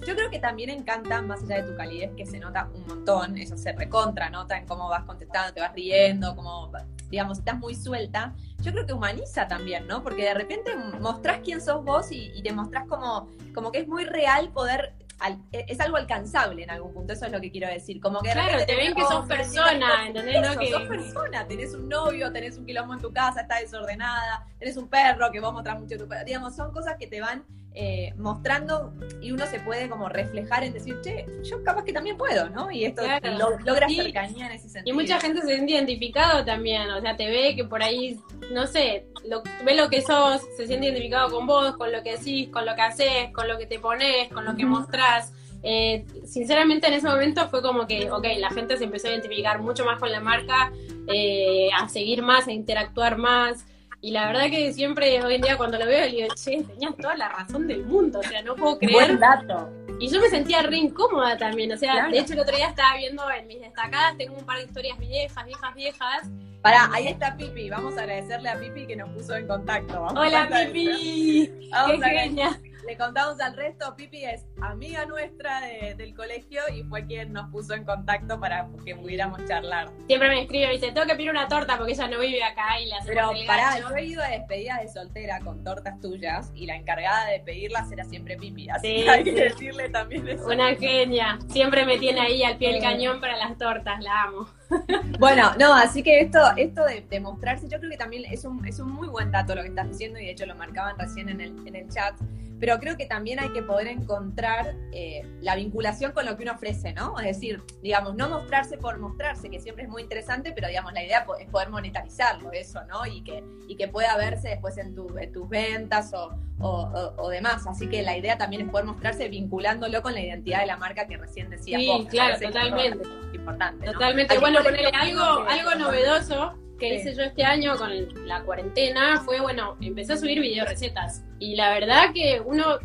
yo 0.06 0.16
creo 0.16 0.30
que 0.30 0.40
también 0.40 0.72
encanta, 0.72 1.22
más 1.22 1.44
allá 1.44 1.64
de 1.64 1.72
tu 1.72 1.78
calidez, 1.78 2.12
que 2.18 2.26
se 2.26 2.40
nota 2.40 2.70
un 2.74 2.86
montón, 2.88 3.38
eso 3.38 3.56
se 3.58 3.72
recontra 3.72 4.30
nota 4.30 4.58
en 4.58 4.66
cómo 4.66 4.90
vas 4.90 5.06
contestando, 5.06 5.54
te 5.54 5.62
vas 5.62 5.74
riendo, 5.74 6.36
cómo, 6.36 6.70
digamos, 7.10 7.40
estás 7.40 7.58
muy 7.58 7.76
suelta. 7.76 8.34
Yo 8.62 8.72
creo 8.72 8.86
que 8.86 8.94
humaniza 8.94 9.48
también, 9.48 9.88
¿no? 9.88 10.04
Porque 10.04 10.24
de 10.24 10.34
repente 10.34 10.72
mostrás 11.00 11.40
quién 11.44 11.62
sos 11.62 11.84
vos 11.84 12.12
y, 12.12 12.32
y 12.36 12.42
te 12.44 12.52
mostrás 12.54 12.86
como, 12.88 13.30
como 13.54 13.72
que 13.72 13.80
es 13.80 13.88
muy 13.88 14.06
real 14.06 14.50
poder, 14.52 14.94
al- 15.20 15.42
es 15.52 15.80
algo 15.80 15.98
alcanzable 15.98 16.64
en 16.64 16.70
algún 16.70 16.94
punto, 16.94 17.14
eso 17.14 17.26
es 17.26 17.32
lo 17.32 17.42
que 17.42 17.52
quiero 17.52 17.68
decir. 17.68 18.00
Como 18.00 18.22
que 18.22 18.32
Claro, 18.32 18.66
te 18.66 18.76
ven 18.76 18.94
que 18.96 19.02
sos 19.06 19.26
persona, 19.26 20.08
¿entendés? 20.08 20.36
eso, 20.44 20.54
¿no? 20.54 20.60
Que- 20.60 20.72
sos 20.72 20.84
persona, 20.84 21.48
tenés 21.48 21.74
un 21.74 21.90
novio, 21.90 22.32
tenés 22.32 22.58
un 22.58 22.66
quilombo 22.66 22.94
en 22.94 23.02
tu 23.02 23.12
casa, 23.12 23.42
está 23.42 23.60
desordenada, 23.60 24.46
tenés 24.60 24.78
un 24.78 24.88
perro 24.88 25.32
que 25.32 25.40
vos 25.40 25.52
mostrás 25.54 25.80
mucho 25.80 25.98
tu 25.98 26.08
perro. 26.08 26.26
Digamos, 26.26 26.56
son 26.56 26.72
cosas 26.72 26.96
que 26.98 27.08
te 27.08 27.20
van 27.22 27.44
eh, 27.76 28.14
mostrando 28.18 28.94
y 29.22 29.32
uno 29.32 29.46
se 29.46 29.60
puede 29.60 29.88
como 29.90 30.10
reflejar 30.10 30.64
en 30.64 30.74
decir, 30.74 31.00
che, 31.02 31.26
yo 31.44 31.64
capaz 31.64 31.84
que 31.84 31.94
también 31.94 32.18
puedo, 32.18 32.50
¿no? 32.50 32.70
Y 32.72 32.84
esto 32.86 33.04
Claro. 33.04 33.38
lo- 33.38 33.60
logra 33.60 33.88
Sí. 33.88 33.96
cercanía 33.96 34.48
en 34.48 34.54
ese 34.54 34.68
Y 34.68 34.70
sentido. 34.72 34.96
mucha 34.96 35.20
gente 35.20 35.42
se 35.42 35.48
siente 35.48 35.74
identificado 35.74 36.44
también, 36.44 36.90
o 36.90 37.00
sea, 37.00 37.16
te 37.16 37.28
ve 37.30 37.56
que 37.56 37.64
por 37.66 37.82
ahí, 37.84 38.20
no 38.52 38.66
sé, 38.68 39.06
lo, 39.28 39.44
ve 39.64 39.76
lo 39.76 39.90
que 39.90 40.02
sos, 40.02 40.42
se 40.58 40.66
siente 40.68 40.88
identificado 40.88 41.30
con 41.30 41.46
vos, 41.48 41.78
con 41.78 41.92
lo 41.92 42.02
que 42.04 42.18
decís, 42.18 42.50
con 42.50 42.66
lo 42.66 42.76
que 42.76 42.82
haces, 42.82 43.32
con 43.34 43.48
lo 43.48 43.58
que 43.58 43.66
te 43.68 43.80
pones, 43.80 44.30
con 44.30 44.46
lo 44.46 44.56
que 44.56 44.66
Ujú. 44.66 44.76
mostrás. 44.76 45.32
Eh, 45.62 46.06
sinceramente 46.26 46.88
en 46.88 46.94
ese 46.94 47.08
momento 47.08 47.48
fue 47.50 47.62
como 47.62 47.86
que, 47.86 48.10
ok, 48.10 48.26
la 48.40 48.50
gente 48.50 48.78
se 48.78 48.86
empezó 48.86 49.08
a 49.08 49.12
identificar 49.12 49.60
mucho 49.62 49.84
más 49.86 50.00
con 50.00 50.12
la 50.12 50.22
marca, 50.22 50.72
eh, 51.08 51.70
a 51.78 51.88
seguir 51.90 52.22
más, 52.24 52.48
a 52.48 52.52
interactuar 52.52 53.18
más. 53.18 53.66
Y 54.02 54.12
la 54.12 54.28
verdad 54.28 54.50
que 54.50 54.72
siempre, 54.72 55.22
hoy 55.24 55.36
en 55.36 55.42
día 55.42 55.58
cuando 55.58 55.78
lo 55.78 55.86
veo, 55.86 56.06
le 56.06 56.12
digo, 56.12 56.28
che, 56.36 56.64
tenías 56.64 56.96
toda 56.96 57.16
la 57.18 57.28
razón 57.30 57.68
del 57.68 57.84
mundo, 57.86 58.20
o 58.20 58.24
sea, 58.24 58.42
no 58.42 58.56
puedo 58.56 58.78
creer 58.80 58.94
Buen 58.94 59.20
dato. 59.20 59.70
y 60.00 60.08
yo 60.10 60.22
me 60.22 60.30
sentía 60.30 60.62
re 60.62 60.78
incómoda 60.78 61.38
también, 61.38 61.72
o 61.74 61.78
sea, 61.78 61.92
Claro. 61.94 62.12
de 62.12 62.20
hecho 62.20 62.34
el 62.34 62.40
otro 62.40 62.56
día 62.56 62.68
estaba 62.70 62.96
viendo 62.96 63.30
en 63.30 63.48
mis 63.48 63.60
destacadas, 63.60 64.18
tengo 64.18 64.36
un 64.38 64.46
par 64.46 64.58
de 64.60 64.64
historias 64.64 64.98
viejas, 65.00 65.46
viejas, 65.46 65.76
viejas, 65.76 66.30
Pará, 66.62 66.90
ahí 66.92 67.08
está 67.08 67.38
Pipi. 67.38 67.70
Vamos 67.70 67.98
a 67.98 68.02
agradecerle 68.02 68.50
a 68.50 68.60
Pipi 68.60 68.86
que 68.86 68.94
nos 68.98 69.08
puso 69.12 69.34
en 69.34 69.48
contacto. 69.48 70.02
Vamos 70.02 70.14
Hola, 70.28 70.44
a 70.44 70.66
Pipi. 70.68 71.70
Vamos 71.72 72.00
Qué 72.00 72.06
a 72.06 72.10
genia. 72.10 72.60
Le 72.90 72.98
contamos 72.98 73.40
al 73.40 73.56
resto, 73.56 73.96
Pipi 73.96 74.26
es 74.26 74.48
amiga 74.64 75.06
nuestra 75.06 75.62
de- 75.62 75.94
del 75.94 76.16
colegio 76.16 76.60
y 76.74 76.82
fue 76.86 77.06
quien 77.06 77.32
nos 77.34 77.48
puso 77.52 77.76
en 77.76 77.84
contacto 77.86 78.40
para 78.40 78.68
que 78.84 78.96
pudiéramos 78.96 79.46
charlar. 79.46 79.90
Siempre 80.08 80.28
me 80.30 80.42
escribe 80.42 80.74
y 80.74 80.80
dice, 80.80 80.92
tengo 80.92 81.06
que 81.06 81.14
pedir 81.14 81.30
una 81.30 81.48
torta 81.48 81.78
porque 81.78 81.92
ella 81.94 82.08
no 82.08 82.20
vive 82.20 82.44
acá 82.44 82.82
y 82.82 82.92
hacemos 82.92 83.06
Pero 83.36 83.46
pará, 83.46 83.78
yo 83.80 83.96
he 83.96 84.06
ido 84.06 84.24
a 84.24 84.30
despedidas 84.30 84.82
de 84.82 84.88
soltera 84.88 85.40
con 85.42 85.64
tortas 85.64 86.02
tuyas 86.02 86.52
y 86.56 86.66
la 86.66 86.78
encargada 86.78 87.28
de 87.28 87.40
pedirlas 87.42 87.92
era 87.92 88.06
siempre 88.06 88.38
Pipi. 88.38 88.68
Así 88.72 88.88
Sí, 88.88 89.04
que 89.04 89.10
hay 89.12 89.24
que 89.24 89.32
decirle 89.34 89.90
también 89.90 90.28
eso. 90.28 90.48
Una 90.48 90.74
genia. 90.76 91.38
Siempre 91.48 91.86
me 91.86 92.00
tiene 92.00 92.22
ahí 92.22 92.42
al 92.44 92.58
pie 92.58 92.70
del 92.70 92.80
Sí. 92.82 92.88
cañón 92.88 93.22
para 93.22 93.38
las 93.38 93.56
tortas, 93.60 94.00
la 94.04 94.24
amo. 94.24 94.50
Bueno, 95.20 95.52
no, 95.60 95.74
así 95.74 96.02
que 96.04 96.22
esto, 96.22 96.40
esto 96.56 96.86
de, 96.86 97.02
de 97.10 97.20
mostrarse, 97.20 97.68
yo 97.68 97.78
creo 97.80 97.92
que 97.92 97.98
también 97.98 98.24
es 98.32 98.46
un, 98.46 98.66
es 98.66 98.80
un 98.80 98.92
muy 98.92 99.08
buen 99.10 99.32
dato 99.32 99.54
lo 99.56 99.62
que 99.62 99.68
estás 99.70 99.90
diciendo 99.90 100.20
y 100.20 100.26
de 100.26 100.32
hecho 100.32 100.46
lo 100.46 100.56
marcaban 100.56 100.98
recién 100.98 101.28
en 101.30 101.42
el, 101.42 101.68
en 101.68 101.76
el 101.76 101.90
chat, 101.90 102.16
pero 102.60 102.78
creo 102.80 102.96
que 102.98 103.06
también 103.06 103.40
hay 103.40 103.50
que 103.54 103.64
poder 103.64 103.88
encontrar 103.88 104.76
eh, 104.94 105.26
la 105.42 105.56
vinculación 105.56 106.12
con 106.12 106.26
lo 106.26 106.36
que 106.38 106.44
uno 106.44 106.54
ofrece, 106.54 106.94
¿no? 106.94 107.18
Es 107.20 107.26
decir, 107.26 107.62
digamos, 107.82 108.16
no 108.16 108.30
mostrarse 108.30 108.78
por 108.78 108.98
mostrarse, 109.00 109.50
que 109.50 109.60
siempre 109.62 109.84
es 109.86 109.90
muy 109.90 110.02
interesante, 110.04 110.52
pero 110.54 110.68
digamos, 110.68 110.92
la 110.94 111.04
idea 111.04 111.26
es 111.40 111.48
poder 111.50 111.70
monetarizarlo, 111.70 112.52
eso, 112.52 112.82
¿no? 112.86 113.06
Y 113.06 113.22
que, 113.24 113.44
y 113.70 113.76
que 113.78 113.88
pueda 113.88 114.16
verse 114.18 114.50
después 114.50 114.78
en, 114.78 114.94
tu- 114.94 115.18
en 115.18 115.32
tus 115.32 115.48
ventas 115.48 116.14
o, 116.14 116.34
o, 116.60 116.70
o- 116.82 117.14
o 117.24 117.30
demás. 117.30 117.66
Así 117.66 117.88
que 117.88 118.02
la 118.04 118.18
idea 118.18 118.38
también 118.38 118.64
es 118.64 118.70
poder 118.70 118.86
mostrarse 118.86 119.30
vinculándolo 119.30 120.02
con 120.02 120.14
la 120.14 120.20
identidad 120.22 120.60
de 120.60 120.66
la 120.66 120.76
marca 120.78 121.08
que 121.08 121.16
recién 121.18 121.50
decías 121.50 121.80
Sí, 121.82 121.88
vos. 121.88 122.08
Claro, 122.10 122.40
totalmente. 122.40 123.08
Importante. 123.34 123.86
¿no? 123.86 123.94
Totalmente. 123.94 124.34
Hay 124.34 124.40
que 124.40 124.42
Bueno, 124.62 124.78
ponerle 124.78 124.98
algo, 124.98 125.46
algo 125.48 125.76
novedoso 125.76 126.54
que 126.78 126.96
hice 126.96 127.16
yo 127.16 127.24
este 127.24 127.44
año 127.44 127.78
con 127.78 127.92
la 128.28 128.44
cuarentena 128.44 129.22
fue, 129.24 129.40
bueno, 129.40 129.78
empecé 129.80 130.14
a 130.14 130.18
subir 130.18 130.42
video 130.42 130.66
recetas. 130.66 131.24
Y 131.40 131.56
la 131.56 131.70
verdad 131.72 132.12
que 132.14 132.42
uno, 132.44 132.80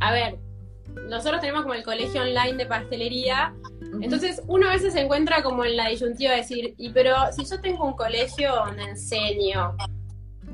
a 0.00 0.12
ver, 0.12 0.38
nosotros 1.08 1.40
tenemos 1.40 1.62
como 1.62 1.74
el 1.74 1.84
colegio 1.84 2.22
online 2.22 2.54
de 2.54 2.66
pastelería, 2.66 3.54
entonces 4.00 4.42
uno 4.48 4.68
a 4.68 4.72
veces 4.72 4.92
se 4.92 5.00
encuentra 5.00 5.42
como 5.42 5.64
en 5.64 5.76
la 5.76 5.88
disyuntiva 5.88 6.32
de 6.32 6.38
decir, 6.38 6.74
y 6.78 6.90
pero 6.90 7.14
si 7.32 7.44
yo 7.44 7.60
tengo 7.60 7.84
un 7.84 7.94
colegio 7.94 8.52
donde 8.52 8.82
enseño, 8.82 9.76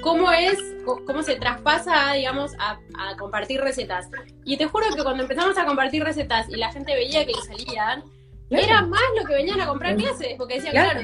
¿cómo 0.03 0.31
es, 0.31 0.59
cómo 1.07 1.23
se 1.23 1.37
traspasa, 1.37 2.13
digamos, 2.13 2.53
a, 2.59 2.79
a 2.99 3.17
compartir 3.17 3.61
recetas? 3.63 4.11
Y 4.45 4.59
te 4.59 4.67
juro 4.67 4.87
que 4.95 5.03
cuando 5.03 5.23
empezamos 5.23 5.57
a 5.57 5.65
compartir 5.65 6.03
recetas 6.05 6.49
y 6.51 6.57
la 6.57 6.71
gente 6.71 6.95
veía 6.95 7.27
que 7.27 7.35
salían, 7.35 8.05
Claro. 8.51 8.65
era 8.65 8.83
más 8.83 9.01
lo 9.19 9.25
que 9.25 9.35
venían 9.35 9.61
a 9.61 9.67
comprar 9.67 9.97
clases, 9.97 10.35
porque 10.37 10.57
decía, 10.57 10.73
Claro, 10.73 11.01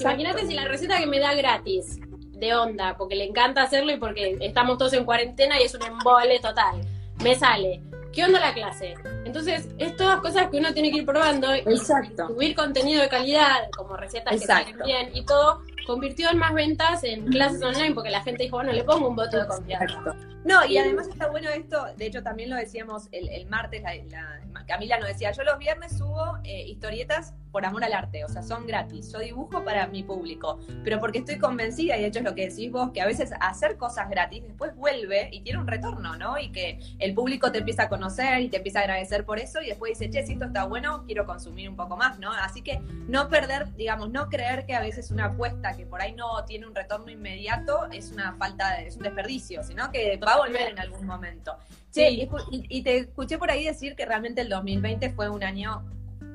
imagínate 0.00 0.46
si 0.46 0.54
la 0.54 0.66
receta 0.66 0.98
que 0.98 1.06
me 1.06 1.18
da 1.18 1.34
gratis, 1.34 1.98
de 2.40 2.54
onda, 2.54 2.96
porque 2.96 3.14
le 3.14 3.24
encanta 3.24 3.62
hacerlo 3.62 3.92
y 3.92 3.96
porque 3.98 4.36
estamos 4.40 4.78
todos 4.78 4.92
en 4.94 5.04
cuarentena 5.04 5.60
y 5.60 5.64
es 5.64 5.74
un 5.74 5.82
embole 5.82 6.40
total, 6.40 6.80
me 7.22 7.34
sale. 7.34 7.80
¿Qué 8.12 8.24
onda 8.24 8.40
la 8.40 8.52
clase? 8.52 8.94
Entonces, 9.24 9.68
es 9.78 9.96
todas 9.96 10.20
cosas 10.20 10.48
que 10.50 10.56
uno 10.58 10.72
tiene 10.72 10.90
que 10.90 10.98
ir 10.98 11.06
probando 11.06 11.54
y 11.54 11.62
subir 11.76 12.56
contenido 12.56 13.02
de 13.02 13.08
calidad, 13.08 13.70
como 13.76 13.96
recetas 13.96 14.34
Exacto. 14.34 14.72
que 14.72 14.78
salen 14.78 14.86
bien 14.86 15.10
y 15.14 15.24
todo, 15.24 15.62
convirtió 15.86 16.30
en 16.30 16.38
más 16.38 16.52
ventas 16.52 17.04
en 17.04 17.26
clases 17.26 17.62
online 17.62 17.94
porque 17.94 18.10
la 18.10 18.22
gente 18.22 18.44
dijo, 18.44 18.56
bueno, 18.56 18.72
le 18.72 18.82
pongo 18.82 19.08
un 19.08 19.16
voto 19.16 19.38
de 19.38 19.46
confianza. 19.46 19.84
Exacto. 19.84 20.29
No, 20.44 20.64
y 20.64 20.78
además 20.78 21.06
está 21.08 21.28
bueno 21.28 21.50
esto, 21.50 21.86
de 21.96 22.06
hecho 22.06 22.22
también 22.22 22.48
lo 22.50 22.56
decíamos 22.56 23.08
el, 23.12 23.28
el 23.28 23.46
martes, 23.46 23.82
la, 23.82 23.94
la- 24.06 24.40
Camila 24.66 24.98
nos 24.98 25.08
decía, 25.08 25.32
yo 25.32 25.42
los 25.42 25.58
viernes 25.58 25.98
subo 25.98 26.38
eh, 26.44 26.62
historietas 26.66 27.34
por 27.50 27.64
amor 27.66 27.84
al 27.84 27.92
arte, 27.92 28.24
o 28.24 28.28
sea, 28.28 28.42
son 28.42 28.66
gratis, 28.66 29.12
yo 29.12 29.18
dibujo 29.18 29.64
para 29.64 29.86
mi 29.88 30.02
público, 30.02 30.58
pero 30.84 31.00
porque 31.00 31.18
estoy 31.18 31.38
convencida, 31.38 31.96
y 31.96 32.02
de 32.02 32.06
hecho 32.08 32.18
es 32.20 32.24
lo 32.24 32.34
que 32.34 32.48
decís 32.48 32.70
vos, 32.70 32.90
que 32.92 33.00
a 33.00 33.06
veces 33.06 33.32
hacer 33.40 33.76
cosas 33.76 34.08
gratis 34.08 34.42
después 34.44 34.74
vuelve 34.76 35.28
y 35.32 35.40
tiene 35.40 35.58
un 35.58 35.66
retorno, 35.66 36.16
¿no? 36.16 36.38
Y 36.38 36.52
que 36.52 36.78
el 36.98 37.14
público 37.14 37.50
te 37.52 37.58
empieza 37.58 37.84
a 37.84 37.88
conocer 37.88 38.40
y 38.40 38.48
te 38.48 38.58
empieza 38.58 38.80
a 38.80 38.82
agradecer 38.82 39.24
por 39.24 39.38
eso 39.38 39.60
y 39.62 39.66
después 39.66 39.98
dice, 39.98 40.10
che, 40.10 40.24
si 40.26 40.34
esto 40.34 40.44
está 40.46 40.64
bueno, 40.64 41.04
quiero 41.06 41.26
consumir 41.26 41.68
un 41.68 41.76
poco 41.76 41.96
más, 41.96 42.18
¿no? 42.18 42.30
Así 42.32 42.62
que 42.62 42.80
no 43.08 43.28
perder, 43.28 43.72
digamos, 43.74 44.10
no 44.10 44.28
creer 44.28 44.64
que 44.66 44.74
a 44.74 44.80
veces 44.80 45.10
una 45.10 45.26
apuesta 45.26 45.76
que 45.76 45.86
por 45.86 46.00
ahí 46.00 46.12
no 46.12 46.44
tiene 46.44 46.66
un 46.66 46.74
retorno 46.74 47.10
inmediato 47.10 47.88
es 47.92 48.12
una 48.12 48.34
falta, 48.34 48.76
de, 48.76 48.86
es 48.86 48.96
un 48.96 49.02
desperdicio, 49.02 49.62
sino 49.64 49.90
que 49.90 50.16
va 50.18 50.34
a 50.34 50.38
volver 50.38 50.68
en 50.70 50.78
algún 50.78 51.06
momento. 51.06 51.56
Che, 51.92 52.08
y- 52.10 52.28
y 52.50 52.82
te 52.82 52.98
escuché 52.98 53.36
por 53.38 53.50
ahí 53.50 53.64
decir 53.64 53.96
que 53.96 54.06
realmente 54.06 54.40
el 54.42 54.48
2020 54.48 55.10
fue 55.10 55.28
un 55.28 55.42
año 55.42 55.82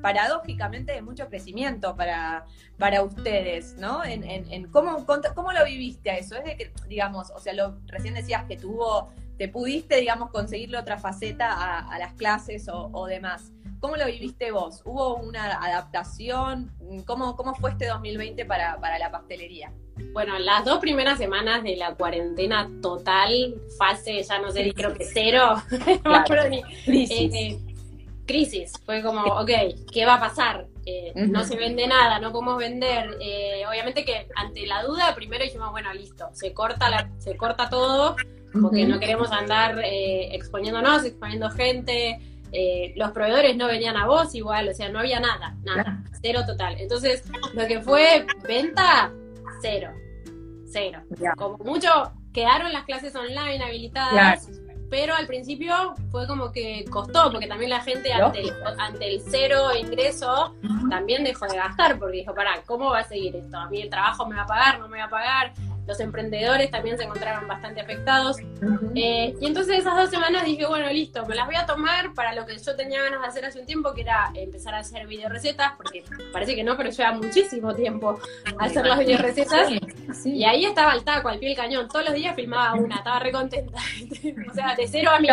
paradójicamente 0.02 0.92
de 0.92 1.02
mucho 1.02 1.28
crecimiento 1.28 1.96
para, 1.96 2.44
para 2.78 3.02
ustedes, 3.02 3.76
¿no? 3.78 4.04
En, 4.04 4.24
en, 4.24 4.50
en 4.52 4.70
cómo, 4.70 5.04
cómo 5.34 5.52
lo 5.52 5.64
viviste 5.64 6.10
a 6.10 6.18
eso, 6.18 6.36
es 6.36 6.44
de 6.44 6.56
que, 6.56 6.72
digamos, 6.88 7.30
o 7.30 7.40
sea, 7.40 7.52
lo, 7.52 7.78
recién 7.86 8.14
decías 8.14 8.44
que 8.44 8.56
tuvo, 8.56 9.10
te 9.38 9.48
pudiste, 9.48 9.96
digamos, 9.96 10.30
conseguirle 10.30 10.78
otra 10.78 10.98
faceta 10.98 11.52
a, 11.52 11.78
a 11.92 11.98
las 11.98 12.14
clases 12.14 12.68
o, 12.68 12.90
o 12.92 13.06
demás. 13.06 13.52
¿Cómo 13.80 13.96
lo 13.96 14.06
viviste 14.06 14.50
vos? 14.52 14.82
¿Hubo 14.84 15.16
una 15.16 15.62
adaptación? 15.62 16.72
¿Cómo, 17.04 17.36
cómo 17.36 17.54
fue 17.54 17.72
este 17.72 17.86
2020 17.86 18.44
para, 18.46 18.80
para 18.80 18.98
la 18.98 19.10
pastelería? 19.10 19.72
Bueno, 20.12 20.38
las 20.38 20.64
dos 20.64 20.78
primeras 20.78 21.18
semanas 21.18 21.62
de 21.62 21.76
la 21.76 21.94
cuarentena 21.94 22.70
total, 22.82 23.54
fase, 23.78 24.22
ya 24.22 24.38
no 24.38 24.50
sé, 24.50 24.72
creo 24.74 24.94
que 24.94 25.04
cero, 25.04 25.62
eh, 25.86 27.60
crisis. 28.26 28.72
Fue 28.84 29.02
como, 29.02 29.22
ok, 29.22 29.50
¿qué 29.92 30.04
va 30.04 30.14
a 30.14 30.20
pasar? 30.20 30.66
Eh. 30.84 31.12
No 31.14 31.44
se 31.44 31.56
vende 31.56 31.86
nada, 31.86 32.18
no 32.20 32.32
podemos 32.32 32.58
vender. 32.58 33.16
Eh, 33.20 33.64
obviamente 33.68 34.04
que 34.04 34.28
ante 34.36 34.66
la 34.66 34.82
duda, 34.82 35.14
primero 35.14 35.44
dijimos, 35.44 35.70
bueno, 35.70 35.92
listo, 35.94 36.28
se 36.32 36.52
corta, 36.52 36.90
la, 36.90 37.10
se 37.18 37.36
corta 37.36 37.68
todo, 37.68 38.16
porque 38.60 38.86
no 38.86 38.98
queremos 38.98 39.30
andar 39.32 39.78
eh, 39.84 40.34
exponiéndonos, 40.34 41.04
exponiendo 41.04 41.50
gente. 41.50 42.18
Eh, 42.52 42.94
los 42.96 43.10
proveedores 43.10 43.56
no 43.56 43.66
venían 43.66 43.96
a 43.96 44.06
vos 44.06 44.34
igual, 44.34 44.68
o 44.68 44.74
sea, 44.74 44.88
no 44.88 45.00
había 45.00 45.20
nada, 45.20 45.56
nada, 45.64 46.02
cero 46.22 46.42
total. 46.46 46.76
Entonces, 46.78 47.24
lo 47.54 47.66
que 47.66 47.80
fue 47.80 48.24
venta, 48.46 49.12
cero, 49.60 49.90
cero. 50.70 51.02
Como 51.36 51.58
mucho 51.58 51.88
quedaron 52.32 52.72
las 52.72 52.84
clases 52.84 53.14
online 53.16 53.62
habilitadas, 53.64 54.48
pero 54.90 55.14
al 55.14 55.26
principio 55.26 55.94
fue 56.10 56.26
como 56.26 56.52
que 56.52 56.84
costó, 56.90 57.30
porque 57.30 57.46
también 57.46 57.70
la 57.70 57.80
gente 57.80 58.12
ante 58.12 58.40
el, 58.40 58.52
ante 58.78 59.14
el 59.14 59.20
cero 59.20 59.74
ingreso 59.76 60.54
también 60.88 61.24
dejó 61.24 61.46
de 61.46 61.56
gastar, 61.56 61.98
porque 61.98 62.18
dijo, 62.18 62.34
pará, 62.34 62.62
¿cómo 62.66 62.90
va 62.90 63.00
a 63.00 63.04
seguir 63.04 63.36
esto? 63.36 63.56
A 63.56 63.68
mí 63.68 63.82
el 63.82 63.90
trabajo 63.90 64.26
me 64.26 64.36
va 64.36 64.42
a 64.42 64.46
pagar, 64.46 64.78
no 64.78 64.88
me 64.88 64.98
va 64.98 65.04
a 65.04 65.10
pagar. 65.10 65.52
Los 65.86 66.00
emprendedores 66.00 66.70
también 66.70 66.98
se 66.98 67.04
encontraron 67.04 67.46
bastante 67.46 67.80
afectados. 67.80 68.38
Eh, 68.94 69.34
y 69.40 69.46
entonces 69.46 69.78
esas 69.78 69.96
dos 69.96 70.10
semanas 70.10 70.44
dije, 70.44 70.66
bueno, 70.66 70.90
listo, 70.90 71.24
me 71.26 71.34
las 71.34 71.46
voy 71.46 71.54
a 71.54 71.66
tomar 71.66 72.12
para 72.14 72.34
lo 72.34 72.44
que 72.46 72.56
yo 72.58 72.74
tenía 72.74 73.02
ganas 73.02 73.20
de 73.20 73.26
hacer 73.26 73.44
hace 73.44 73.60
un 73.60 73.66
tiempo, 73.66 73.94
que 73.94 74.02
era 74.02 74.30
empezar 74.34 74.74
a 74.74 74.78
hacer 74.78 75.06
video 75.06 75.28
recetas, 75.28 75.72
porque 75.76 76.04
parece 76.32 76.54
que 76.54 76.64
no, 76.64 76.76
pero 76.76 76.90
lleva 76.90 77.12
muchísimo 77.12 77.74
tiempo 77.74 78.18
hacer 78.58 78.86
las 78.86 78.98
video 78.98 79.18
recetas. 79.18 79.68
Sí. 80.12 80.32
Y 80.32 80.44
ahí 80.44 80.64
estaba 80.64 80.94
el 80.94 81.04
taco, 81.04 81.28
al 81.28 81.38
pie 81.38 81.50
del 81.50 81.56
cañón. 81.56 81.88
Todos 81.88 82.06
los 82.06 82.14
días 82.14 82.34
filmaba 82.34 82.74
una, 82.74 82.96
estaba 82.96 83.18
re 83.20 83.32
contenta. 83.32 83.78
o 84.50 84.54
sea, 84.54 84.74
de 84.74 84.88
cero 84.88 85.10
a 85.10 85.20
mil. 85.20 85.30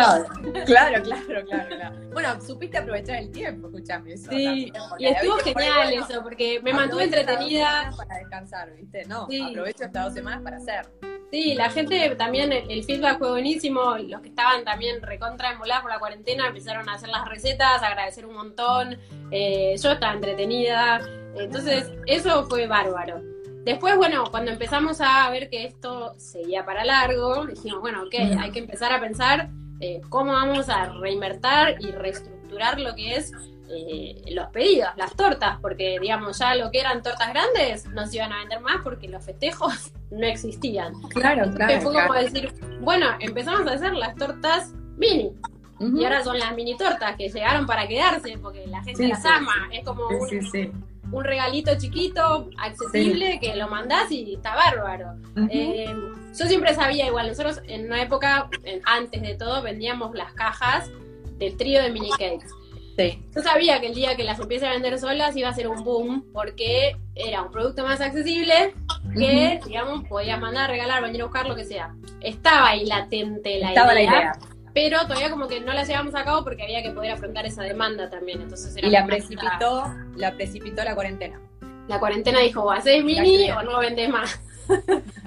Claro, 0.66 1.02
claro, 1.02 1.44
claro, 1.46 1.68
claro. 1.68 1.96
Bueno, 2.12 2.40
supiste 2.40 2.78
aprovechar 2.78 3.16
el 3.16 3.30
tiempo, 3.30 3.68
escúchame 3.68 4.12
eso. 4.12 4.30
Sí, 4.30 4.70
también, 4.72 4.98
Y 4.98 5.06
estuvo 5.06 5.36
genial 5.38 5.86
bueno, 5.88 6.04
eso, 6.04 6.22
porque 6.22 6.60
me 6.62 6.72
mantuve 6.72 7.04
entretenida. 7.04 7.90
Para 7.96 8.18
descansar, 8.18 8.72
¿viste? 8.76 9.04
No, 9.06 9.22
aprovecho 9.22 9.84
estas 9.84 10.04
dos 10.04 10.14
semanas 10.14 10.43
para 10.44 10.58
hacer. 10.58 10.86
Sí, 11.30 11.54
la 11.54 11.68
gente 11.70 12.14
también, 12.14 12.52
el, 12.52 12.84
feedback 12.84 13.18
fue 13.18 13.30
buenísimo. 13.30 13.96
Los 13.98 14.20
que 14.20 14.28
estaban 14.28 14.64
también 14.64 15.02
recontra 15.02 15.50
emolados 15.50 15.82
por 15.82 15.90
la 15.90 15.98
cuarentena 15.98 16.46
empezaron 16.46 16.88
a 16.88 16.94
hacer 16.94 17.08
las 17.08 17.28
recetas, 17.28 17.82
agradecer 17.82 18.24
un 18.26 18.34
montón. 18.34 18.98
Eh, 19.32 19.74
yo 19.82 19.90
estaba 19.90 20.12
entretenida. 20.12 21.00
Entonces, 21.34 21.90
eso 22.06 22.44
fue 22.44 22.68
bárbaro. 22.68 23.20
Después, 23.64 23.96
bueno, 23.96 24.24
cuando 24.30 24.52
empezamos 24.52 25.00
a 25.00 25.28
ver 25.30 25.48
que 25.48 25.64
esto 25.64 26.14
seguía 26.18 26.64
para 26.64 26.84
largo, 26.84 27.46
dijimos, 27.46 27.80
bueno, 27.80 28.02
ok, 28.04 28.14
hay 28.38 28.50
que 28.52 28.58
empezar 28.58 28.92
a 28.92 29.00
pensar 29.00 29.48
eh, 29.80 30.02
cómo 30.10 30.32
vamos 30.32 30.68
a 30.68 30.84
reinvertir 31.00 31.76
y 31.80 31.90
reestructurar 31.90 32.78
lo 32.78 32.94
que 32.94 33.16
es 33.16 33.32
eh, 33.70 34.22
los 34.30 34.48
pedidos, 34.48 34.90
las 34.96 35.16
tortas, 35.16 35.58
porque 35.60 35.98
digamos 35.98 36.38
ya 36.38 36.54
lo 36.54 36.70
que 36.70 36.80
eran 36.80 37.02
tortas 37.02 37.30
grandes 37.30 37.86
no 37.86 38.06
se 38.06 38.16
iban 38.16 38.32
a 38.32 38.40
vender 38.40 38.60
más 38.60 38.76
porque 38.82 39.08
los 39.08 39.24
festejos 39.24 39.90
no 40.10 40.26
existían. 40.26 40.92
Claro, 41.10 41.50
Que 41.66 41.80
fue 41.80 41.92
como 41.92 42.14
decir, 42.14 42.52
bueno, 42.80 43.06
empezamos 43.20 43.66
a 43.66 43.72
hacer 43.72 43.94
las 43.94 44.14
tortas 44.16 44.72
mini. 44.96 45.32
Y 45.80 46.04
ahora 46.04 46.22
son 46.22 46.38
las 46.38 46.54
mini 46.54 46.76
tortas 46.76 47.16
que 47.16 47.28
llegaron 47.28 47.66
para 47.66 47.86
quedarse 47.86 48.38
porque 48.38 48.66
la 48.66 48.82
gente 48.82 49.02
Sí, 49.02 49.08
las 49.08 49.22
sí, 49.22 49.28
ama. 49.30 49.68
Es 49.72 49.84
como 49.84 50.06
un, 50.06 51.24
regalito 51.24 51.76
chiquito, 51.76 52.48
accesible, 52.58 53.38
que 53.40 53.54
lo 53.56 53.68
mandás 53.68 54.10
y 54.10 54.34
está 54.34 54.54
bárbaro. 54.54 55.16
Eh, 55.50 55.92
yo 56.38 56.46
siempre 56.46 56.74
sabía 56.74 57.06
igual, 57.08 57.28
nosotros 57.28 57.60
en 57.66 57.86
una 57.86 58.00
época, 58.02 58.48
antes 58.84 59.20
de 59.20 59.34
todo, 59.34 59.62
vendíamos 59.62 60.14
las 60.14 60.32
cajas 60.32 60.90
del 61.38 61.56
trío 61.56 61.82
de 61.82 61.90
mini 61.90 62.10
cakes. 62.10 62.48
Sí. 62.96 63.22
Yo 63.34 63.42
sabía 63.42 63.80
que 63.80 63.88
el 63.88 63.94
día 63.94 64.14
que 64.16 64.22
las 64.24 64.38
empiece 64.38 64.66
a 64.66 64.70
vender 64.70 64.98
solas 64.98 65.36
iba 65.36 65.48
a 65.48 65.52
ser 65.54 65.66
un 65.68 65.82
boom 65.82 66.26
porque 66.32 66.96
era 67.16 67.42
un 67.42 67.50
producto 67.50 67.82
más 67.84 68.00
accesible 68.00 68.72
que, 69.16 69.60
digamos, 69.66 70.04
podías 70.08 70.40
mandar, 70.40 70.70
regalar, 70.70 71.02
venir 71.02 71.22
a 71.22 71.24
buscar, 71.24 71.46
lo 71.48 71.56
que 71.56 71.64
sea. 71.64 71.92
Estaba 72.20 72.68
ahí 72.68 72.86
latente 72.86 73.58
la 73.58 73.68
Estaba 73.70 73.94
idea. 73.94 74.10
la 74.12 74.18
idea. 74.20 74.32
Pero 74.72 75.00
todavía 75.02 75.30
como 75.30 75.46
que 75.48 75.60
no 75.60 75.72
la 75.72 75.84
llevamos 75.84 76.14
a 76.14 76.24
cabo 76.24 76.42
porque 76.44 76.62
había 76.64 76.82
que 76.82 76.90
poder 76.90 77.12
afrontar 77.12 77.46
esa 77.46 77.62
demanda 77.62 78.10
también. 78.10 78.40
Entonces 78.42 78.76
era 78.76 78.86
Y 78.86 78.90
la 78.90 79.06
precipitó, 79.06 79.84
la 80.16 80.32
precipitó 80.34 80.82
la 80.84 80.94
cuarentena. 80.94 81.40
La 81.88 81.98
cuarentena 82.00 82.40
dijo, 82.40 82.62
o 82.62 82.70
haces 82.70 83.04
mini 83.04 83.50
o 83.50 83.62
no 83.62 83.78
vendés 83.80 84.08
más. 84.08 84.40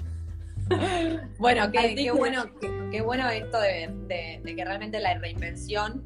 Bueno, 1.38 1.72
qué, 1.72 2.12
bueno, 2.12 2.44
qué, 2.60 2.70
qué 2.92 3.02
bueno 3.02 3.30
esto 3.30 3.60
de, 3.60 3.90
de- 4.08 4.42
de 4.44 4.56
que 4.56 4.66
realmente 4.66 5.00
la 5.00 5.14
reinvención 5.18 6.04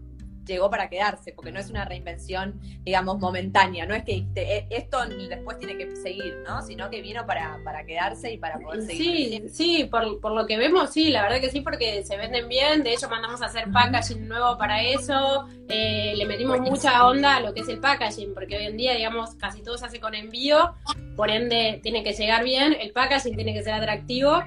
llegó 0.51 0.69
para 0.69 0.89
quedarse, 0.89 1.33
porque 1.33 1.51
no 1.51 1.59
es 1.59 1.69
una 1.69 1.85
reinvención, 1.85 2.59
digamos, 2.83 3.19
momentánea, 3.19 3.85
no 3.85 3.95
es 3.95 4.03
que 4.03 4.13
dijiste, 4.13 4.57
"Eh, 4.57 4.67
esto 4.69 5.05
después 5.05 5.57
tiene 5.59 5.77
que 5.77 5.95
seguir, 5.95 6.37
¿no? 6.47 6.61
Sino 6.61 6.89
que 6.89 7.01
vino 7.01 7.25
para, 7.25 7.59
para 7.63 7.85
quedarse 7.85 8.31
y 8.31 8.37
para 8.37 8.59
poder 8.59 8.83
seguir. 8.83 9.49
Sí, 9.49 9.49
sí, 9.49 9.83
por, 9.85 10.19
por 10.19 10.33
lo 10.33 10.45
que 10.45 10.57
vemos, 10.57 10.91
sí, 10.91 11.09
la 11.09 11.23
verdad 11.23 11.39
que 11.39 11.49
sí, 11.49 11.61
porque 11.61 12.03
se 12.03 12.17
venden 12.17 12.47
bien. 12.47 12.83
De 12.83 12.93
hecho, 12.93 13.09
mandamos 13.09 13.41
a 13.41 13.45
hacer 13.45 13.71
packaging 13.71 14.27
nuevo 14.27 14.57
para 14.57 14.83
eso. 14.83 15.47
Eh, 15.69 16.13
le 16.15 16.25
metimos 16.25 16.59
mucha 16.59 17.07
onda 17.07 17.37
a 17.37 17.39
lo 17.39 17.53
que 17.53 17.61
es 17.61 17.69
el 17.69 17.79
packaging, 17.79 18.33
porque 18.33 18.57
hoy 18.57 18.65
en 18.65 18.77
día, 18.77 18.93
digamos, 18.93 19.35
casi 19.35 19.61
todo 19.61 19.77
se 19.77 19.85
hace 19.85 19.99
con 19.99 20.13
envío. 20.15 20.75
Por 21.15 21.29
ende, 21.29 21.79
tiene 21.83 22.03
que 22.03 22.13
llegar 22.13 22.43
bien. 22.43 22.75
El 22.79 22.91
packaging 22.91 23.35
tiene 23.35 23.53
que 23.53 23.63
ser 23.63 23.73
atractivo. 23.73 24.43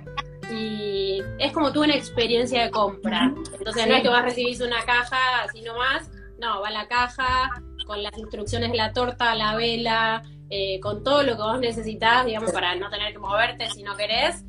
Y 0.52 1.22
es 1.38 1.52
como 1.52 1.72
tú 1.72 1.82
una 1.84 1.94
experiencia 1.94 2.62
de 2.64 2.70
compra. 2.70 3.32
Entonces, 3.58 3.82
Sí. 3.84 3.88
no 3.88 3.96
es 3.96 4.02
que 4.02 4.08
vas 4.08 4.18
a 4.20 4.24
recibir 4.24 4.62
una 4.62 4.84
caja 4.84 5.42
así 5.44 5.62
nomás. 5.62 6.10
No, 6.38 6.60
va 6.60 6.70
la 6.70 6.86
caja 6.88 7.50
con 7.86 8.02
las 8.02 8.16
instrucciones 8.18 8.70
de 8.70 8.76
la 8.76 8.92
torta, 8.92 9.34
la 9.34 9.54
vela, 9.56 10.22
eh, 10.50 10.80
con 10.80 11.02
todo 11.04 11.22
lo 11.22 11.36
que 11.36 11.42
vos 11.42 11.60
necesitas, 11.60 12.24
digamos, 12.26 12.50
para 12.52 12.74
no 12.76 12.88
tener 12.90 13.12
que 13.12 13.18
moverte 13.18 13.68
si 13.70 13.82
no 13.82 13.96
querés, 13.96 14.44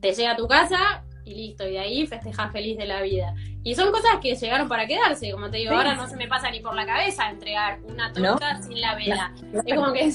te 0.00 0.12
llega 0.12 0.32
a 0.32 0.36
tu 0.36 0.46
casa 0.48 1.04
y 1.24 1.34
listo, 1.34 1.66
y 1.66 1.72
de 1.72 1.78
ahí 1.78 2.06
festejas 2.06 2.50
feliz 2.52 2.76
de 2.78 2.86
la 2.86 3.02
vida. 3.02 3.34
Y 3.62 3.74
son 3.74 3.92
cosas 3.92 4.16
que 4.22 4.34
llegaron 4.34 4.68
para 4.68 4.86
quedarse, 4.86 5.30
como 5.32 5.50
te 5.50 5.58
digo, 5.58 5.70
Sí. 5.70 5.76
ahora 5.76 5.94
no 5.94 6.08
se 6.08 6.16
me 6.16 6.26
pasa 6.26 6.50
ni 6.50 6.60
por 6.60 6.74
la 6.74 6.86
cabeza 6.86 7.28
entregar 7.30 7.78
una 7.84 8.12
torta 8.12 8.60
sin 8.62 8.80
la 8.80 8.94
vela. 8.94 9.32
Es 9.66 9.74
como 9.74 9.92
que 9.92 10.10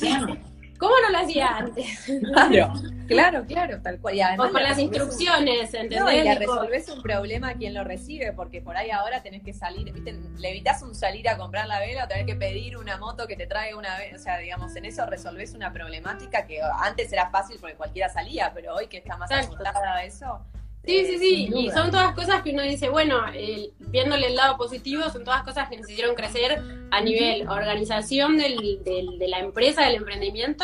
¿cómo 0.78 0.94
no 1.04 1.10
lo 1.12 1.18
hacía 1.26 1.48
antes? 1.58 2.06
Claro, 2.34 2.74
claro, 3.08 3.46
claro, 3.46 3.82
tal 3.82 4.00
cual. 4.00 4.16
Y 4.16 4.22
además 4.22 4.50
O 4.50 4.52
con 4.52 4.64
la 4.64 4.70
las 4.70 4.78
resolvés 4.78 4.98
un- 4.98 5.02
instrucciones, 5.06 5.74
¿entendés? 5.74 6.00
No, 6.00 6.12
y 6.12 6.22
le 6.22 6.36
resolvés 6.36 6.90
un 6.90 7.02
problema 7.02 7.50
a 7.50 7.54
quien 7.54 7.74
lo 7.74 7.84
recibe, 7.84 8.34
porque 8.34 8.62
por 8.62 8.76
ahí 8.76 8.90
ahora 8.90 9.22
tenés 9.22 9.44
que 9.44 9.54
salir, 9.54 9.92
¿viste? 9.94 10.14
le 10.38 10.50
evitas 10.50 10.82
un 10.82 10.96
salir 10.96 11.30
a 11.30 11.38
comprar 11.38 11.68
la 11.68 11.80
vela 11.80 12.06
o 12.06 12.08
tener 12.08 12.26
que 12.26 12.36
pedir 12.36 12.78
una 12.78 12.98
moto 12.98 13.28
que 13.28 13.36
te 13.36 13.46
traiga 13.48 13.78
una 13.78 13.98
vela, 13.98 14.18
o 14.18 14.20
sea, 14.20 14.38
digamos, 14.40 14.76
en 14.76 14.86
eso 14.86 15.06
resolvés 15.06 15.54
una 15.54 15.72
problemática 15.72 16.46
que 16.48 16.60
antes 16.84 17.12
era 17.14 17.30
fácil 17.30 17.58
porque 17.62 17.76
cualquiera 17.76 18.10
salía, 18.10 18.52
pero 18.54 18.74
hoy 18.76 18.88
que 18.88 18.98
está 18.98 19.18
más 19.18 19.30
ajustada 19.32 19.96
a 19.96 20.04
eso. 20.04 20.42
Sí, 20.86 21.06
sí, 21.06 21.18
sí, 21.18 21.50
y 21.56 21.70
son 21.72 21.90
todas 21.92 22.14
cosas 22.14 22.42
que 22.44 22.52
uno 22.52 22.62
dice, 22.62 22.90
bueno, 22.90 23.22
eh, 23.34 23.72
viéndole 23.80 24.28
el 24.28 24.36
lado 24.36 24.56
positivo, 24.58 25.10
son 25.10 25.24
todas 25.24 25.44
cosas 25.44 25.68
que 25.70 25.78
nos 25.78 25.90
hicieron 25.90 26.14
crecer 26.16 26.62
a 26.92 27.02
nivel 27.02 27.48
organización 27.50 28.38
del, 28.38 28.84
del- 28.84 29.18
de 29.18 29.28
la 29.28 29.40
empresa, 29.40 29.84
del 29.86 29.96
emprendimiento, 29.96 30.64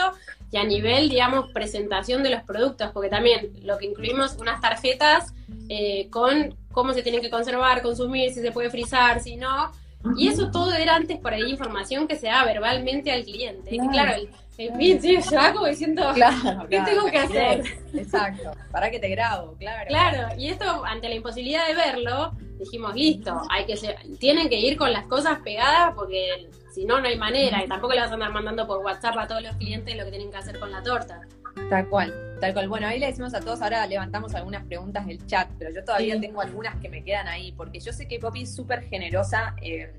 y 0.52 0.58
a 0.58 0.64
nivel, 0.64 1.10
digamos, 1.10 1.50
presentación 1.52 2.24
de 2.24 2.30
los 2.30 2.44
productos, 2.44 2.92
porque 2.92 3.10
también 3.10 3.52
lo 3.64 3.78
que 3.78 3.86
incluimos 3.86 4.36
unas 4.40 4.60
tarjetas 4.62 5.34
eh, 5.70 6.08
con 6.10 6.56
cómo 6.72 6.94
se 6.94 7.02
tienen 7.04 7.22
que 7.22 7.30
conservar, 7.30 7.82
consumir, 7.82 8.32
si 8.34 8.42
se 8.42 8.52
puede 8.52 8.70
frizar, 8.70 9.22
si 9.22 9.38
no, 9.38 9.72
y 10.18 10.28
eso 10.28 10.50
todo 10.52 10.74
era 10.74 10.96
antes 10.96 11.20
por 11.20 11.34
ahí 11.34 11.50
información 11.50 12.08
que 12.08 12.16
se 12.16 12.28
da 12.28 12.44
verbalmente 12.44 13.12
al 13.12 13.24
cliente. 13.24 13.74
Y 13.74 13.78
Claro. 13.78 13.92
claro, 13.92 14.14
el, 14.16 14.30
el 14.68 14.74
pitch, 14.74 15.02
sí, 15.02 15.18
yo 15.30 15.38
va 15.38 15.54
como 15.54 15.68
diciendo, 15.68 16.04
Claro, 16.16 16.68
¿qué 16.70 16.78
claro. 16.78 16.86
tengo 16.86 17.06
que 17.12 17.18
hacer? 17.18 17.64
Exacto, 17.94 18.52
para 18.72 18.90
que 18.90 19.00
te 19.00 19.10
grabo, 19.10 19.56
claro. 19.58 19.88
Claro, 19.88 20.28
y 20.38 20.50
esto, 20.50 20.86
ante 20.86 21.10
la 21.10 21.16
imposibilidad 21.16 21.68
de 21.68 21.76
verlo, 21.76 22.32
dijimos, 22.60 22.96
listo, 22.96 23.42
hay 23.50 23.66
que 23.66 23.76
tienen 24.20 24.50
que 24.50 24.60
ir 24.60 24.78
con 24.78 24.92
las 24.92 25.06
cosas 25.08 25.40
pegadas 25.40 25.94
porque 25.96 26.50
si 26.72 26.86
no, 26.86 27.00
no 27.00 27.08
hay 27.08 27.18
manera. 27.18 27.64
Y 27.64 27.68
tampoco 27.68 27.94
le 27.94 28.02
vas 28.02 28.12
a 28.12 28.14
andar 28.14 28.32
mandando 28.32 28.66
por 28.66 28.84
WhatsApp 28.84 29.18
a 29.18 29.28
todos 29.28 29.42
los 29.42 29.56
clientes 29.58 29.96
lo 29.96 30.06
que 30.06 30.12
tienen 30.12 30.32
que 30.32 30.38
hacer 30.38 30.60
con 30.60 30.72
la 30.72 30.82
torta. 30.82 31.22
Tal 31.70 31.88
cual, 31.90 32.14
tal 32.42 32.54
cual. 32.54 32.68
Bueno, 32.68 32.88
ahí 32.88 33.00
le 33.00 33.08
decimos 33.08 33.34
a 33.34 33.40
todos, 33.40 33.62
ahora 33.62 33.88
levantamos 33.88 34.36
algunas 34.36 34.66
preguntas 34.66 35.06
del 35.06 35.26
chat, 35.28 35.50
pero 35.58 35.72
yo 35.74 35.84
todavía 35.86 36.16
Sí. 36.16 36.22
tengo 36.22 36.42
algunas 36.42 36.76
que 36.82 36.90
me 36.90 37.04
quedan 37.04 37.28
ahí, 37.30 37.54
porque 37.54 37.80
yo 37.80 37.94
sé 37.94 38.08
que 38.08 38.20
Poppy 38.20 38.42
es 38.44 38.54
súper 38.54 38.82
generosa 38.84 39.56
eh, 39.62 39.94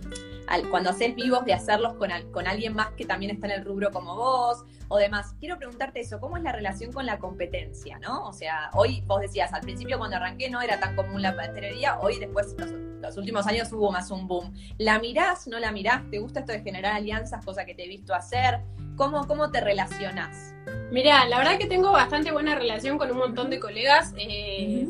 al- 0.48 0.68
cuando 0.68 0.90
haces 0.90 1.14
vivos 1.14 1.44
de 1.46 1.54
hacerlos 1.54 1.94
con, 1.94 2.12
al- 2.12 2.30
con 2.30 2.46
alguien 2.46 2.74
más 2.74 2.88
que 2.90 3.06
también 3.06 3.30
está 3.32 3.46
en 3.46 3.52
el 3.60 3.64
rubro 3.64 3.90
como 3.90 4.14
vos 4.16 4.64
o 4.88 4.98
demás. 4.98 5.34
Quiero 5.40 5.56
preguntarte 5.56 6.00
eso, 6.00 6.20
¿cómo 6.20 6.36
es 6.36 6.42
la 6.42 6.52
relación 6.52 6.92
con 6.92 7.06
la 7.06 7.18
competencia, 7.18 7.98
no? 8.00 8.26
O 8.26 8.32
sea, 8.34 8.68
hoy 8.74 9.02
vos 9.06 9.20
decías, 9.22 9.52
al 9.54 9.62
principio 9.62 9.96
cuando 9.98 10.16
arranqué 10.16 10.50
no 10.50 10.60
era 10.60 10.78
tan 10.78 10.94
común 10.96 11.22
la 11.22 11.34
pastelería, 11.34 11.98
hoy 12.00 12.18
después 12.18 12.54
los, 12.58 12.70
los 12.72 13.16
últimos 13.16 13.46
años 13.46 13.72
hubo 13.72 13.90
más 13.92 14.10
un 14.10 14.26
boom. 14.28 14.52
¿La 14.78 14.98
mirás, 14.98 15.46
no 15.46 15.58
la 15.58 15.72
mirás? 15.72 16.02
¿Te 16.10 16.18
gusta 16.18 16.40
esto 16.40 16.52
de 16.52 16.60
generar 16.60 16.92
alianzas, 16.96 17.42
cosa 17.44 17.64
que 17.64 17.74
te 17.74 17.84
he 17.84 17.88
visto 17.88 18.14
hacer? 18.14 18.60
¿Cómo, 18.96 19.26
cómo 19.26 19.50
te 19.50 19.60
relacionás? 19.62 20.54
Mira, 20.90 21.24
la 21.24 21.38
verdad 21.38 21.56
que 21.58 21.66
tengo 21.66 21.90
bastante 21.92 22.30
buena 22.32 22.54
relación 22.54 22.98
con 22.98 23.10
un 23.10 23.18
montón 23.18 23.50
de 23.50 23.60
colegas. 23.60 24.12
eh, 24.16 24.88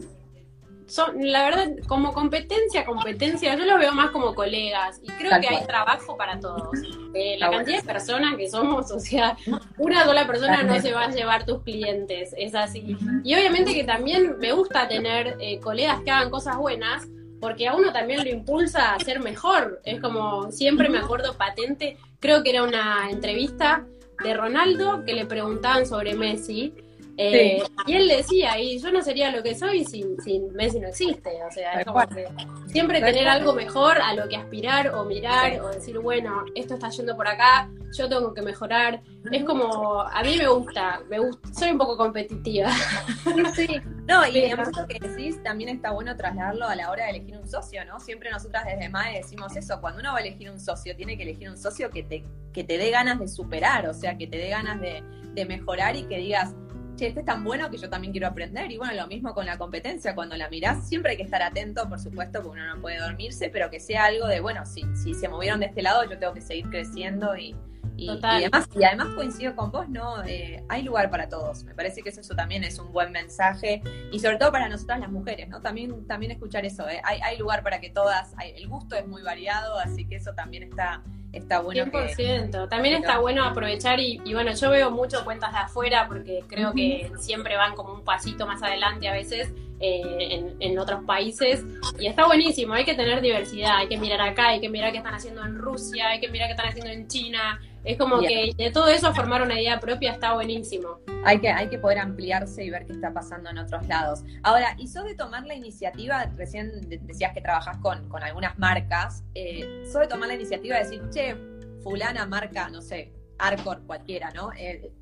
son, 0.93 1.31
la 1.33 1.45
verdad, 1.45 1.71
como 1.89 2.13
competencia, 2.13 2.85
competencia, 2.85 3.57
yo 3.57 3.65
los 3.65 3.79
veo 3.79 3.93
más 3.93 4.11
como 4.11 4.35
colegas 4.35 5.01
y 5.03 5.07
creo 5.13 5.31
Tal 5.31 5.41
que 5.41 5.47
cual. 5.47 5.61
hay 5.61 5.67
trabajo 5.67 6.17
para 6.17 6.39
todos. 6.39 6.69
Eh, 7.15 7.37
la 7.39 7.51
cantidad 7.51 7.83
de 7.83 7.87
personas 7.87 8.37
que 8.39 8.49
somos, 8.49 8.91
o 8.91 8.99
sea, 8.99 9.37
una 9.77 10.03
sola 10.07 10.27
persona 10.27 10.63
no 10.63 10.81
se 10.81 10.95
va 10.95 11.03
a 11.03 11.11
llevar 11.11 11.45
tus 11.45 11.63
clientes, 11.63 12.35
es 12.39 12.55
así. 12.55 12.97
Y 13.23 13.35
obviamente 13.35 13.75
que 13.75 13.85
también 13.85 14.39
me 14.39 14.53
gusta 14.53 14.89
tener 14.89 15.37
eh, 15.39 15.61
colegas 15.61 16.01
que 16.01 16.11
hagan 16.11 16.31
cosas 16.31 16.57
buenas, 16.57 17.07
porque 17.39 17.69
a 17.69 17.75
uno 17.75 17.93
también 17.93 18.25
lo 18.25 18.31
impulsa 18.31 18.95
a 18.95 18.99
ser 19.01 19.21
mejor. 19.21 19.83
Es 19.85 20.01
como, 20.01 20.51
siempre 20.51 20.89
me 20.89 20.97
acuerdo 20.97 21.35
patente, 21.37 21.99
creo 22.19 22.43
que 22.43 22.49
era 22.49 22.63
una 22.63 23.11
entrevista 23.11 23.85
de 24.25 24.33
Ronaldo 24.33 25.05
que 25.05 25.13
le 25.13 25.27
preguntaban 25.27 25.85
sobre 25.85 26.15
Messi. 26.15 26.73
Eh, 27.17 27.63
Y 27.87 27.95
él 27.95 28.09
decía, 28.09 28.59
y 28.59 28.79
yo 28.79 28.91
no 28.91 29.03
sería 29.03 29.31
lo 29.31 29.43
que 29.43 29.55
soy 29.55 29.85
sin, 29.85 30.21
sin 30.23 30.53
Messi 30.55 30.81
no 30.81 30.89
existe. 30.89 31.31
O 31.49 31.51
sea, 31.51 31.81
es 31.81 31.85
como 31.85 32.07
que 32.09 32.27
siempre 32.69 33.01
tener 33.01 33.29
algo 33.29 33.53
mejor 33.53 34.01
a 34.01 34.15
lo 34.15 34.29
que 34.29 34.37
aspirar 34.37 34.95
o 34.95 35.05
mirar 35.05 35.53
Sí. 35.53 35.59
o 35.59 35.69
decir, 35.69 35.99
bueno, 35.99 36.45
esto 36.55 36.75
está 36.75 36.89
yendo 36.91 37.17
por 37.17 37.27
acá, 37.29 37.69
yo 37.97 38.09
tengo 38.09 38.33
que 38.33 38.43
mejorar. 38.43 39.03
Es 39.31 39.45
como, 39.45 40.01
a 40.03 40.23
mí 40.23 40.37
me 40.39 40.49
gusta, 40.49 41.01
me 41.09 41.19
gusta, 41.19 41.49
soy 41.53 41.71
un 41.71 41.79
poco 41.79 41.97
competitiva. 41.97 42.71
Sí, 43.55 43.67
no, 44.07 44.27
y 44.27 44.33
digamos 44.33 44.69
esto 44.69 44.87
que 44.87 44.99
decís 44.99 45.43
también 45.43 45.71
está 45.71 45.93
bueno 45.93 46.17
trasladarlo 46.17 46.67
a 46.67 46.75
la 46.75 46.91
hora 46.91 47.05
de 47.05 47.11
elegir 47.11 47.37
un 47.37 47.47
socio, 47.49 47.85
¿no? 47.85 48.01
Siempre 48.01 48.31
nosotras 48.31 48.65
desde 48.65 48.89
MAE 48.89 49.19
decimos 49.19 49.55
eso, 49.57 49.81
cuando 49.81 50.01
uno 50.01 50.13
va 50.13 50.19
a 50.19 50.21
elegir 50.23 50.51
un 50.51 50.59
socio, 50.59 50.97
tiene 50.97 51.17
que 51.17 51.23
elegir 51.25 51.51
un 51.51 51.57
socio 51.57 51.91
que 51.91 52.03
te, 52.03 52.25
que 52.53 52.65
te 52.65 52.79
dé 52.79 52.91
ganas 52.91 53.19
de 53.19 53.29
superar, 53.29 53.89
o 53.89 53.95
sea, 53.95 54.17
que 54.17 54.27
te 54.27 54.39
dé 54.39 54.49
ganas 54.49 54.81
de, 54.81 55.03
de 55.35 55.45
mejorar 55.45 55.97
y 55.97 56.05
que 56.05 56.19
digas, 56.19 56.55
che, 57.03 57.09
este 57.09 57.21
es 57.21 57.27
tan 57.27 57.43
bueno 57.43 57.69
que 57.69 57.79
yo 57.79 57.91
también 57.91 58.13
quiero 58.13 58.29
aprender. 58.29 58.71
Y 58.71 58.79
bueno, 58.79 58.95
lo 58.95 59.09
mismo 59.09 59.35
con 59.35 59.45
la 59.45 59.59
competencia, 59.59 60.15
cuando 60.15 60.37
la 60.37 60.49
mirás, 60.49 60.89
siempre 60.89 61.13
hay 61.13 61.17
que 61.17 61.25
estar 61.25 61.43
atento, 61.43 61.89
por 61.89 61.99
supuesto, 61.99 62.41
porque 62.43 62.61
uno 62.61 62.77
no 62.77 62.81
puede 62.81 62.99
dormirse, 62.99 63.49
pero 63.49 63.71
que 63.71 63.81
sea 63.81 64.05
algo 64.05 64.29
de, 64.29 64.39
bueno, 64.41 64.65
si, 64.67 64.85
si 64.95 65.13
se 65.13 65.29
movieron 65.29 65.59
de 65.61 65.67
este 65.67 65.83
lado, 65.83 66.09
yo 66.09 66.17
tengo 66.19 66.33
que 66.33 66.41
seguir 66.41 66.69
creciendo 66.71 67.37
y... 67.37 67.57
Y, 67.97 68.07
Total. 68.07 68.41
y 68.41 68.45
además, 68.45 68.69
y 68.79 68.85
además 68.85 69.09
coincido 69.15 69.55
con 69.55 69.71
vos, 69.71 69.89
¿no? 69.89 70.25
Eh, 70.25 70.63
hay 70.69 70.83
lugar 70.83 71.11
para 71.11 71.29
todos. 71.29 71.63
Me 71.65 71.75
parece 71.75 72.03
que 72.03 72.09
eso, 72.09 72.21
eso 72.21 72.35
también 72.35 72.65
es 72.65 72.79
un 72.79 72.93
buen 72.93 73.13
mensaje 73.13 73.83
y 74.11 74.19
sobre 74.19 74.39
todo 74.39 74.51
para 74.51 74.69
nosotras 74.69 74.99
las 75.01 75.11
mujeres, 75.11 75.49
¿no? 75.49 75.61
También, 75.61 76.07
también 76.07 76.33
escuchar 76.33 76.65
eso, 76.65 76.89
¿eh? 76.89 77.01
hay, 77.05 77.21
hay 77.23 77.39
lugar 77.39 77.63
para 77.63 77.81
que 77.81 77.91
todas, 77.91 78.33
hay- 78.39 78.53
el 78.57 78.67
gusto 78.69 78.97
es 78.97 79.07
muy 79.07 79.23
variado, 79.23 79.79
así 79.79 80.05
que 80.07 80.17
eso 80.17 80.33
también 80.35 80.63
está, 80.65 81.03
está 81.33 81.61
bueno. 81.61 81.85
que- 81.91 82.15
100%. 82.15 82.69
También 82.69 82.95
está 82.97 83.19
bueno 83.19 83.45
aprovechar 83.45 84.01
y, 84.01 84.21
y 84.25 84.35
bueno, 84.35 84.53
yo 84.53 84.71
veo 84.71 84.91
mucho 84.91 85.25
cuentas 85.25 85.53
de 85.53 85.59
afuera 85.59 86.07
porque 86.09 86.43
creo 86.49 86.73
que 86.73 87.13
siempre 87.19 87.57
van 87.57 87.75
como 87.75 87.93
un 87.93 88.05
pasito 88.05 88.47
más 88.47 88.63
adelante 88.63 89.09
a 89.09 89.13
veces 89.13 89.53
eh, 89.81 90.03
en, 90.31 90.57
en 90.61 90.79
otros 90.79 91.05
países 91.05 91.65
y 91.99 92.07
está 92.07 92.27
buenísimo, 92.27 92.73
hay 92.75 92.85
que 92.85 92.95
tener 92.95 93.21
diversidad, 93.21 93.79
hay 93.79 93.89
que 93.89 93.99
mirar 93.99 94.21
acá, 94.21 94.49
hay 94.49 94.61
que 94.61 94.69
mirar 94.69 94.93
qué 94.93 94.99
están 94.99 95.15
haciendo 95.15 95.45
en 95.45 95.57
Rusia, 95.59 96.09
hay 96.09 96.21
que 96.21 96.29
mirar 96.29 96.49
qué 96.49 96.53
están 96.53 96.69
haciendo 96.69 96.91
en 96.91 97.09
China, 97.09 97.61
es 97.85 97.99
como 97.99 98.21
que 98.21 98.53
de 98.57 98.71
todo 98.71 98.89
eso 98.89 99.13
formar 99.15 99.43
una 99.43 99.61
idea 99.61 99.81
propia 99.81 100.13
está 100.13 100.35
buenísimo. 100.35 101.01
hay 101.25 101.41
que, 101.41 101.49
hay 101.51 101.69
que 101.69 101.79
poder 101.79 101.99
ampliarse 101.99 102.65
y 102.65 102.71
ver 102.71 102.87
qué 102.87 102.93
está 102.93 103.13
pasando 103.13 103.51
en 103.51 103.59
otros 103.59 103.87
lados. 103.89 104.25
Ahora, 104.43 104.75
y 104.79 104.89
sos 104.89 105.05
de 105.05 105.15
tomar 105.15 105.45
la 105.47 105.55
iniciativa, 105.55 106.25
recién 106.37 106.89
de- 106.89 106.99
decías 106.99 107.33
que 107.33 107.41
trabajas 107.41 107.79
con, 107.79 108.09
con 108.09 108.23
algunas 108.23 108.59
marcas, 108.59 109.25
eh, 109.35 109.85
sos 109.91 110.03
de 110.03 110.09
tomar 110.09 110.29
la 110.29 110.35
iniciativa 110.35 110.77
de 110.77 110.83
decir, 110.85 111.03
che, 111.11 111.37
fulana 111.83 112.27
marca, 112.27 112.69
no 112.71 112.81
sé, 112.81 113.13
Arcor, 113.39 113.83
cualquiera, 113.87 114.31
¿no? 114.31 114.53
Eh, 114.57 114.93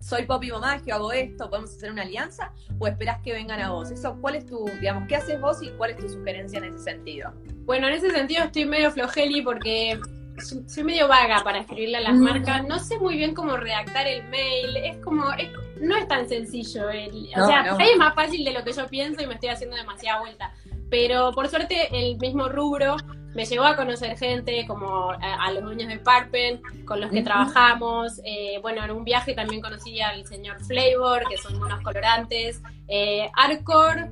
soy 0.00 0.26
Poppy 0.26 0.50
Momagio, 0.52 0.94
hago 0.94 1.10
esto, 1.12 1.50
podemos 1.50 1.74
hacer 1.74 1.90
una 1.90 2.02
alianza, 2.02 2.52
o 2.78 2.86
esperás 2.86 3.20
que 3.22 3.32
vengan 3.32 3.60
a 3.60 3.72
vos. 3.72 3.90
Eso, 3.90 4.16
¿cuál 4.20 4.36
es 4.36 4.46
tu, 4.46 4.64
digamos, 4.80 5.08
qué 5.08 5.16
haces 5.16 5.40
vos 5.40 5.60
y 5.62 5.70
cuál 5.70 5.90
es 5.90 5.96
tu 5.96 6.08
sugerencia 6.08 6.58
en 6.58 6.64
ese 6.66 6.78
sentido? 6.78 7.32
Bueno, 7.64 7.88
en 7.88 7.94
ese 7.94 8.10
sentido 8.10 8.44
estoy 8.44 8.64
medio 8.64 8.90
flojeli 8.92 9.42
porque 9.42 9.98
soy 10.40 10.84
medio 10.84 11.08
vaga 11.08 11.42
para 11.44 11.58
escribirle 11.60 11.98
a 11.98 12.00
las 12.00 12.14
marcas. 12.14 12.66
No 12.66 12.78
sé 12.78 12.98
muy 12.98 13.16
bien 13.16 13.34
cómo 13.34 13.56
redactar 13.56 14.06
el 14.06 14.24
mail. 14.28 14.76
Es 14.76 14.96
como, 15.04 15.32
es- 15.32 15.50
no 15.80 15.96
es 15.96 16.08
tan 16.08 16.28
sencillo. 16.28 16.88
El, 16.90 17.30
o 17.36 17.46
sea, 17.46 17.76
es 17.78 17.96
más 17.96 18.14
fácil 18.14 18.44
de 18.44 18.52
lo 18.52 18.64
que 18.64 18.72
yo 18.72 18.86
pienso 18.88 19.22
y 19.22 19.26
me 19.26 19.34
estoy 19.34 19.50
haciendo 19.50 19.76
demasiada 19.76 20.20
vuelta. 20.20 20.52
Pero 20.90 21.32
por 21.32 21.48
suerte 21.48 21.88
el 21.92 22.16
mismo 22.18 22.48
rubro 22.48 22.96
me 23.34 23.44
llevó 23.44 23.66
a 23.66 23.76
conocer 23.76 24.16
gente 24.16 24.64
como 24.66 25.10
a, 25.10 25.52
los 25.52 25.62
dueños 25.62 25.88
de 25.88 25.98
Parpen, 25.98 26.60
con 26.86 27.00
los 27.00 27.10
que 27.10 27.22
trabajamos. 27.22 28.20
Eh, 28.24 28.58
bueno, 28.62 28.84
en 28.84 28.90
un 28.90 29.04
viaje 29.04 29.34
también 29.34 29.60
conocí 29.60 30.00
al 30.00 30.26
señor 30.26 30.58
Flavor, 30.64 31.22
que 31.28 31.36
son 31.36 31.62
unos 31.62 31.80
colorantes. 31.82 32.62
Eh, 32.88 33.30
Arcor, 33.36 34.08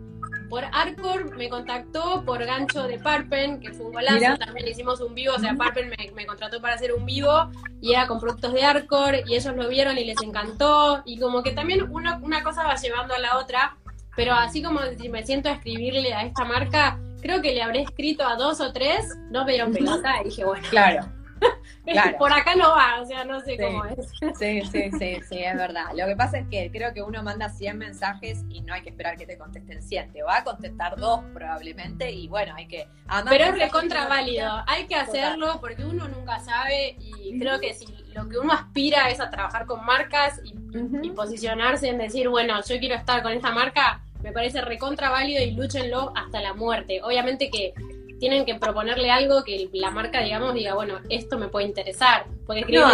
por 0.48 0.64
Arcor 0.72 1.36
me 1.36 1.48
contactó 1.48 2.24
por 2.24 2.44
gancho 2.44 2.84
de 2.84 2.98
Parpen, 2.98 3.60
que 3.60 3.72
fue 3.72 3.86
un 3.86 3.92
golazo. 3.92 4.38
También 4.38 4.68
hicimos 4.68 5.00
un 5.00 5.14
vivo, 5.14 5.34
o 5.34 5.38
sea, 5.38 5.54
Parpen 5.54 5.92
me, 6.14 6.26
contrató 6.26 6.60
para 6.60 6.74
hacer 6.74 6.92
un 6.92 7.04
vivo 7.06 7.50
y 7.80 7.92
era 7.92 8.06
con 8.06 8.20
productos 8.20 8.52
de 8.52 8.64
Arcor 8.64 9.16
y 9.26 9.34
ellos 9.34 9.54
lo 9.56 9.68
vieron 9.68 9.98
y 9.98 10.04
les 10.04 10.20
encantó. 10.22 11.02
Y 11.04 11.18
como 11.18 11.42
que 11.42 11.52
también 11.52 11.90
una 11.90 12.42
cosa 12.42 12.64
va 12.64 12.76
llevando 12.76 13.14
a 13.14 13.18
la 13.18 13.38
otra. 13.38 13.76
Pero 14.14 14.32
así 14.32 14.62
como 14.62 14.80
si 14.98 15.08
me 15.10 15.24
siento 15.24 15.50
a 15.50 15.52
escribirle 15.52 16.14
a 16.14 16.22
esta 16.22 16.44
marca, 16.44 16.98
creo 17.20 17.42
que 17.42 17.52
le 17.52 17.62
habré 17.62 17.82
escrito 17.82 18.26
a 18.26 18.36
dos 18.36 18.60
o 18.60 18.72
tres, 18.72 19.06
no 19.30 19.44
me 19.44 19.52
dieron 19.52 19.72
pelota 19.74 20.22
y 20.22 20.24
dije, 20.24 20.44
bueno. 20.44 20.66
Claro. 20.70 21.15
Por 22.18 22.32
acá 22.32 22.54
no 22.56 22.70
va, 22.70 23.00
o 23.00 23.06
sea, 23.06 23.24
no 23.24 23.40
sé 23.40 23.56
cómo 23.56 23.84
es. 23.84 24.10
Sí, 24.38 24.62
sí, 24.62 24.90
sí, 24.98 25.20
sí, 25.28 25.38
es 25.38 25.56
verdad. 25.56 25.86
Lo 25.94 26.06
que 26.06 26.16
pasa 26.16 26.38
es 26.38 26.48
que 26.48 26.70
creo 26.72 26.92
que 26.92 27.02
uno 27.02 27.22
manda 27.22 27.48
100 27.48 27.78
mensajes 27.78 28.44
y 28.48 28.60
no 28.62 28.74
hay 28.74 28.82
que 28.82 28.90
esperar 28.90 29.16
que 29.16 29.26
te 29.26 29.38
contesten 29.38 29.82
100. 29.82 30.12
Te 30.12 30.22
va 30.22 30.38
a 30.38 30.44
contestar 30.44 30.96
dos 30.96 31.20
probablemente 31.32 32.10
y 32.10 32.28
bueno, 32.28 32.54
hay 32.56 32.66
que... 32.66 32.88
Pero 33.28 33.44
es 33.44 33.58
recontra 33.58 34.08
válido, 34.08 34.50
hay 34.66 34.86
que 34.86 34.96
hacerlo 34.96 35.58
porque 35.60 35.84
uno 35.84 36.08
nunca 36.08 36.40
sabe 36.40 36.96
y 36.98 37.38
creo 37.38 37.60
que 37.60 37.72
si 37.74 37.86
lo 38.14 38.28
que 38.28 38.38
uno 38.38 38.52
aspira 38.52 39.08
es 39.10 39.20
a 39.20 39.30
trabajar 39.30 39.66
con 39.66 39.84
marcas 39.84 40.40
y, 40.44 40.54
y 41.02 41.10
posicionarse 41.10 41.88
en 41.88 41.98
decir, 41.98 42.28
bueno, 42.28 42.60
yo 42.64 42.78
quiero 42.80 42.96
estar 42.96 43.22
con 43.22 43.32
esta 43.32 43.52
marca, 43.52 44.00
me 44.22 44.32
parece 44.32 44.60
recontra 44.60 45.10
válido 45.10 45.42
y 45.42 45.52
lúchenlo 45.52 46.12
hasta 46.16 46.40
la 46.40 46.52
muerte. 46.52 47.00
Obviamente 47.02 47.48
que 47.48 47.74
tienen 48.18 48.44
que 48.44 48.54
proponerle 48.56 49.10
algo 49.10 49.44
que 49.44 49.68
la 49.72 49.90
marca, 49.90 50.20
digamos, 50.20 50.54
diga, 50.54 50.74
bueno, 50.74 51.00
esto 51.08 51.38
me 51.38 51.48
puede 51.48 51.66
interesar. 51.66 52.26
Porque 52.46 52.62
creo 52.62 52.86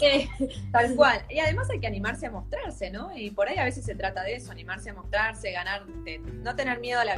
que, 0.00 0.28
tal 0.70 0.94
cual. 0.94 1.20
Y 1.28 1.40
además 1.40 1.68
hay 1.68 1.80
que 1.80 1.86
animarse 1.88 2.26
a 2.26 2.30
mostrarse, 2.30 2.90
¿no? 2.90 3.10
Y 3.16 3.30
por 3.30 3.48
ahí 3.48 3.58
a 3.58 3.64
veces 3.64 3.84
se 3.84 3.96
trata 3.96 4.22
de 4.22 4.36
eso, 4.36 4.52
animarse 4.52 4.90
a 4.90 4.94
mostrarse, 4.94 5.50
ganar, 5.50 5.84
no 5.86 6.54
tener 6.54 6.78
miedo 6.78 7.00
a, 7.00 7.04
la 7.04 7.16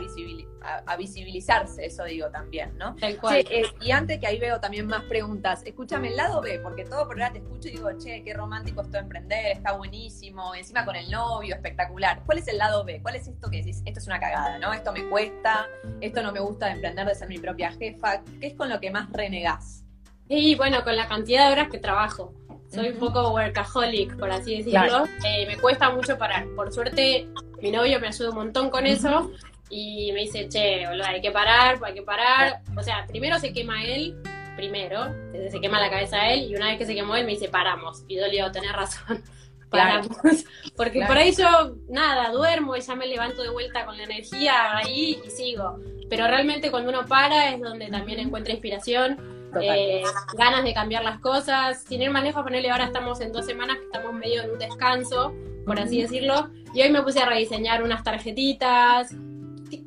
a, 0.86 0.96
visibilizarse, 0.96 1.84
eso 1.84 2.04
digo 2.04 2.30
también, 2.30 2.76
¿no? 2.78 2.96
Tal 2.96 3.18
cual. 3.18 3.44
Eh, 3.50 3.64
y 3.82 3.90
antes 3.90 4.18
que 4.18 4.26
ahí 4.26 4.38
veo 4.38 4.58
también 4.58 4.86
más 4.86 5.02
preguntas, 5.02 5.62
escúchame 5.66 6.08
el 6.08 6.16
lado 6.16 6.40
B, 6.40 6.58
porque 6.60 6.84
todo 6.84 7.06
por 7.06 7.20
ahora 7.20 7.32
te 7.32 7.40
escucho 7.40 7.68
y 7.68 7.72
digo, 7.72 7.90
che, 7.98 8.22
qué 8.24 8.32
romántico 8.32 8.80
esto 8.80 8.92
de 8.92 9.00
emprender, 9.00 9.52
está 9.52 9.72
buenísimo, 9.72 10.54
encima 10.54 10.86
con 10.86 10.96
el 10.96 11.10
novio, 11.10 11.54
espectacular. 11.54 12.22
¿Cuál 12.24 12.38
es 12.38 12.48
el 12.48 12.56
lado 12.56 12.84
B? 12.84 13.00
¿Cuál 13.02 13.16
es 13.16 13.28
esto 13.28 13.50
que 13.50 13.58
decís, 13.58 13.82
esto 13.84 14.00
es 14.00 14.06
una 14.06 14.18
cagada, 14.18 14.58
¿no? 14.58 14.72
Esto 14.72 14.92
me 14.92 15.06
cuesta, 15.10 15.68
esto 16.00 16.22
no 16.22 16.32
me 16.32 16.40
gusta 16.40 16.66
de 16.66 16.72
emprender, 16.72 17.06
de 17.06 17.14
ser 17.14 17.28
mi 17.28 17.35
propia 17.38 17.72
jefa, 17.72 18.22
¿qué 18.40 18.48
es 18.48 18.54
con 18.54 18.68
lo 18.68 18.80
que 18.80 18.90
más 18.90 19.10
renegás? 19.12 19.84
Y 20.28 20.54
bueno, 20.56 20.82
con 20.82 20.96
la 20.96 21.06
cantidad 21.06 21.46
de 21.46 21.52
horas 21.52 21.68
que 21.70 21.78
trabajo. 21.78 22.32
Soy 22.68 22.88
un 22.88 22.98
poco 22.98 23.30
workaholic, 23.30 24.16
por 24.16 24.30
así 24.30 24.58
decirlo. 24.58 25.04
Eh, 25.24 25.46
me 25.46 25.56
cuesta 25.56 25.90
mucho 25.90 26.18
parar. 26.18 26.46
Por 26.56 26.72
suerte, 26.72 27.28
mi 27.62 27.70
novio 27.70 28.00
me 28.00 28.08
ayuda 28.08 28.30
un 28.30 28.36
montón 28.36 28.70
con 28.70 28.86
eso 28.86 29.30
y 29.70 30.10
me 30.12 30.22
dice, 30.22 30.48
che, 30.48 30.86
boludo, 30.86 31.06
hay 31.06 31.20
que 31.20 31.30
parar, 31.30 31.78
hay 31.82 31.94
que 31.94 32.02
parar. 32.02 32.60
O 32.76 32.82
sea, 32.82 33.06
primero 33.06 33.38
se 33.38 33.52
quema 33.52 33.84
él, 33.84 34.16
primero, 34.56 35.04
se 35.50 35.60
quema 35.60 35.80
la 35.80 35.90
cabeza 35.90 36.28
él 36.28 36.50
y 36.50 36.56
una 36.56 36.66
vez 36.66 36.78
que 36.78 36.86
se 36.86 36.94
quemó 36.94 37.14
él 37.16 37.24
me 37.24 37.32
dice, 37.32 37.48
paramos. 37.48 38.04
Y 38.08 38.16
yo 38.16 38.22
le 38.22 38.30
digo, 38.30 38.50
tenés 38.50 38.72
razón. 38.72 39.22
Paramos. 39.70 40.16
Porque 40.76 41.04
por 41.06 41.16
ahí 41.16 41.34
yo, 41.34 41.76
nada, 41.88 42.30
duermo 42.30 42.76
y 42.76 42.80
ya 42.80 42.94
me 42.94 43.06
levanto 43.06 43.42
de 43.42 43.50
vuelta 43.50 43.84
con 43.84 43.96
la 43.96 44.04
energía 44.04 44.76
ahí 44.76 45.18
y 45.24 45.30
sigo. 45.30 45.78
Pero 46.08 46.26
realmente 46.26 46.70
cuando 46.70 46.90
uno 46.90 47.06
para 47.06 47.52
es 47.52 47.60
donde 47.60 47.88
también 47.88 48.20
encuentra 48.20 48.52
inspiración, 48.52 49.18
eh, 49.60 50.02
ganas 50.36 50.64
de 50.64 50.74
cambiar 50.74 51.04
las 51.04 51.20
cosas. 51.20 51.82
Sin 51.82 52.02
ir 52.02 52.10
más 52.10 52.22
lejos, 52.22 52.42
ponerle 52.42 52.70
ahora 52.70 52.84
estamos 52.84 53.20
en 53.20 53.32
dos 53.32 53.46
semanas 53.46 53.78
que 53.78 53.84
estamos 53.84 54.12
medio 54.12 54.42
en 54.42 54.50
un 54.50 54.58
descanso, 54.58 55.34
por 55.64 55.78
así 55.80 56.02
decirlo. 56.02 56.50
Y 56.74 56.82
hoy 56.82 56.90
me 56.90 57.02
puse 57.02 57.20
a 57.20 57.26
rediseñar 57.26 57.82
unas 57.82 58.04
tarjetitas, 58.04 59.14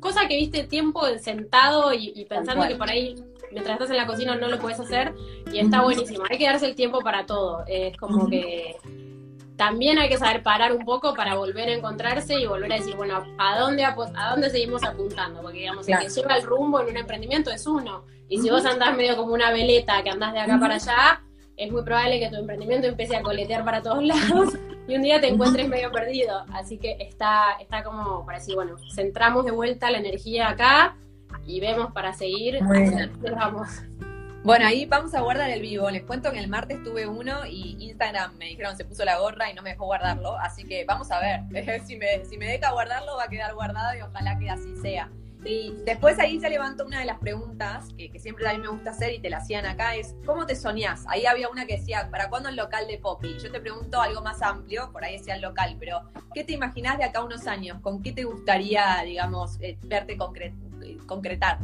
cosa 0.00 0.26
que 0.28 0.36
viste 0.36 0.64
tiempo 0.64 1.06
sentado 1.18 1.92
y, 1.92 2.24
pensando 2.26 2.66
que 2.66 2.76
por 2.76 2.90
ahí 2.90 3.14
mientras 3.50 3.74
estás 3.74 3.90
en 3.90 3.96
la 3.96 4.06
cocina 4.06 4.36
no 4.36 4.48
lo 4.48 4.58
puedes 4.58 4.78
hacer 4.78 5.14
y 5.52 5.58
está 5.58 5.82
buenísimo. 5.82 6.24
Hay 6.28 6.38
que 6.38 6.46
darse 6.46 6.66
el 6.66 6.74
tiempo 6.74 7.00
para 7.00 7.26
todo. 7.26 7.64
Es 7.66 7.96
como 7.96 8.28
que 8.28 8.76
también 9.60 9.98
hay 9.98 10.08
que 10.08 10.16
saber 10.16 10.42
parar 10.42 10.72
un 10.72 10.86
poco 10.86 11.12
para 11.14 11.34
volver 11.34 11.68
a 11.68 11.74
encontrarse 11.74 12.40
y 12.40 12.46
volver 12.46 12.72
a 12.72 12.76
decir, 12.76 12.96
bueno, 12.96 13.22
¿a 13.36 13.58
dónde, 13.58 13.84
a 13.84 13.94
dónde 14.30 14.48
seguimos 14.48 14.82
apuntando? 14.84 15.42
Porque, 15.42 15.58
digamos, 15.58 15.86
el 15.86 15.98
que 15.98 16.08
lleva 16.08 16.36
el 16.38 16.44
rumbo 16.44 16.80
en 16.80 16.88
un 16.88 16.96
emprendimiento 16.96 17.50
es 17.50 17.66
uno. 17.66 18.06
Y 18.26 18.38
si 18.38 18.48
vos 18.48 18.64
andás 18.64 18.96
medio 18.96 19.18
como 19.18 19.34
una 19.34 19.52
veleta 19.52 20.02
que 20.02 20.08
andás 20.08 20.32
de 20.32 20.38
acá 20.38 20.58
para 20.58 20.76
allá, 20.76 21.22
es 21.58 21.70
muy 21.70 21.82
probable 21.82 22.18
que 22.20 22.30
tu 22.30 22.36
emprendimiento 22.36 22.86
empiece 22.86 23.14
a 23.14 23.20
coletear 23.20 23.62
para 23.62 23.82
todos 23.82 24.02
lados 24.02 24.54
y 24.88 24.96
un 24.96 25.02
día 25.02 25.20
te 25.20 25.28
encuentres 25.28 25.68
medio 25.68 25.92
perdido. 25.92 26.42
Así 26.54 26.78
que 26.78 26.96
está, 26.98 27.58
está 27.60 27.84
como 27.84 28.24
para 28.24 28.38
decir, 28.38 28.54
bueno, 28.54 28.76
centramos 28.94 29.44
de 29.44 29.50
vuelta 29.50 29.90
la 29.90 29.98
energía 29.98 30.48
acá 30.48 30.96
y 31.46 31.60
vemos 31.60 31.92
para 31.92 32.14
seguir. 32.14 32.60
Vamos. 33.30 33.68
Bueno, 34.42 34.66
ahí 34.66 34.86
vamos 34.86 35.14
a 35.14 35.20
guardar 35.20 35.50
el 35.50 35.60
vivo. 35.60 35.90
Les 35.90 36.02
cuento 36.02 36.32
que 36.32 36.38
el 36.38 36.48
martes 36.48 36.82
tuve 36.82 37.06
uno 37.06 37.44
y 37.46 37.76
Instagram 37.78 38.38
me 38.38 38.46
dijeron 38.46 38.74
se 38.74 38.86
puso 38.86 39.04
la 39.04 39.18
gorra 39.18 39.50
y 39.50 39.54
no 39.54 39.62
me 39.62 39.70
dejó 39.70 39.84
guardarlo. 39.84 40.38
Así 40.38 40.64
que 40.64 40.84
vamos 40.86 41.10
a 41.10 41.20
ver. 41.20 41.82
si, 41.86 41.96
me, 41.96 42.24
si 42.24 42.38
me 42.38 42.46
deja 42.46 42.72
guardarlo, 42.72 43.16
va 43.16 43.24
a 43.24 43.28
quedar 43.28 43.54
guardado 43.54 43.98
y 43.98 44.00
ojalá 44.00 44.38
que 44.38 44.48
así 44.48 44.74
sea. 44.80 45.10
Y 45.44 45.74
después 45.84 46.18
ahí 46.18 46.38
se 46.40 46.48
levantó 46.48 46.86
una 46.86 47.00
de 47.00 47.06
las 47.06 47.18
preguntas 47.18 47.88
que, 47.96 48.18
siempre 48.18 48.46
a 48.48 48.52
mí 48.52 48.58
me 48.58 48.68
gusta 48.68 48.90
hacer 48.90 49.12
y 49.14 49.20
te 49.20 49.30
la 49.30 49.38
hacían 49.38 49.64
acá, 49.64 49.94
es 49.94 50.14
¿cómo 50.26 50.44
te 50.44 50.54
soñás? 50.54 51.04
Ahí 51.08 51.24
había 51.24 51.48
una 51.48 51.64
que 51.66 51.78
decía, 51.78 52.08
¿para 52.10 52.28
cuándo 52.28 52.50
el 52.50 52.56
local 52.56 52.86
de 52.86 52.98
Poppy? 52.98 53.38
Yo 53.42 53.50
te 53.50 53.58
pregunto 53.58 54.02
algo 54.02 54.20
más 54.22 54.42
amplio, 54.42 54.90
por 54.92 55.02
ahí 55.02 55.16
decía 55.16 55.36
el 55.36 55.40
local, 55.40 55.76
pero 55.80 56.02
¿qué 56.34 56.44
te 56.44 56.52
imaginás 56.52 56.98
de 56.98 57.04
acá 57.04 57.24
unos 57.24 57.46
años? 57.46 57.80
¿Con 57.80 58.02
qué 58.02 58.12
te 58.12 58.24
gustaría, 58.24 59.02
digamos, 59.04 59.58
eh, 59.62 59.78
verte 59.82 60.18
concretar? 61.06 61.58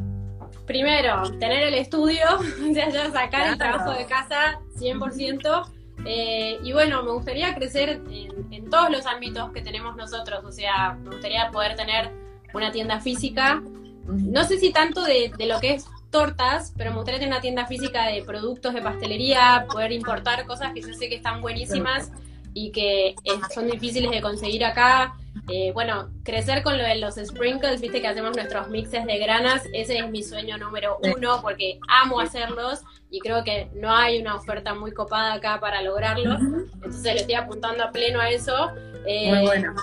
Primero, 0.66 1.22
tener 1.38 1.62
el 1.64 1.74
estudio, 1.74 2.24
o 2.70 2.74
sea, 2.74 2.90
ya 2.90 3.10
sacar 3.10 3.48
el 3.48 3.58
trabajo 3.58 3.92
de 3.92 4.06
casa 4.06 4.60
100%. 4.78 5.68
Eh, 6.04 6.58
y 6.62 6.72
bueno, 6.72 7.02
me 7.02 7.10
gustaría 7.12 7.54
crecer 7.54 8.00
en, 8.10 8.70
todos 8.70 8.90
los 8.90 9.06
ámbitos 9.06 9.50
que 9.52 9.62
tenemos 9.62 9.96
nosotros, 9.96 10.44
o 10.44 10.52
sea, 10.52 10.92
me 10.92 11.10
gustaría 11.10 11.50
poder 11.50 11.74
tener 11.74 12.12
una 12.54 12.70
tienda 12.70 13.00
física, 13.00 13.62
no 14.06 14.44
sé 14.44 14.58
si 14.58 14.72
tanto 14.72 15.02
de, 15.04 15.32
lo 15.38 15.58
que 15.58 15.74
es 15.74 15.86
tortas, 16.10 16.72
pero 16.76 16.90
me 16.90 16.96
gustaría 16.96 17.18
tener 17.18 17.32
una 17.32 17.40
tienda 17.40 17.66
física 17.66 18.06
de 18.06 18.22
productos 18.22 18.74
de 18.74 18.82
pastelería, 18.82 19.66
poder 19.68 19.90
importar 19.92 20.46
cosas 20.46 20.72
que 20.72 20.80
yo 20.80 20.92
sé 20.94 21.08
que 21.08 21.16
están 21.16 21.40
buenísimas 21.40 22.12
y 22.54 22.70
que 22.70 23.08
eh, 23.08 23.40
son 23.52 23.68
difíciles 23.68 24.10
de 24.10 24.20
conseguir 24.20 24.64
acá. 24.64 25.16
Eh, 25.48 25.72
bueno, 25.72 26.10
crecer 26.24 26.62
con 26.62 26.76
lo 26.78 26.84
de 26.84 26.96
los 26.96 27.14
sprinkles, 27.14 27.80
viste 27.80 28.00
que 28.00 28.08
hacemos 28.08 28.36
nuestros 28.36 28.68
mixes 28.68 29.06
de 29.06 29.18
granas, 29.18 29.62
ese 29.72 29.98
es 29.98 30.10
mi 30.10 30.22
sueño 30.22 30.58
número 30.58 30.98
uno 31.16 31.40
porque 31.42 31.78
amo 31.88 32.20
hacerlos 32.20 32.80
y 33.10 33.20
creo 33.20 33.44
que 33.44 33.70
no 33.74 33.94
hay 33.94 34.20
una 34.20 34.36
oferta 34.36 34.74
muy 34.74 34.92
copada 34.92 35.34
acá 35.34 35.60
para 35.60 35.82
lograrlo. 35.82 36.36
Entonces 36.36 37.04
le 37.04 37.20
estoy 37.20 37.34
apuntando 37.34 37.84
a 37.84 37.90
pleno 37.90 38.20
a 38.20 38.30
eso. 38.30 38.70
Eh, 39.06 39.34
muy 39.34 39.46
bueno. 39.46 39.74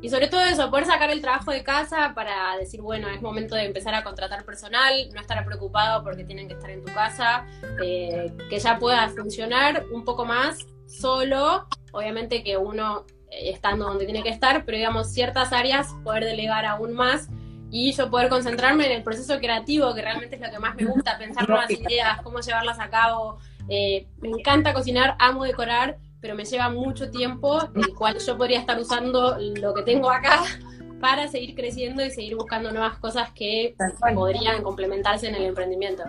Y 0.00 0.10
sobre 0.10 0.28
todo 0.28 0.42
eso, 0.44 0.70
poder 0.70 0.86
sacar 0.86 1.10
el 1.10 1.20
trabajo 1.20 1.50
de 1.50 1.64
casa 1.64 2.12
para 2.14 2.56
decir, 2.56 2.80
bueno, 2.80 3.08
es 3.08 3.20
momento 3.20 3.56
de 3.56 3.64
empezar 3.64 3.94
a 3.96 4.04
contratar 4.04 4.44
personal, 4.44 4.92
no 5.12 5.20
estar 5.20 5.44
preocupado 5.44 6.04
porque 6.04 6.22
tienen 6.22 6.46
que 6.46 6.54
estar 6.54 6.70
en 6.70 6.84
tu 6.84 6.92
casa, 6.92 7.44
que 7.78 8.32
ya 8.60 8.78
pueda 8.78 9.08
funcionar 9.08 9.84
un 9.90 10.04
poco 10.04 10.24
más 10.24 10.64
solo 10.86 11.66
obviamente 11.92 12.42
que 12.42 12.56
uno 12.56 13.04
eh, 13.08 13.17
estando 13.30 13.86
donde 13.86 14.04
tiene 14.04 14.22
que 14.22 14.30
estar, 14.30 14.64
pero 14.64 14.76
digamos 14.76 15.12
ciertas 15.12 15.52
áreas 15.52 15.94
poder 16.04 16.24
delegar 16.24 16.64
aún 16.64 16.94
más 16.94 17.28
y 17.70 17.92
yo 17.92 18.10
poder 18.10 18.28
concentrarme 18.28 18.86
en 18.86 18.92
el 18.92 19.02
proceso 19.02 19.38
creativo, 19.38 19.94
que 19.94 20.02
realmente 20.02 20.36
es 20.36 20.42
lo 20.42 20.50
que 20.50 20.58
más 20.58 20.74
me 20.76 20.84
gusta, 20.86 21.18
pensar 21.18 21.48
nuevas 21.48 21.70
ideas, 21.70 22.20
cómo 22.22 22.40
llevarlas 22.40 22.80
a 22.80 22.88
cabo. 22.88 23.38
Eh, 23.68 24.06
me 24.20 24.28
encanta 24.28 24.72
cocinar, 24.72 25.16
amo 25.18 25.44
decorar, 25.44 25.98
pero 26.20 26.34
me 26.34 26.44
lleva 26.44 26.70
mucho 26.70 27.10
tiempo, 27.10 27.60
el 27.74 27.94
cual 27.94 28.18
yo 28.18 28.36
podría 28.38 28.58
estar 28.58 28.78
usando 28.78 29.36
lo 29.38 29.74
que 29.74 29.82
tengo 29.82 30.10
acá 30.10 30.42
para 31.00 31.28
seguir 31.28 31.54
creciendo 31.54 32.04
y 32.04 32.10
seguir 32.10 32.36
buscando 32.36 32.72
nuevas 32.72 32.98
cosas 32.98 33.30
que 33.32 33.76
podrían 34.14 34.62
complementarse 34.62 35.28
en 35.28 35.34
el 35.34 35.44
emprendimiento. 35.44 36.04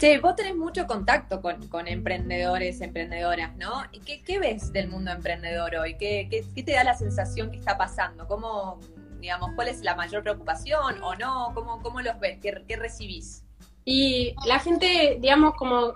Che, 0.00 0.18
vos 0.18 0.34
tenés 0.34 0.56
mucho 0.56 0.86
contacto 0.86 1.42
con, 1.42 1.86
emprendedores, 1.86 2.80
emprendedoras, 2.80 3.54
¿no? 3.58 3.82
¿Y 3.92 4.00
qué, 4.00 4.38
ves 4.38 4.72
del 4.72 4.88
mundo 4.88 5.10
emprendedor 5.10 5.74
hoy? 5.74 5.98
¿Qué, 5.98 6.42
te 6.54 6.72
da 6.72 6.84
la 6.84 6.94
sensación 6.94 7.50
que 7.50 7.58
está 7.58 7.76
pasando? 7.76 8.26
¿Cómo, 8.26 8.80
digamos, 9.20 9.50
cuál 9.54 9.68
es 9.68 9.82
la 9.82 9.94
mayor 9.96 10.22
preocupación 10.22 11.02
o 11.02 11.14
no? 11.16 11.52
¿Cómo, 11.52 11.82
cómo 11.82 12.00
los 12.00 12.18
ves? 12.18 12.38
¿Qué, 12.40 12.76
recibís? 12.76 13.44
Y 13.84 14.34
la 14.46 14.58
gente, 14.58 15.18
digamos, 15.20 15.52
como 15.56 15.92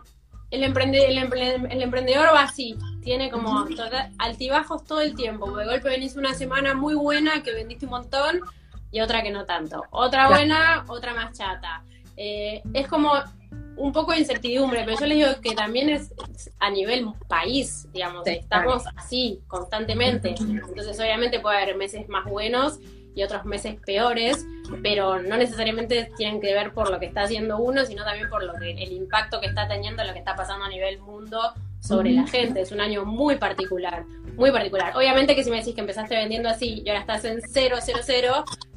el, 0.51 0.65
emprende, 0.65 1.07
el, 1.07 1.81
emprendedor 1.83 2.27
va 2.27 2.43
así, 2.43 2.77
tiene 3.01 3.31
como 3.31 3.65
altibajos 4.19 4.85
todo 4.85 5.01
el 5.01 5.15
tiempo. 5.15 5.57
De 5.57 5.65
golpe 5.65 5.89
venís 5.89 6.15
una 6.17 6.35
semana 6.35 6.75
muy 6.75 6.95
buena 6.95 7.43
que 7.43 7.55
vendiste 7.55 7.87
un 7.87 7.93
montón 7.93 8.43
y 8.91 9.01
otra 9.01 9.23
que 9.23 9.31
no 9.31 9.47
tanto. 9.47 9.83
Otra 9.89 10.29
buena, 10.29 10.85
otra 10.89 11.15
más 11.15 11.33
chata. 11.39 11.83
Eh, 12.19 12.63
es 12.75 12.87
como 12.87 13.11
un 13.77 13.93
poco 13.93 14.13
de 14.13 14.21
incertidumbre, 14.21 14.83
pero 14.85 14.99
yo 14.99 15.07
les 15.07 15.19
digo 15.19 15.41
que 15.43 15.55
también 15.55 15.89
es 15.89 16.13
a 16.61 16.71
nivel 16.71 17.07
país, 17.29 17.89
digamos, 17.93 18.27
estamos 18.27 18.85
así 18.97 19.41
constantemente. 19.47 20.35
Entonces, 20.39 20.99
obviamente 20.99 21.41
puede 21.41 21.63
haber 21.63 21.77
meses 21.77 22.09
más 22.09 22.25
buenos 22.25 22.79
y 23.15 23.23
otros 23.23 23.45
meses 23.45 23.77
peores, 23.85 24.45
pero 24.83 25.21
no 25.21 25.37
necesariamente 25.37 26.11
tienen 26.17 26.41
que 26.41 26.53
ver 26.53 26.73
por 26.73 26.91
lo 26.91 26.99
que 26.99 27.07
está 27.07 27.23
haciendo 27.23 27.59
uno, 27.59 27.85
sino 27.85 28.05
también 28.05 28.29
por 28.29 28.43
lo 28.43 28.55
que 28.55 28.71
el 28.71 28.93
impacto 28.93 29.41
que 29.41 29.47
está 29.47 29.69
teniendo, 29.69 30.05
lo 30.05 30.13
que 30.13 30.19
está 30.19 30.35
pasando 30.35 30.65
a 30.65 30.69
nivel 30.69 31.01
mundo 31.01 31.41
sobre 31.81 32.13
la 32.13 32.27
gente. 32.27 32.61
Es 32.61 32.73
un 32.73 32.81
año 32.81 33.05
muy 33.05 33.37
particular, 33.37 34.05
muy 34.37 34.51
particular. 34.51 34.97
Obviamente 34.97 35.37
que 35.37 35.45
si 35.45 35.51
me 35.51 35.59
decís 35.59 35.75
que 35.75 35.83
empezaste 35.83 36.17
vendiendo 36.17 36.49
así 36.49 36.83
y 36.85 36.89
ahora 36.89 37.01
estás 37.01 37.25
en 37.25 37.41
000, 37.41 37.77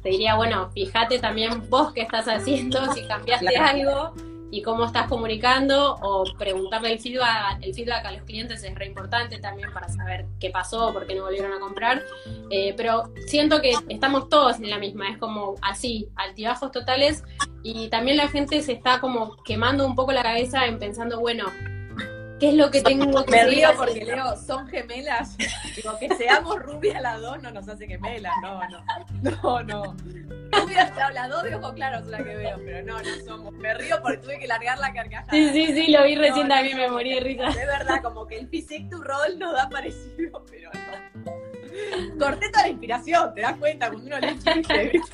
te 0.02 0.08
diría, 0.08 0.36
bueno, 0.36 0.70
fíjate 0.72 1.18
también 1.18 1.68
vos 1.68 1.92
qué 1.92 2.02
estás 2.02 2.26
haciendo, 2.26 2.92
si 2.92 3.06
cambiaste 3.06 3.56
algo 3.56 4.12
y 4.50 4.62
cómo 4.62 4.84
estás 4.84 5.08
comunicando 5.08 5.96
o 6.00 6.24
preguntarle 6.36 6.92
el 6.92 7.00
feedback, 7.00 7.58
el 7.60 7.74
feedback 7.74 8.06
a 8.06 8.12
los 8.12 8.22
clientes 8.22 8.62
es 8.62 8.74
re 8.74 8.86
importante 8.86 9.38
también 9.38 9.72
para 9.72 9.88
saber 9.88 10.26
qué 10.40 10.50
pasó, 10.50 10.92
por 10.92 11.06
qué 11.06 11.14
no 11.14 11.24
volvieron 11.24 11.52
a 11.52 11.60
comprar. 11.60 12.02
Eh, 12.50 12.74
pero 12.76 13.12
siento 13.26 13.60
que 13.60 13.72
estamos 13.88 14.28
todos 14.28 14.56
en 14.56 14.70
la 14.70 14.78
misma, 14.78 15.10
es 15.10 15.18
como 15.18 15.54
así, 15.62 16.08
altibajos 16.16 16.72
totales 16.72 17.22
y 17.62 17.88
también 17.88 18.16
la 18.16 18.28
gente 18.28 18.62
se 18.62 18.72
está 18.72 19.00
como 19.00 19.36
quemando 19.44 19.86
un 19.86 19.94
poco 19.94 20.12
la 20.12 20.22
cabeza 20.22 20.66
en 20.66 20.78
pensando, 20.78 21.20
bueno, 21.20 21.44
¿Qué 22.38 22.50
es 22.50 22.54
lo 22.54 22.70
que 22.70 22.82
tengo 22.82 23.24
que 23.24 23.30
Me 23.30 23.44
río 23.44 23.68
porque 23.76 24.04
Leo, 24.04 24.36
son 24.36 24.68
gemelas. 24.68 25.36
Digo, 25.74 25.98
que 25.98 26.14
seamos 26.14 26.62
rubias 26.62 27.00
las 27.02 27.20
dos 27.20 27.42
no 27.42 27.50
nos 27.50 27.68
hace 27.68 27.86
gemelas. 27.86 28.32
No, 28.42 28.60
no. 28.68 28.84
No, 29.22 29.62
no. 29.62 29.96
Rubias, 30.52 30.92
las 31.12 31.28
dos 31.28 31.42
de 31.42 31.54
ojos 31.56 31.72
claros 31.74 32.02
son 32.02 32.12
las 32.12 32.22
que 32.22 32.36
veo, 32.36 32.56
pero 32.64 32.82
no, 32.82 32.98
no 32.98 33.24
somos. 33.26 33.52
Me 33.54 33.74
río 33.74 34.00
porque 34.02 34.18
tuve 34.18 34.38
que 34.38 34.46
largar 34.46 34.78
la 34.78 34.92
carcajada. 34.92 35.30
Sí, 35.30 35.50
sí, 35.52 35.66
sí, 35.74 35.90
lo 35.90 36.04
vi 36.04 36.14
recién 36.14 36.48
también, 36.48 36.76
me 36.76 36.88
morí 36.88 37.14
de 37.14 37.20
risa. 37.20 37.48
De 37.50 37.66
verdad, 37.66 38.02
como 38.02 38.26
que 38.26 38.38
el 38.38 38.48
physique 38.48 38.88
tu 38.90 39.02
rol 39.02 39.38
nos 39.38 39.54
da 39.54 39.68
parecido, 39.68 40.44
pero 40.50 40.70
no. 40.72 41.38
Corté 42.18 42.50
toda 42.50 42.62
la 42.62 42.68
inspiración, 42.70 43.34
te 43.34 43.40
das 43.42 43.56
cuenta 43.56 43.88
cuando 43.88 44.06
uno 44.06 44.18
le 44.18 44.38
chiste. 44.38 45.00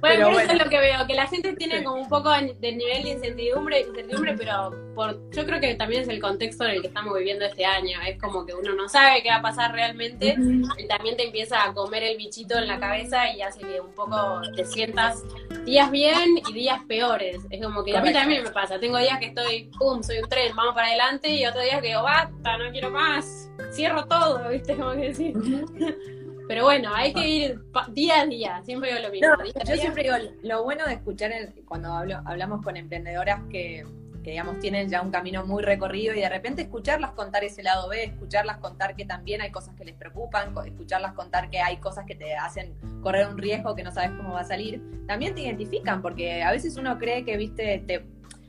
Bueno, 0.00 0.30
pero 0.30 0.40
eso 0.40 0.52
es 0.52 0.58
lo 0.58 0.68
que 0.68 0.78
veo, 0.78 1.06
que 1.06 1.14
la 1.14 1.26
gente 1.28 1.52
tiene 1.54 1.84
como 1.84 2.02
un 2.02 2.08
poco 2.08 2.30
de 2.30 2.72
nivel 2.72 3.04
de 3.04 3.10
incertidumbre, 3.10 3.82
incertidumbre, 3.82 4.34
pero 4.36 4.83
por, 4.94 5.30
yo 5.30 5.44
creo 5.44 5.60
que 5.60 5.74
también 5.74 6.02
es 6.02 6.08
el 6.08 6.20
contexto 6.20 6.64
en 6.64 6.70
el 6.70 6.80
que 6.80 6.88
estamos 6.88 7.16
viviendo 7.16 7.44
este 7.44 7.64
año. 7.64 7.98
Es 8.06 8.20
como 8.20 8.46
que 8.46 8.54
uno 8.54 8.72
no 8.74 8.88
sabe 8.88 9.22
qué 9.22 9.28
va 9.28 9.36
a 9.36 9.42
pasar 9.42 9.72
realmente 9.72 10.36
y 10.78 10.86
también 10.86 11.16
te 11.16 11.24
empieza 11.24 11.64
a 11.64 11.74
comer 11.74 12.02
el 12.02 12.16
bichito 12.16 12.58
en 12.58 12.66
la 12.66 12.78
cabeza 12.78 13.32
y 13.32 13.42
hace 13.42 13.60
que 13.60 13.80
un 13.80 13.92
poco 13.92 14.40
te 14.54 14.64
sientas 14.64 15.22
días 15.64 15.90
bien 15.90 16.38
y 16.48 16.52
días 16.52 16.80
peores. 16.86 17.38
Es 17.50 17.62
como 17.62 17.84
que 17.84 17.96
a 17.96 18.02
mí 18.02 18.12
también 18.12 18.42
me 18.42 18.50
pasa. 18.50 18.78
Tengo 18.78 18.98
días 18.98 19.18
que 19.18 19.26
estoy, 19.26 19.70
pum, 19.78 20.02
soy 20.02 20.18
un 20.18 20.28
tren, 20.28 20.54
vamos 20.54 20.74
para 20.74 20.88
adelante 20.88 21.30
y 21.30 21.46
otros 21.46 21.64
días 21.64 21.80
que 21.80 21.88
digo, 21.88 22.02
basta, 22.02 22.58
no 22.58 22.70
quiero 22.70 22.90
más 22.90 23.50
cierro 23.72 24.06
todo, 24.06 24.48
¿viste? 24.50 24.76
Como 24.76 24.92
que 24.92 25.08
decir. 25.08 25.34
Pero 26.46 26.64
bueno, 26.64 26.94
hay 26.94 27.14
que 27.14 27.26
ir 27.26 27.60
día 27.88 28.20
a 28.20 28.26
día, 28.26 28.62
siempre 28.64 28.90
digo 28.90 29.02
lo 29.02 29.10
mismo. 29.10 29.28
yo 29.66 29.76
siempre 29.76 30.02
digo, 30.02 30.16
lo 30.42 30.62
bueno 30.62 30.84
de 30.84 30.94
escuchar 30.94 31.32
cuando 31.64 31.90
hablo, 31.90 32.20
hablamos 32.26 32.62
con 32.62 32.76
emprendedoras 32.76 33.40
que, 33.50 33.86
digamos 34.30 34.58
tienen 34.58 34.88
ya 34.88 35.02
un 35.02 35.10
camino 35.10 35.46
muy 35.46 35.62
recorrido 35.62 36.14
y 36.14 36.20
de 36.20 36.28
repente 36.28 36.62
escucharlas 36.62 37.12
contar 37.12 37.44
ese 37.44 37.62
lado 37.62 37.88
B, 37.88 38.04
escucharlas 38.04 38.58
contar 38.58 38.96
que 38.96 39.04
también 39.04 39.40
hay 39.40 39.50
cosas 39.50 39.74
que 39.74 39.84
les 39.84 39.94
preocupan, 39.94 40.54
escucharlas 40.66 41.12
contar 41.12 41.50
que 41.50 41.60
hay 41.60 41.76
cosas 41.78 42.04
que 42.06 42.14
te 42.14 42.34
hacen 42.34 42.74
correr 43.02 43.28
un 43.28 43.38
riesgo 43.38 43.74
que 43.74 43.82
no 43.82 43.92
sabes 43.92 44.10
cómo 44.16 44.32
va 44.32 44.40
a 44.40 44.44
salir, 44.44 44.82
también 45.06 45.34
te 45.34 45.42
identifican 45.42 46.02
porque 46.02 46.42
a 46.42 46.50
veces 46.50 46.76
uno 46.76 46.98
cree 46.98 47.24
que, 47.24 47.36
viste, 47.36 47.84
te, 47.86 48.06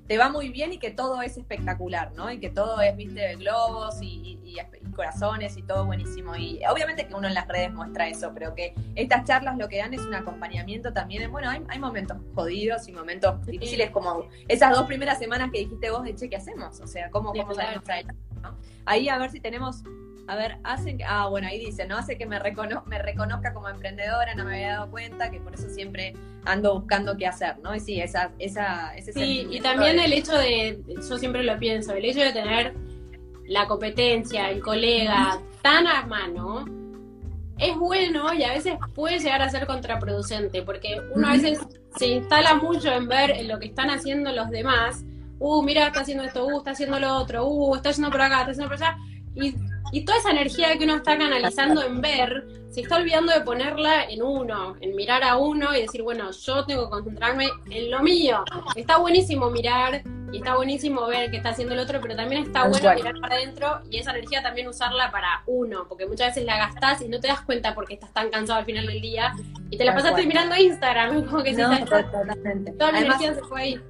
te 0.08 0.18
va 0.18 0.30
muy 0.30 0.50
bien 0.50 0.72
y 0.74 0.78
que 0.78 0.92
todo 0.92 1.22
es 1.22 1.38
espectacular, 1.38 2.12
¿no? 2.14 2.32
Y 2.32 2.40
que 2.40 2.50
todo 2.50 2.80
es, 2.82 2.96
viste, 2.96 3.36
globos 3.38 3.98
y, 4.02 4.40
corazones 4.96 5.58
y 5.58 5.64
todo 5.64 5.86
buenísimo. 5.86 6.36
Y 6.38 6.62
obviamente 6.72 7.06
que 7.06 7.14
uno 7.14 7.28
en 7.28 7.34
las 7.34 7.48
redes 7.48 7.74
muestra 7.74 8.08
eso, 8.08 8.32
pero 8.34 8.56
que 8.56 8.74
estas 8.96 9.26
charlas 9.26 9.58
lo 9.58 9.68
que 9.68 9.80
dan 9.80 9.94
es 9.94 10.02
un 10.02 10.14
acompañamiento 10.14 10.94
también. 10.94 11.30
bueno, 11.32 11.50
hay, 11.50 11.80
momentos 11.80 12.18
jodidos 12.34 12.88
y 12.88 12.94
momentos 12.94 13.46
difíciles 13.46 13.92
como 13.92 14.30
esas 14.48 14.74
dos 14.74 14.88
primeras 14.88 15.20
semanas 15.20 15.52
que 15.52 15.60
dijiste 15.60 15.92
vos 15.92 16.04
de 16.04 16.16
che, 16.16 16.30
¿qué 16.30 16.38
hacemos? 16.38 16.80
O 16.80 16.88
sea, 16.88 17.10
¿cómo, 17.12 17.34
cómo 17.34 17.54
salimos 17.54 17.84
¿no? 18.42 18.58
Ahí 18.86 19.10
a 19.10 19.18
ver 19.18 19.32
si 19.32 19.42
tenemos 19.42 19.84
a 20.28 20.36
ver, 20.36 20.58
hacen, 20.64 21.00
ah, 21.08 21.28
bueno, 21.28 21.48
ahí 21.48 21.64
dice, 21.64 21.86
¿no? 21.86 21.98
Hace 21.98 22.18
que 22.18 22.26
me, 22.26 22.40
me 22.40 23.00
reconozca 23.00 23.54
como 23.54 23.70
emprendedora, 23.70 24.34
no 24.36 24.46
me 24.46 24.56
había 24.56 24.70
dado 24.74 24.90
cuenta, 24.90 25.30
que 25.30 25.40
por 25.40 25.54
eso 25.54 25.70
siempre 25.70 26.14
ando 26.46 26.80
buscando 26.80 27.16
qué 27.16 27.28
hacer, 27.28 27.58
¿no? 27.60 27.76
Y 27.76 27.80
sí, 27.80 28.02
esa, 28.02 28.32
esa, 28.40 28.96
ese 28.96 29.14
Sí, 29.14 29.48
y 29.50 29.60
también 29.62 30.00
el 30.00 30.14
hecho 30.14 30.36
de, 30.36 30.80
yo 30.88 31.18
siempre 31.18 31.44
lo 31.44 31.58
pienso, 31.60 31.94
el 31.94 32.06
hecho 32.06 32.22
de 32.22 32.34
tener 32.34 32.74
la 33.48 33.68
competencia, 33.68 34.50
el 34.50 34.62
colega 34.62 35.40
tan 35.62 35.86
a 35.86 36.06
mano, 36.06 36.66
es 37.58 37.76
bueno 37.78 38.34
y 38.34 38.44
a 38.44 38.54
veces 38.54 38.74
puede 38.94 39.20
llegar 39.20 39.42
a 39.42 39.50
ser 39.50 39.66
contraproducente, 39.68 40.64
porque 40.64 41.00
uno 41.14 41.28
a 41.28 41.34
veces 41.34 41.60
se 41.98 42.08
instala 42.08 42.56
mucho 42.56 42.92
en 42.92 43.08
ver 43.08 43.46
lo 43.46 43.60
que 43.60 43.68
están 43.68 43.90
haciendo 43.90 44.32
los 44.32 44.50
demás, 44.50 45.04
uh, 45.40 45.62
mira, 45.64 45.88
está 45.88 46.02
haciendo 46.02 46.24
esto, 46.24 46.46
uh, 46.46 46.58
está 46.58 46.72
haciendo 46.72 47.00
lo 47.00 47.16
otro, 47.16 47.46
uh, 47.46 47.76
está 47.76 47.92
yendo 47.92 48.10
por 48.10 48.22
acá, 48.22 48.40
está 48.40 48.52
haciendo 48.52 48.76
por 48.76 48.84
allá, 48.84 48.98
y 49.36 49.56
y 49.96 50.04
toda 50.04 50.18
esa 50.18 50.32
energía 50.32 50.78
que 50.78 50.84
uno 50.84 50.98
está 50.98 51.18
canalizando 51.18 51.82
en 51.82 52.02
ver, 52.02 52.46
se 52.70 52.82
está 52.82 52.98
olvidando 52.98 53.32
de 53.32 53.40
ponerla 53.40 54.04
en 54.04 54.22
uno, 54.22 54.76
en 54.82 54.94
mirar 54.94 55.24
a 55.24 55.38
uno 55.38 55.74
y 55.74 55.84
decir, 55.84 56.04
bueno, 56.04 56.32
yo 56.32 56.66
tengo 56.66 56.84
que 56.84 56.90
concentrarme 56.90 57.48
en 57.70 57.90
lo 57.90 58.02
mío. 58.02 58.44
Está 58.76 58.98
buenísimo 58.98 59.50
mirar 59.50 60.04
y 60.34 60.40
está 60.40 60.58
buenísimo 60.58 61.08
ver 61.08 61.32
qué 61.32 61.38
está 61.38 61.52
haciendo 61.52 61.76
el 61.76 61.80
otro, 61.80 62.02
pero 62.02 62.14
también 62.14 62.44
está 62.44 62.68
bueno 62.68 62.94
mirar 62.94 63.14
para 63.22 63.36
adentro 63.36 63.80
y 63.90 64.00
esa 64.00 64.12
energía 64.12 64.44
también 64.44 64.68
usarla 64.68 65.12
para 65.12 65.44
uno, 65.46 65.86
porque 65.88 66.06
muchas 66.06 66.36
veces 66.36 66.44
la 66.44 66.58
gastás 66.58 67.02
y 67.02 67.08
no 67.08 67.22
te 67.22 67.30
das 67.30 67.40
cuenta 67.44 67.74
porque 67.74 67.94
estás 67.94 68.12
tan 68.12 68.30
cansado 68.30 68.60
al 68.60 68.66
final 68.66 68.88
del 68.88 69.00
día 69.00 69.34
y 69.70 69.78
te 69.78 69.86
la 69.86 69.96
pasaste 69.96 70.26
mirando 70.26 70.58
Instagram, 70.58 71.24
como 71.30 71.42
que 71.42 71.54
no, 71.54 71.74
se 71.74 71.86
toda 71.86 72.92
la 72.92 73.00
energía 73.00 73.34
se 73.34 73.42
fue 73.44 73.62
ahí. 73.62 73.82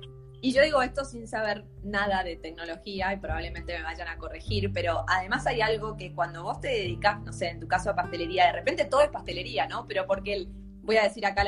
Y 0.46 0.54
yo 0.54 0.62
digo 0.62 0.80
esto 0.84 1.04
sin 1.06 1.28
saber 1.28 1.66
nada 1.82 2.24
de 2.24 2.36
tecnología 2.36 3.12
y 3.12 3.18
probablemente 3.18 3.76
me 3.76 3.82
vayan 3.82 4.08
a 4.08 4.20
corregir, 4.20 4.72
pero 4.72 5.04
además 5.08 5.48
hay 5.48 5.62
algo 5.62 5.98
que 5.98 6.14
cuando 6.14 6.44
vos 6.44 6.62
te 6.62 6.68
dedicas, 6.68 7.20
no 7.22 7.34
sé, 7.34 7.48
en 7.48 7.60
tu 7.60 7.68
caso 7.68 7.90
a 7.90 7.96
pastelería, 7.96 8.46
de 8.46 8.52
repente 8.52 8.86
todo 8.86 9.02
es 9.02 9.10
pastelería, 9.10 9.66
¿no? 9.66 9.88
Pero 9.88 10.06
porque 10.06 10.48
voy 10.84 10.98
a 10.98 11.02
decir 11.02 11.26
acá 11.26 11.44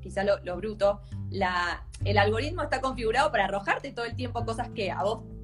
quizá 0.00 0.24
lo, 0.24 0.56
bruto, 0.56 1.02
la, 1.28 1.86
el 2.02 2.16
algoritmo 2.16 2.62
está 2.62 2.80
configurado 2.80 3.30
para 3.30 3.44
arrojarte 3.44 3.92
todo 3.92 4.06
el 4.06 4.16
tiempo 4.16 4.42
cosas 4.46 4.70
que 4.70 4.90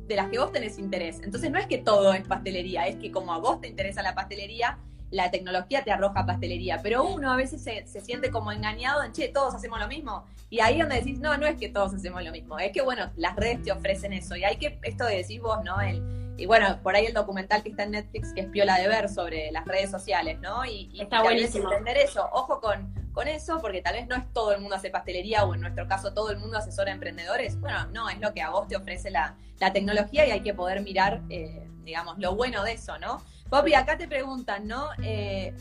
de 0.06 0.16
las 0.16 0.30
que 0.30 0.38
vos 0.38 0.50
tenés 0.50 0.78
interés. 0.78 1.20
Entonces 1.22 1.50
no 1.50 1.58
es 1.58 1.66
que 1.66 1.76
todo 1.76 2.14
es 2.14 2.26
pastelería, 2.26 2.86
es 2.86 2.96
que 2.96 3.12
como 3.12 3.34
a 3.34 3.38
vos 3.38 3.60
te 3.60 3.68
interesa 3.68 4.00
la 4.00 4.14
pastelería, 4.14 4.78
la 5.10 5.30
tecnología 5.30 5.84
te 5.84 5.92
arroja 5.92 6.26
pastelería, 6.26 6.80
pero 6.82 7.04
uno 7.04 7.32
a 7.32 7.36
veces 7.36 7.62
se, 7.62 8.00
siente 8.00 8.30
como 8.30 8.52
engañado 8.52 9.02
en, 9.02 9.12
che, 9.12 9.28
todos 9.28 9.54
hacemos 9.54 9.78
lo 9.78 9.88
mismo. 9.88 10.24
Y 10.50 10.60
ahí 10.60 10.80
donde 10.80 10.96
decís, 10.96 11.18
no, 11.18 11.36
no 11.36 11.46
es 11.46 11.56
que 11.56 11.68
todos 11.68 11.94
hacemos 11.94 12.22
lo 12.22 12.30
mismo, 12.30 12.58
es 12.58 12.72
que, 12.72 12.82
bueno, 12.82 13.10
las 13.16 13.36
redes 13.36 13.62
te 13.62 13.72
ofrecen 13.72 14.12
eso. 14.12 14.36
Y 14.36 14.44
hay 14.44 14.56
que, 14.56 14.78
esto 14.82 15.04
de 15.04 15.16
decís 15.16 15.40
vos, 15.40 15.62
¿no? 15.64 15.80
El, 15.80 16.34
y 16.38 16.46
bueno, 16.46 16.80
por 16.82 16.94
ahí 16.94 17.06
el 17.06 17.14
documental 17.14 17.62
que 17.62 17.70
está 17.70 17.84
en 17.84 17.92
Netflix, 17.92 18.32
que 18.34 18.42
es 18.42 18.46
piola 18.48 18.78
de 18.78 18.88
ver 18.88 19.08
sobre 19.08 19.50
las 19.52 19.64
redes 19.64 19.90
sociales, 19.90 20.38
¿no? 20.40 20.64
Y, 20.64 20.90
está 21.00 21.22
buenísimo. 21.22 21.70
entender 21.70 21.96
eso, 21.96 22.28
ojo 22.32 22.60
con, 22.60 22.92
con 23.12 23.28
eso, 23.28 23.58
porque 23.60 23.80
tal 23.80 23.94
vez 23.94 24.06
no 24.06 24.14
es 24.14 24.30
todo 24.34 24.52
el 24.52 24.60
mundo 24.60 24.76
hace 24.76 24.90
pastelería 24.90 25.44
o 25.44 25.54
en 25.54 25.62
nuestro 25.62 25.88
caso 25.88 26.12
todo 26.12 26.30
el 26.30 26.38
mundo 26.38 26.58
asesora 26.58 26.90
a 26.90 26.94
emprendedores. 26.94 27.58
Bueno, 27.58 27.86
no, 27.86 28.10
es 28.10 28.20
lo 28.20 28.34
que 28.34 28.42
a 28.42 28.50
vos 28.50 28.68
te 28.68 28.76
ofrece 28.76 29.10
la, 29.10 29.36
tecnología 29.72 30.26
y 30.26 30.30
hay 30.30 30.42
que 30.42 30.52
poder 30.52 30.82
mirar, 30.82 31.22
eh, 31.30 31.66
digamos, 31.82 32.18
lo 32.18 32.36
bueno 32.36 32.62
de 32.62 32.72
eso, 32.72 32.98
¿no? 32.98 33.22
Popi, 33.50 33.74
acá 33.74 33.96
te 33.96 34.08
preguntan, 34.08 34.66
¿no? 34.66 34.88
Eh, 35.02 35.54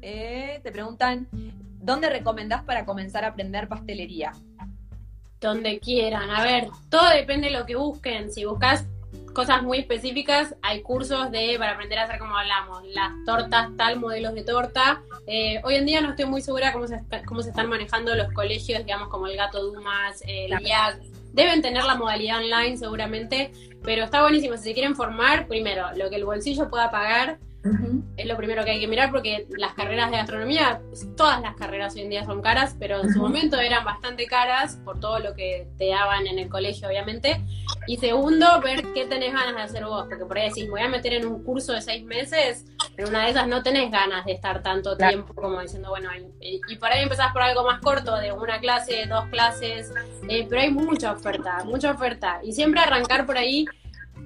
eh, 0.00 0.60
te 0.62 0.72
preguntan, 0.72 1.28
¿dónde 1.80 2.08
recomendás 2.08 2.62
para 2.64 2.84
comenzar 2.84 3.24
a 3.24 3.28
aprender 3.28 3.68
pastelería? 3.68 4.32
Donde 5.40 5.80
quieran. 5.80 6.30
A 6.30 6.42
ver, 6.42 6.68
todo 6.88 7.08
depende 7.10 7.48
de 7.48 7.58
lo 7.58 7.66
que 7.66 7.76
busquen. 7.76 8.32
Si 8.32 8.44
buscas 8.44 8.86
cosas 9.32 9.62
muy 9.62 9.78
específicas, 9.78 10.54
hay 10.62 10.82
cursos 10.82 11.30
de 11.30 11.56
para 11.58 11.72
aprender 11.72 11.98
a 11.98 12.04
hacer 12.04 12.18
como 12.18 12.36
hablamos, 12.36 12.84
las 12.88 13.10
tortas, 13.24 13.70
tal, 13.76 13.98
modelos 13.98 14.34
de 14.34 14.44
torta. 14.44 15.02
Eh, 15.26 15.60
hoy 15.64 15.76
en 15.76 15.86
día 15.86 16.00
no 16.00 16.10
estoy 16.10 16.26
muy 16.26 16.42
segura 16.42 16.72
cómo 16.72 16.86
se, 16.86 17.00
cómo 17.26 17.42
se 17.42 17.50
están 17.50 17.68
manejando 17.68 18.14
los 18.14 18.32
colegios, 18.32 18.84
digamos, 18.84 19.08
como 19.08 19.26
el 19.26 19.36
Gato 19.36 19.62
Dumas, 19.62 20.22
el 20.26 20.52
IAC. 20.52 21.00
Deben 21.32 21.62
tener 21.62 21.84
la 21.84 21.94
modalidad 21.94 22.38
online 22.38 22.76
seguramente, 22.76 23.52
pero 23.82 24.04
está 24.04 24.22
buenísimo. 24.22 24.56
Si 24.56 24.64
se 24.64 24.74
quieren 24.74 24.94
formar, 24.94 25.46
primero, 25.46 25.86
lo 25.96 26.08
que 26.10 26.16
el 26.16 26.24
bolsillo 26.24 26.68
pueda 26.68 26.90
pagar, 26.90 27.38
Es 28.16 28.26
lo 28.26 28.36
primero 28.36 28.64
que 28.64 28.72
hay 28.72 28.80
que 28.80 28.88
mirar 28.88 29.12
porque 29.12 29.46
las 29.50 29.74
carreras 29.74 30.10
de 30.10 30.16
gastronomía, 30.16 30.80
todas 31.16 31.40
las 31.40 31.54
carreras 31.54 31.94
hoy 31.94 32.02
en 32.02 32.10
día 32.10 32.24
son 32.24 32.42
caras, 32.42 32.74
pero 32.78 33.00
en 33.00 33.12
su 33.12 33.20
momento 33.20 33.58
eran 33.58 33.84
bastante 33.84 34.26
caras 34.26 34.76
por 34.84 34.98
todo 34.98 35.20
lo 35.20 35.34
que 35.34 35.68
te 35.78 35.88
daban 35.88 36.26
en 36.26 36.38
el 36.40 36.48
colegio, 36.48 36.88
obviamente. 36.88 37.44
Y 37.86 37.98
segundo, 37.98 38.60
ver 38.60 38.82
qué 38.94 39.06
tenés 39.06 39.32
ganas 39.32 39.54
de 39.54 39.62
hacer 39.62 39.84
vos, 39.84 40.06
porque 40.08 40.24
por 40.24 40.38
ahí 40.38 40.48
decís, 40.48 40.64
me 40.64 40.70
voy 40.70 40.80
a 40.80 40.88
meter 40.88 41.14
en 41.14 41.26
un 41.26 41.44
curso 41.44 41.72
de 41.72 41.82
seis 41.82 42.04
meses, 42.04 42.64
pero 42.96 43.08
una 43.08 43.24
de 43.24 43.30
esas 43.30 43.46
no 43.46 43.62
tenés 43.62 43.90
ganas 43.90 44.24
de 44.24 44.32
estar 44.32 44.62
tanto 44.62 44.96
tiempo 44.96 45.32
como 45.34 45.60
diciendo, 45.60 45.90
bueno, 45.90 46.10
y, 46.40 46.76
por 46.76 46.90
ahí 46.90 47.04
empezás 47.04 47.32
por 47.32 47.42
algo 47.42 47.64
más 47.64 47.80
corto, 47.80 48.16
de 48.16 48.32
una 48.32 48.58
clase, 48.58 49.06
dos 49.06 49.26
clases, 49.26 49.92
eh, 50.28 50.46
pero 50.48 50.62
hay 50.62 50.70
mucha 50.70 51.12
oferta, 51.12 51.62
mucha 51.64 51.92
oferta. 51.92 52.40
Y 52.42 52.52
siempre 52.52 52.80
arrancar 52.80 53.24
por 53.24 53.36
ahí 53.36 53.66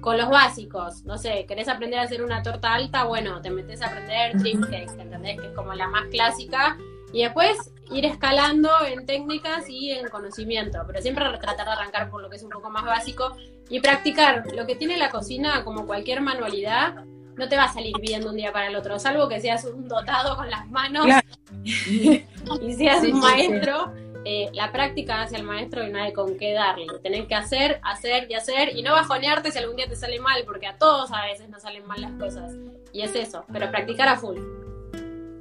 con 0.01 0.17
los 0.17 0.29
básicos, 0.29 1.03
no 1.05 1.17
sé, 1.17 1.45
querés 1.47 1.67
aprender 1.67 1.99
a 1.99 2.03
hacer 2.03 2.23
una 2.23 2.43
torta 2.43 2.73
alta, 2.73 3.05
bueno, 3.05 3.41
te 3.41 3.49
metes 3.49 3.81
a 3.81 3.87
aprender 3.87 4.33
cake, 4.33 4.99
¿entendés? 4.99 5.39
Que 5.39 5.47
es 5.47 5.53
como 5.53 5.73
la 5.73 5.87
más 5.87 6.05
clásica. 6.07 6.77
Y 7.13 7.23
después 7.23 7.71
ir 7.91 8.05
escalando 8.05 8.69
en 8.85 9.05
técnicas 9.05 9.69
y 9.69 9.91
en 9.91 10.09
conocimiento, 10.09 10.79
pero 10.85 11.01
siempre 11.01 11.25
tratar 11.39 11.65
de 11.65 11.71
arrancar 11.71 12.09
por 12.09 12.21
lo 12.21 12.29
que 12.29 12.35
es 12.35 12.43
un 12.43 12.49
poco 12.49 12.69
más 12.69 12.85
básico 12.85 13.35
y 13.69 13.79
practicar. 13.79 14.43
Lo 14.53 14.65
que 14.65 14.75
tiene 14.75 14.97
la 14.97 15.09
cocina, 15.09 15.63
como 15.63 15.85
cualquier 15.85 16.21
manualidad, 16.21 17.05
no 17.35 17.47
te 17.47 17.55
va 17.55 17.65
a 17.65 17.73
salir 17.73 17.93
bien 18.01 18.21
de 18.21 18.29
un 18.29 18.35
día 18.35 18.51
para 18.51 18.67
el 18.67 18.75
otro, 18.75 18.99
salvo 18.99 19.27
que 19.29 19.39
seas 19.39 19.63
un 19.65 19.87
dotado 19.87 20.35
con 20.35 20.49
las 20.49 20.67
manos 20.69 21.05
y 21.63 22.73
seas 22.75 23.03
un 23.03 23.19
maestro. 23.19 23.93
Eh, 24.29 24.49
la 24.51 24.73
práctica 24.73 25.21
hacia 25.21 25.37
el 25.37 25.45
maestro 25.45 25.87
y 25.87 25.89
no 25.89 25.99
hay 25.99 26.11
con 26.11 26.37
qué 26.37 26.51
darle. 26.51 26.85
Tenés 27.01 27.27
que 27.27 27.35
hacer, 27.35 27.79
hacer 27.81 28.29
y 28.29 28.33
hacer 28.33 28.75
y 28.75 28.83
no 28.83 28.91
bajonearte 28.91 29.53
si 29.53 29.57
algún 29.57 29.77
día 29.77 29.87
te 29.87 29.95
sale 29.95 30.19
mal, 30.19 30.43
porque 30.43 30.67
a 30.67 30.77
todos 30.77 31.13
a 31.13 31.23
veces 31.23 31.47
nos 31.47 31.61
salen 31.61 31.87
mal 31.87 32.01
las 32.01 32.11
cosas. 32.11 32.53
Y 32.91 33.03
es 33.03 33.15
eso, 33.15 33.45
pero 33.53 33.71
practicar 33.71 34.09
a 34.09 34.17
full. 34.17 34.37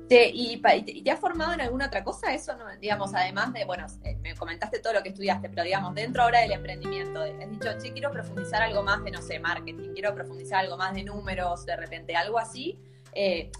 ¿Y, 0.08 1.02
te 1.02 1.10
has 1.10 1.18
formado 1.18 1.52
en 1.52 1.62
alguna 1.62 1.86
otra 1.86 2.04
cosa? 2.04 2.32
Eso, 2.32 2.56
no, 2.56 2.64
digamos, 2.80 3.12
además 3.12 3.52
de, 3.52 3.64
bueno, 3.64 3.88
eh, 4.04 4.14
me 4.22 4.36
comentaste 4.36 4.78
todo 4.78 4.92
lo 4.92 5.02
que 5.02 5.08
estudiaste, 5.08 5.48
pero 5.48 5.64
digamos, 5.64 5.92
dentro 5.92 6.22
ahora 6.22 6.42
del 6.42 6.52
emprendimiento, 6.52 7.22
has 7.22 7.50
dicho, 7.50 7.68
che, 7.82 7.92
quiero 7.92 8.12
profundizar 8.12 8.62
algo 8.62 8.84
más 8.84 9.02
de, 9.02 9.10
no 9.10 9.20
sé, 9.20 9.40
marketing, 9.40 9.94
quiero 9.94 10.14
profundizar 10.14 10.60
algo 10.60 10.76
más 10.76 10.94
de 10.94 11.02
números, 11.02 11.66
de 11.66 11.74
repente, 11.74 12.14
algo 12.14 12.38
así. 12.38 12.78
Eh, 13.14 13.50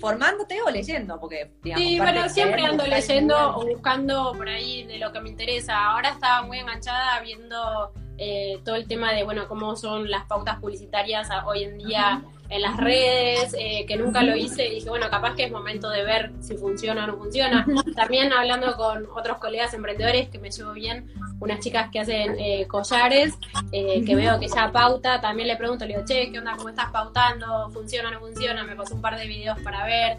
formándote 0.00 0.60
o 0.62 0.70
leyendo, 0.70 1.18
porque 1.20 1.52
digamos, 1.62 1.86
Sí, 1.86 1.98
bueno, 1.98 2.28
siempre 2.28 2.62
ando 2.64 2.86
leyendo 2.86 3.56
o 3.56 3.66
buscando 3.66 4.32
por 4.36 4.48
ahí 4.48 4.84
de 4.84 4.98
lo 4.98 5.12
que 5.12 5.20
me 5.20 5.30
interesa. 5.30 5.90
Ahora 5.90 6.10
estaba 6.10 6.42
muy 6.42 6.58
enganchada 6.58 7.20
viendo 7.20 7.92
eh, 8.18 8.60
todo 8.64 8.76
el 8.76 8.86
tema 8.86 9.12
de, 9.12 9.24
bueno, 9.24 9.48
cómo 9.48 9.76
son 9.76 10.10
las 10.10 10.24
pautas 10.26 10.60
publicitarias 10.60 11.28
hoy 11.46 11.64
en 11.64 11.78
día 11.78 12.22
en 12.48 12.62
las 12.62 12.76
redes, 12.76 13.54
eh, 13.58 13.84
que 13.86 13.96
nunca 13.96 14.22
lo 14.22 14.36
hice 14.36 14.66
y 14.68 14.76
dije, 14.76 14.88
bueno, 14.88 15.08
capaz 15.10 15.34
que 15.34 15.44
es 15.44 15.50
momento 15.50 15.88
de 15.88 16.04
ver 16.04 16.32
si 16.40 16.56
funciona 16.56 17.04
o 17.04 17.06
no 17.06 17.16
funciona. 17.16 17.66
También 17.96 18.32
hablando 18.32 18.76
con 18.76 19.06
otros 19.14 19.38
colegas 19.38 19.72
emprendedores 19.74 20.28
que 20.28 20.38
me 20.38 20.50
llevo 20.50 20.72
bien, 20.72 21.10
unas 21.40 21.60
chicas 21.60 21.90
que 21.90 22.00
hacen 22.00 22.36
eh, 22.38 22.66
collares, 22.66 23.34
eh, 23.72 24.04
que 24.04 24.14
veo 24.14 24.38
que 24.38 24.48
ya 24.48 24.70
pauta, 24.70 25.20
también 25.20 25.48
le 25.48 25.56
pregunto, 25.56 25.84
le 25.84 25.94
digo, 25.94 26.06
che, 26.06 26.30
¿qué 26.30 26.38
onda? 26.38 26.54
¿Cómo 26.56 26.68
estás 26.68 26.90
pautando? 26.90 27.70
¿Funciona 27.70 28.08
o 28.08 28.12
no 28.12 28.20
funciona? 28.20 28.62
Me 28.64 28.76
pasó 28.76 28.94
un 28.94 29.02
par 29.02 29.18
de 29.18 29.26
videos 29.26 29.58
para 29.60 29.84
ver. 29.84 30.18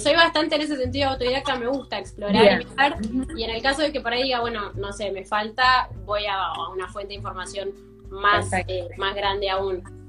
soy 0.00 0.14
bastante 0.14 0.56
en 0.56 0.62
ese 0.62 0.76
sentido 0.76 1.10
autodidacta, 1.10 1.56
me 1.56 1.66
gusta 1.66 1.98
explorar 1.98 2.62
y 2.62 2.64
mirar. 2.66 2.96
Y 3.36 3.42
en 3.42 3.50
el 3.50 3.62
caso 3.62 3.82
de 3.82 3.92
que 3.92 4.00
por 4.00 4.12
ahí 4.12 4.22
diga, 4.24 4.40
bueno, 4.40 4.72
no 4.74 4.92
sé, 4.92 5.10
me 5.10 5.24
falta, 5.24 5.88
voy 6.04 6.24
a, 6.26 6.52
una 6.72 6.88
fuente 6.88 7.08
de 7.08 7.14
información 7.14 7.70
más, 8.10 8.50
más 8.96 9.14
grande 9.14 9.50
aún. 9.50 10.03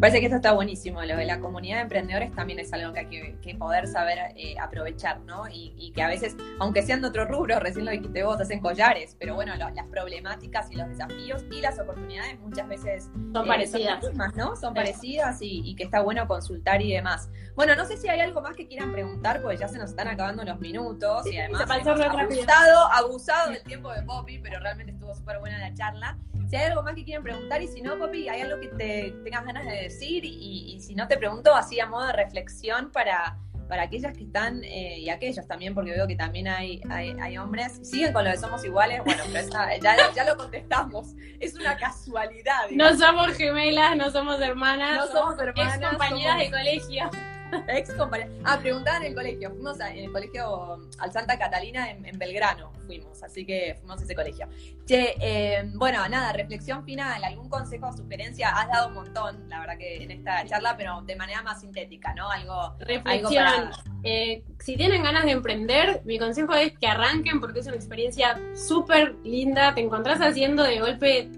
Parece 0.00 0.20
que 0.20 0.26
esto 0.26 0.36
está 0.36 0.52
buenísimo. 0.52 1.02
Lo 1.02 1.16
de 1.16 1.24
la 1.24 1.40
comunidad 1.40 1.76
de 1.76 1.82
emprendedores 1.82 2.32
también 2.32 2.58
es 2.58 2.72
algo 2.72 2.92
que 2.92 3.00
hay 3.00 3.36
que, 3.40 3.54
poder 3.54 3.86
saber 3.86 4.18
eh, 4.36 4.56
aprovechar, 4.60 5.20
¿no? 5.20 5.44
Y, 5.50 5.92
que 5.94 6.02
a 6.02 6.08
veces, 6.08 6.36
aunque 6.58 6.82
sean 6.82 7.02
de 7.02 7.08
otro 7.08 7.24
rubro, 7.24 7.60
recién 7.60 7.84
lo 7.84 7.92
dijiste 7.92 8.24
vos, 8.24 8.40
hacen 8.40 8.60
collares, 8.60 9.16
pero 9.18 9.34
bueno, 9.34 9.54
las 9.56 9.86
problemáticas 9.86 10.70
y 10.72 10.76
los 10.76 10.88
desafíos 10.88 11.44
y 11.50 11.60
las 11.60 11.78
oportunidades 11.78 12.38
muchas 12.40 12.68
veces 12.68 13.10
son 13.32 13.44
eh, 13.44 13.48
parecidas, 13.48 14.04
¿no? 14.36 14.56
Son 14.56 14.74
parecidas 14.74 15.38
y, 15.40 15.74
que 15.76 15.84
está 15.84 16.00
bueno 16.00 16.26
consultar 16.26 16.82
y 16.82 16.92
demás. 16.92 17.30
Bueno, 17.54 17.76
no 17.76 17.84
sé 17.84 17.96
si 17.96 18.08
hay 18.08 18.18
algo 18.18 18.40
más 18.40 18.56
que 18.56 18.66
quieran 18.66 18.92
preguntar, 18.92 19.40
porque 19.40 19.58
ya 19.58 19.68
se 19.68 19.78
nos 19.78 19.90
están 19.90 20.08
acabando 20.08 20.42
los 20.42 20.58
minutos 20.58 21.24
y 21.30 21.38
además 21.38 21.62
abusado, 21.70 22.92
abusado 22.92 23.50
del 23.52 23.62
tiempo 23.62 23.92
de 23.92 24.02
Poppy, 24.02 24.38
pero 24.38 24.58
realmente 24.58 24.92
estuvo 24.92 25.14
súper 25.14 25.38
buena 25.38 25.58
la 25.58 25.72
charla. 25.72 26.18
Si 26.48 26.56
hay 26.56 26.64
algo 26.64 26.82
más 26.82 26.94
que 26.94 27.04
quieren 27.04 27.22
preguntar 27.22 27.62
y 27.62 27.68
si 27.68 27.80
no, 27.80 27.96
Poppy, 27.96 28.28
hay 28.28 28.40
algo 28.40 28.60
que 28.60 28.68
te 28.68 29.14
tengas 29.22 29.44
ganas 29.44 29.66
de 29.66 29.82
decir 29.82 30.24
y, 30.24 30.80
si 30.80 30.96
no 30.96 31.06
te 31.06 31.16
pregunto 31.16 31.54
así 31.54 31.78
a 31.78 31.86
modo 31.86 32.08
de 32.08 32.12
reflexión 32.12 32.90
para, 32.90 33.38
para 33.68 33.84
aquellas 33.84 34.16
que 34.16 34.24
están 34.24 34.64
eh, 34.64 34.98
y 34.98 35.08
aquellos 35.08 35.46
también, 35.46 35.74
porque 35.74 35.92
veo 35.92 36.08
que 36.08 36.16
también 36.16 36.48
hay, 36.48 36.82
hay, 36.90 37.38
hombres. 37.38 37.78
Siguen 37.84 38.12
con 38.12 38.24
lo 38.24 38.30
de 38.30 38.36
somos 38.36 38.64
iguales, 38.64 39.00
bueno, 39.04 39.22
pero 39.32 39.48
ya, 39.80 40.12
ya, 40.12 40.24
lo 40.24 40.36
contestamos. 40.36 41.14
Es 41.38 41.54
una 41.54 41.76
casualidad. 41.76 42.68
No 42.72 42.96
somos 42.96 43.28
gemelas, 43.36 43.96
no 43.96 44.10
somos 44.10 44.40
hermanas, 44.40 45.06
no 45.06 45.20
somos, 45.20 45.38
hermanas, 45.38 45.78
compañeras 45.88 46.38
de 46.38 46.50
colegio. 46.50 47.10
Ex 47.68 47.92
compañera. 47.94 48.30
Ah, 48.44 48.58
preguntaban 48.58 49.02
en 49.02 49.08
el 49.08 49.14
colegio. 49.14 49.50
Fuimos 49.50 49.80
en 49.80 49.98
el 49.98 50.12
colegio 50.12 50.78
al 50.98 51.12
Santa 51.12 51.38
Catalina 51.38 51.90
en, 51.90 52.18
Belgrano. 52.18 52.72
Fuimos, 52.86 53.22
así 53.22 53.44
que 53.44 53.76
fuimos 53.78 54.00
a 54.00 54.04
ese 54.04 54.14
colegio. 54.14 54.48
Che, 54.86 55.14
eh, 55.20 55.70
bueno, 55.74 56.06
nada, 56.08 56.32
reflexión 56.32 56.84
final. 56.84 57.22
¿Algún 57.24 57.48
consejo 57.48 57.88
o 57.88 57.92
sugerencia? 57.92 58.50
Has 58.50 58.68
dado 58.68 58.88
un 58.88 58.94
montón, 58.94 59.48
la 59.48 59.60
verdad, 59.60 59.78
que 59.78 60.02
en 60.02 60.10
esta 60.10 60.44
charla, 60.46 60.76
pero 60.76 61.02
de 61.02 61.16
manera 61.16 61.42
más 61.42 61.60
sintética, 61.60 62.14
¿no? 62.14 62.30
Algo. 62.30 62.76
Reflexión. 62.80 63.70
Eh, 64.02 64.44
si 64.58 64.76
tienen 64.76 65.02
ganas 65.02 65.24
de 65.24 65.32
emprender, 65.32 66.02
mi 66.04 66.18
consejo 66.18 66.54
es 66.54 66.76
que 66.78 66.86
arranquen 66.86 67.40
porque 67.40 67.60
es 67.60 67.66
una 67.66 67.76
experiencia 67.76 68.38
súper 68.54 69.14
linda. 69.24 69.74
Te 69.74 69.80
encontrás 69.80 70.20
haciendo 70.20 70.62
de 70.62 70.80
golpe 70.80 71.30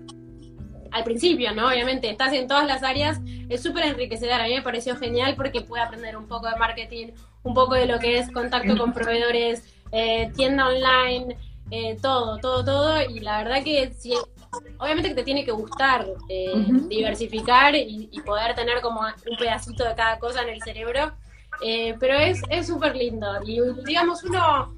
al 0.97 1.05
principio, 1.05 1.53
¿no? 1.53 1.69
Obviamente, 1.69 2.09
estás 2.09 2.33
en 2.33 2.49
todas 2.49 2.67
las 2.67 2.83
áreas, 2.83 3.21
es 3.49 3.63
súper 3.63 3.85
enriquecedor. 3.85 4.41
A 4.41 4.45
mí 4.45 4.55
me 4.55 4.63
pareció 4.63 4.97
genial 4.97 5.35
porque 5.37 5.61
pude 5.61 5.81
aprender 5.81 6.17
un 6.17 6.27
poco 6.27 6.49
de 6.49 6.57
marketing, 6.57 7.09
un 7.43 7.55
poco 7.55 7.75
de 7.75 7.87
lo 7.87 7.99
que 7.99 8.19
es 8.19 8.31
contacto 8.31 8.77
con 8.79 8.93
proveedores, 8.93 9.63
eh, 9.93 10.33
tienda 10.35 10.69
online, 10.69 11.37
eh, 11.71 11.99
todo, 12.01 12.39
todo, 12.39 12.65
todo. 12.65 13.03
Y 13.03 13.21
la 13.21 13.45
verdad 13.45 13.63
que 13.63 13.93
si, 13.93 14.15
obviamente 14.79 15.11
que 15.11 15.17
te 15.17 15.25
tiene 15.25 15.45
que 15.45 15.53
gustar 15.53 16.07
eh, 16.31 16.65
diversificar 16.89 17.75
y, 17.75 18.09
y, 18.11 18.21
poder 18.23 18.55
tener 18.55 18.81
como 18.81 19.01
un 19.03 19.37
pedacito 19.37 19.85
de 19.85 19.95
cada 19.95 20.19
cosa 20.19 20.43
en 20.43 20.49
el 20.49 20.63
cerebro. 20.63 21.13
pero 22.01 22.15
es 22.19 22.67
súper 22.67 22.97
lindo. 22.97 23.29
Y 23.45 23.61
digamos, 23.85 24.25
uno 24.25 24.75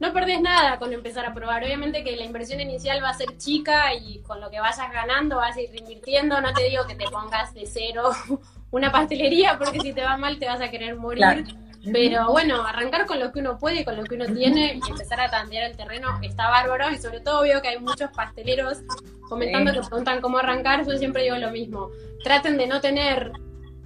no 0.00 0.12
perdés 0.12 0.40
nada 0.40 0.78
con 0.78 0.92
empezar 0.92 1.24
a 1.24 1.34
probar. 1.34 1.62
Obviamente 1.64 2.02
que 2.02 2.16
la 2.16 2.24
inversión 2.24 2.60
inicial 2.60 3.02
va 3.02 3.10
a 3.10 3.14
ser 3.14 3.36
chica 3.36 3.94
y 3.94 4.20
con 4.20 4.40
lo 4.40 4.50
que 4.50 4.60
vayas 4.60 4.92
ganando 4.92 5.36
vas 5.36 5.56
a 5.56 5.60
ir 5.60 5.74
invirtiendo. 5.74 6.40
No 6.40 6.52
te 6.52 6.64
digo 6.64 6.86
que 6.86 6.94
te 6.94 7.04
pongas 7.04 7.54
de 7.54 7.66
cero 7.66 8.10
una 8.70 8.90
pastelería 8.90 9.56
porque 9.58 9.80
si 9.80 9.92
te 9.92 10.02
va 10.02 10.16
mal 10.16 10.38
te 10.38 10.46
vas 10.46 10.60
a 10.60 10.70
querer 10.70 10.96
morir. 10.96 11.44
Pero 11.92 12.30
bueno, 12.30 12.64
arrancar 12.64 13.04
con 13.04 13.20
lo 13.20 13.30
que 13.30 13.40
uno 13.40 13.58
puede, 13.58 13.84
con 13.84 13.96
lo 13.96 14.04
que 14.04 14.14
uno 14.14 14.24
tiene 14.24 14.80
y 14.82 14.90
empezar 14.90 15.20
a 15.20 15.30
tantear 15.30 15.70
el 15.70 15.76
terreno 15.76 16.18
está 16.22 16.48
bárbaro. 16.48 16.90
Y 16.90 16.98
sobre 16.98 17.20
todo 17.20 17.42
veo 17.42 17.60
que 17.60 17.68
hay 17.68 17.78
muchos 17.78 18.10
pasteleros 18.10 18.78
comentando 19.28 19.72
que 19.72 19.80
preguntan 19.80 20.20
cómo 20.20 20.38
arrancar. 20.38 20.86
Yo 20.86 20.96
siempre 20.96 21.24
digo 21.24 21.36
lo 21.36 21.50
mismo. 21.50 21.90
Traten 22.22 22.56
de 22.56 22.66
no 22.66 22.80
tener 22.80 23.32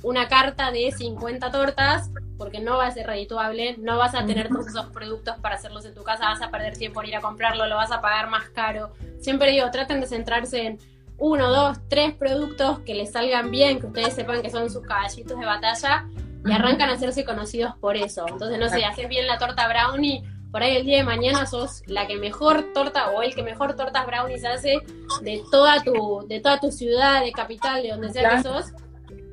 una 0.03 0.28
carta 0.28 0.70
de 0.70 0.92
50 0.92 1.51
tortas, 1.51 2.11
porque 2.36 2.61
no 2.61 2.76
va 2.76 2.86
a 2.86 2.90
ser 2.90 3.07
redituable, 3.07 3.76
no 3.78 3.99
vas 3.99 4.14
a 4.14 4.24
tener 4.24 4.49
todos 4.49 4.68
esos 4.68 4.86
productos 4.86 5.36
para 5.38 5.57
hacerlos 5.57 5.84
en 5.84 5.94
tu 5.94 6.03
casa, 6.05 6.26
vas 6.26 6.40
a 6.40 6.51
perder 6.51 6.76
tiempo 6.76 7.03
en 7.03 7.09
ir 7.09 7.16
a 7.16 7.20
comprarlo, 7.20 7.66
lo 7.66 7.76
vas 7.76 7.90
a 7.90 8.01
pagar 8.01 8.28
más 8.28 8.49
caro. 8.51 8.92
Siempre 9.20 9.51
digo, 9.51 9.70
traten 9.70 10.01
de 10.01 10.07
centrarse 10.07 10.66
en 10.66 10.78
uno, 11.18 11.51
dos, 11.51 11.78
tres 11.88 12.14
productos 12.14 12.78
que 12.80 12.94
les 12.94 13.11
salgan 13.11 13.51
bien, 13.51 13.80
que 13.80 13.86
ustedes 13.86 14.14
sepan 14.14 14.40
que 14.40 14.51
son 14.51 14.70
sus 14.70 14.82
caballitos 14.82 15.38
de 15.38 15.44
batalla 15.44 16.07
y 16.46 16.53
arrancan 16.53 16.90
a 16.90 16.92
hacerse 16.92 17.24
conocidos 17.24 17.74
por 17.80 17.96
eso. 17.96 18.24
Entonces, 18.28 18.59
no 18.59 18.68
sé, 18.68 18.84
haces 18.84 19.09
bien 19.09 19.26
la 19.26 19.38
torta 19.38 19.66
brownie, 19.66 20.22
por 20.53 20.62
ahí 20.62 20.76
el 20.76 20.86
día 20.86 20.99
de 20.99 21.05
mañana 21.05 21.44
sos 21.44 21.82
la 21.86 22.07
que 22.07 22.16
mejor 22.16 22.72
torta 22.72 23.11
o 23.11 23.22
el 23.22 23.34
que 23.34 23.42
mejor 23.42 23.74
tortas 23.76 24.07
brownies 24.07 24.44
hace 24.44 24.78
de 25.22 25.42
toda 25.51 25.82
tu, 25.82 26.24
de 26.26 26.40
toda 26.40 26.59
tu 26.59 26.70
ciudad, 26.70 27.22
de 27.22 27.32
capital, 27.32 27.82
de 27.82 27.90
donde 27.90 28.12
sea 28.12 28.36
que 28.36 28.42
sos 28.42 28.72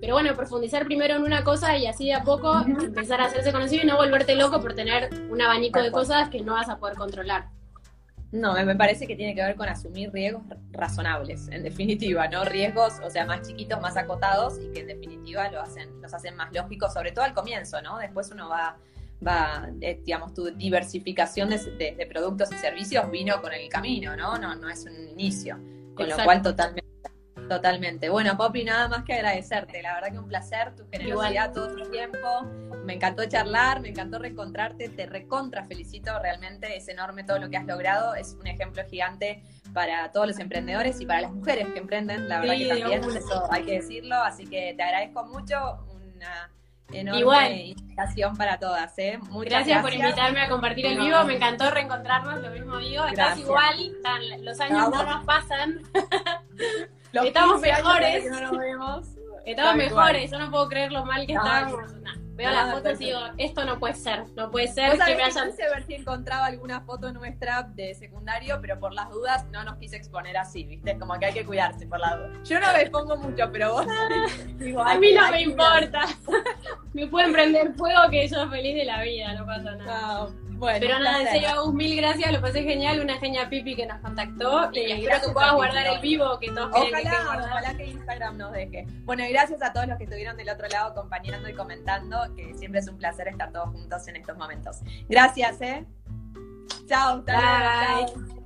pero 0.06 0.18
bueno, 0.18 0.36
profundizar 0.36 0.86
primero 0.86 1.16
en 1.16 1.24
una 1.24 1.43
cosa 1.43 1.76
y 1.80 1.88
así 1.88 2.06
de 2.06 2.14
a 2.14 2.24
poco 2.24 2.62
empezar 2.62 3.22
a 3.22 3.26
hacerse 3.26 3.51
conocido 3.51 3.82
y 3.82 3.88
no 3.88 3.97
volverte 3.97 4.36
loco 4.36 4.62
por 4.62 4.76
tener 4.76 5.10
un 5.32 5.41
abanico 5.41 5.82
de 5.82 5.89
cosas 5.89 6.30
que 6.30 6.41
no 6.41 6.53
vas 6.53 6.70
a 6.70 6.78
poder 6.78 6.95
controlar. 6.95 7.47
No, 8.32 8.53
me 8.53 8.76
parece 8.76 9.08
que 9.08 9.16
tiene 9.16 9.34
que 9.34 9.41
ver 9.41 9.56
con 9.56 9.68
asumir 9.68 10.12
riesgos 10.12 10.43
razonables, 10.70 11.47
en 11.47 11.64
definitiva, 11.64 12.28
¿no? 12.28 12.45
Riesgos, 12.45 12.99
o 13.03 13.10
sea, 13.10 13.26
más 13.26 13.47
chiquitos, 13.47 13.82
más 13.82 13.97
acotados 13.97 14.60
y 14.60 14.72
que 14.74 14.82
en 14.82 14.88
definitiva 14.89 15.49
lo 15.49 15.60
hacen, 15.60 15.99
los 16.03 16.14
hacen 16.14 16.36
más 16.36 16.53
lógicos, 16.53 16.93
sobre 16.93 17.12
todo 17.12 17.26
al 17.26 17.34
comienzo, 17.34 17.82
¿no? 17.82 17.97
Después 17.97 18.30
uno 18.32 18.47
va, 18.47 18.78
va 19.26 19.68
eh, 19.82 20.01
digamos, 20.06 20.36
tu 20.36 20.51
diversificación 20.51 21.49
de, 21.49 22.08
productos 22.14 22.51
y 22.51 22.58
servicios 22.58 23.10
vino 23.10 23.41
con 23.41 23.53
el 23.53 23.68
camino, 23.70 24.16
¿no? 24.16 24.38
No, 24.38 24.53
no 24.53 24.70
es 24.70 24.86
un 24.86 25.10
inicio. 25.10 25.58
Con 25.95 26.10
lo 26.10 26.16
cual 26.24 26.43
totalmente 26.43 26.95
Totalmente. 27.50 28.10
Bueno, 28.10 28.36
Poppy, 28.38 28.64
nada 28.64 28.88
más 28.88 29.04
que 29.04 29.14
agradecerte. 29.14 29.82
La 29.82 29.96
verdad 29.96 30.12
que 30.12 30.20
un 30.20 30.28
placer, 30.28 30.76
tu 30.76 30.88
generosidad 30.89 31.54
todo 31.54 31.78
el 31.78 31.89
tiempo. 31.91 32.43
Me 32.84 32.93
encantó 32.93 33.26
charlar, 33.26 33.82
me 33.82 33.89
encantó 33.89 34.20
reencontrarte. 34.20 34.89
Te 34.89 35.06
recontra 35.06 35.64
felicito, 35.66 36.18
realmente 36.20 36.76
es 36.76 36.88
enorme 36.88 37.24
todo 37.24 37.39
lo 37.39 37.50
que 37.50 37.58
has 37.58 37.66
logrado. 37.66 38.16
Es 38.16 38.34
un 38.39 38.48
ejemplo 38.48 38.84
gigante 38.89 39.43
para 39.74 40.12
todos 40.12 40.28
los 40.28 40.39
emprendedores 40.39 41.00
y 41.02 41.06
para 41.06 41.22
las 41.22 41.34
mujeres 41.34 41.68
que 41.70 41.80
emprenden. 41.80 42.28
La 42.28 42.39
verdad 42.39 42.56
que 42.56 42.68
también, 42.68 43.04
eso 43.04 43.48
hay 43.52 43.64
que 43.64 43.74
decirlo. 43.74 44.16
Así 44.16 44.46
que 44.46 44.74
te 44.76 44.84
agradezco 44.84 45.26
mucho. 45.26 45.86
Una 46.16 46.52
enorme 46.91 47.20
Igual. 47.20 47.52
invitación 47.52 48.36
para 48.36 48.58
todas. 48.58 48.98
¿eh? 48.98 49.20
Muchas 49.30 49.52
gracias, 49.52 49.82
por 49.82 49.93
invitarme 49.93 50.41
a 50.41 50.50
compartir 50.50 50.86
el 50.86 51.00
vivo. 51.00 51.24
Me 51.26 51.36
encantó 51.36 51.70
reencontrarnos, 51.70 52.41
lo 52.41 52.50
mismo 52.50 52.78
digo. 52.78 53.06
Estás 53.06 53.38
igual, 53.38 53.91
los 54.41 54.60
años 54.60 54.89
no 54.89 55.04
nos 55.04 55.26
pasan. 55.26 55.82
Estamos 57.24 57.61
mejores. 57.61 58.26
Estamos 59.45 59.76
mejores. 59.76 60.32
Yo 60.32 60.39
no 60.39 60.51
puedo 60.51 60.68
creer 60.68 60.91
lo 60.91 61.05
mal 61.05 61.26
que 61.26 61.34
estábamos. 61.34 61.80
Veo 62.36 62.51
las 62.51 62.73
fotos 62.73 62.99
y 62.99 63.05
digo, 63.05 63.19
esto 63.38 63.63
no 63.63 63.79
puede 63.79 63.93
ser, 63.93 64.25
no 64.36 64.51
puede 64.51 64.67
ser 64.67 64.91
que 64.91 65.15
me 65.15 65.23
hayan... 65.23 65.51
Quise 65.51 65.69
ver 65.69 65.83
si 65.86 65.95
encontraba 65.95 66.47
alguna 66.47 66.81
foto 66.81 67.13
nuestra 67.13 67.63
de 67.63 67.93
secundario, 67.95 68.59
pero 68.61 68.77
por 68.77 68.93
las 68.93 69.09
dudas 69.09 69.45
no 69.51 69.63
nos 69.63 69.77
quise 69.77 69.95
exponer 69.95 70.36
así, 70.36 70.65
¿viste? 70.65 70.99
Como 70.99 71.17
que 71.17 71.27
hay 71.27 71.33
que 71.33 71.45
cuidarse 71.45 71.88
por 71.88 71.99
la 71.99 72.17
duda. 72.17 72.43
Yo 72.43 72.59
no 72.59 72.73
me 72.73 72.89
pongo 72.89 73.15
mucho, 73.15 73.49
pero 73.51 73.73
vos... 73.73 73.88
a 74.86 74.99
mí 74.99 75.13
no 75.13 75.31
me 75.31 75.41
importa. 75.43 76.05
me 76.93 77.07
pueden 77.07 77.31
prender 77.31 77.73
fuego 77.75 78.01
que 78.11 78.27
yo 78.27 78.49
feliz 78.49 78.75
de 78.75 78.86
la 78.86 79.01
vida, 79.01 79.33
no 79.33 79.45
pasa 79.45 79.75
nada. 79.75 80.29
Pero 80.59 80.99
nada, 80.99 81.21
en 81.21 81.27
serio, 81.27 81.49
Agus, 81.49 81.73
mil 81.73 81.95
gracias, 81.95 82.31
lo 82.31 82.41
pasé 82.41 82.63
genial, 82.63 82.99
una 82.99 83.17
genia 83.17 83.49
Pipi 83.49 83.75
que 83.75 83.86
nos 83.86 83.99
contactó 83.99 84.69
y, 84.73 84.91
espero 84.91 85.21
que 85.21 85.31
puedas 85.31 85.53
guardar 85.53 85.88
el 85.88 85.99
vivo 85.99 86.39
que 86.39 86.47
todos 86.51 86.69
ojalá, 86.73 87.01
que 87.01 87.45
Ojalá 87.45 87.77
que 87.77 87.86
Instagram 87.86 88.38
nos 88.38 88.51
deje. 88.53 88.86
Bueno, 89.03 89.25
y 89.25 89.29
gracias 89.29 89.61
a 89.61 89.73
todos 89.73 89.88
los 89.88 89.97
que 89.97 90.05
estuvieron 90.05 90.38
del 90.38 90.49
otro 90.49 90.67
lado 90.67 90.91
acompañando 90.91 91.49
y 91.49 91.53
comentando, 91.53 92.24
que 92.34 92.53
siempre 92.55 92.80
es 92.80 92.88
un 92.88 92.97
placer 92.97 93.28
estar 93.28 93.51
todos 93.51 93.69
juntos 93.69 94.07
en 94.07 94.15
estos 94.15 94.38
momentos. 94.38 94.78
Gracias, 95.09 95.61
¿eh? 95.61 95.86
Chao, 96.88 97.19
hasta 97.19 98.01
luego. 98.01 98.45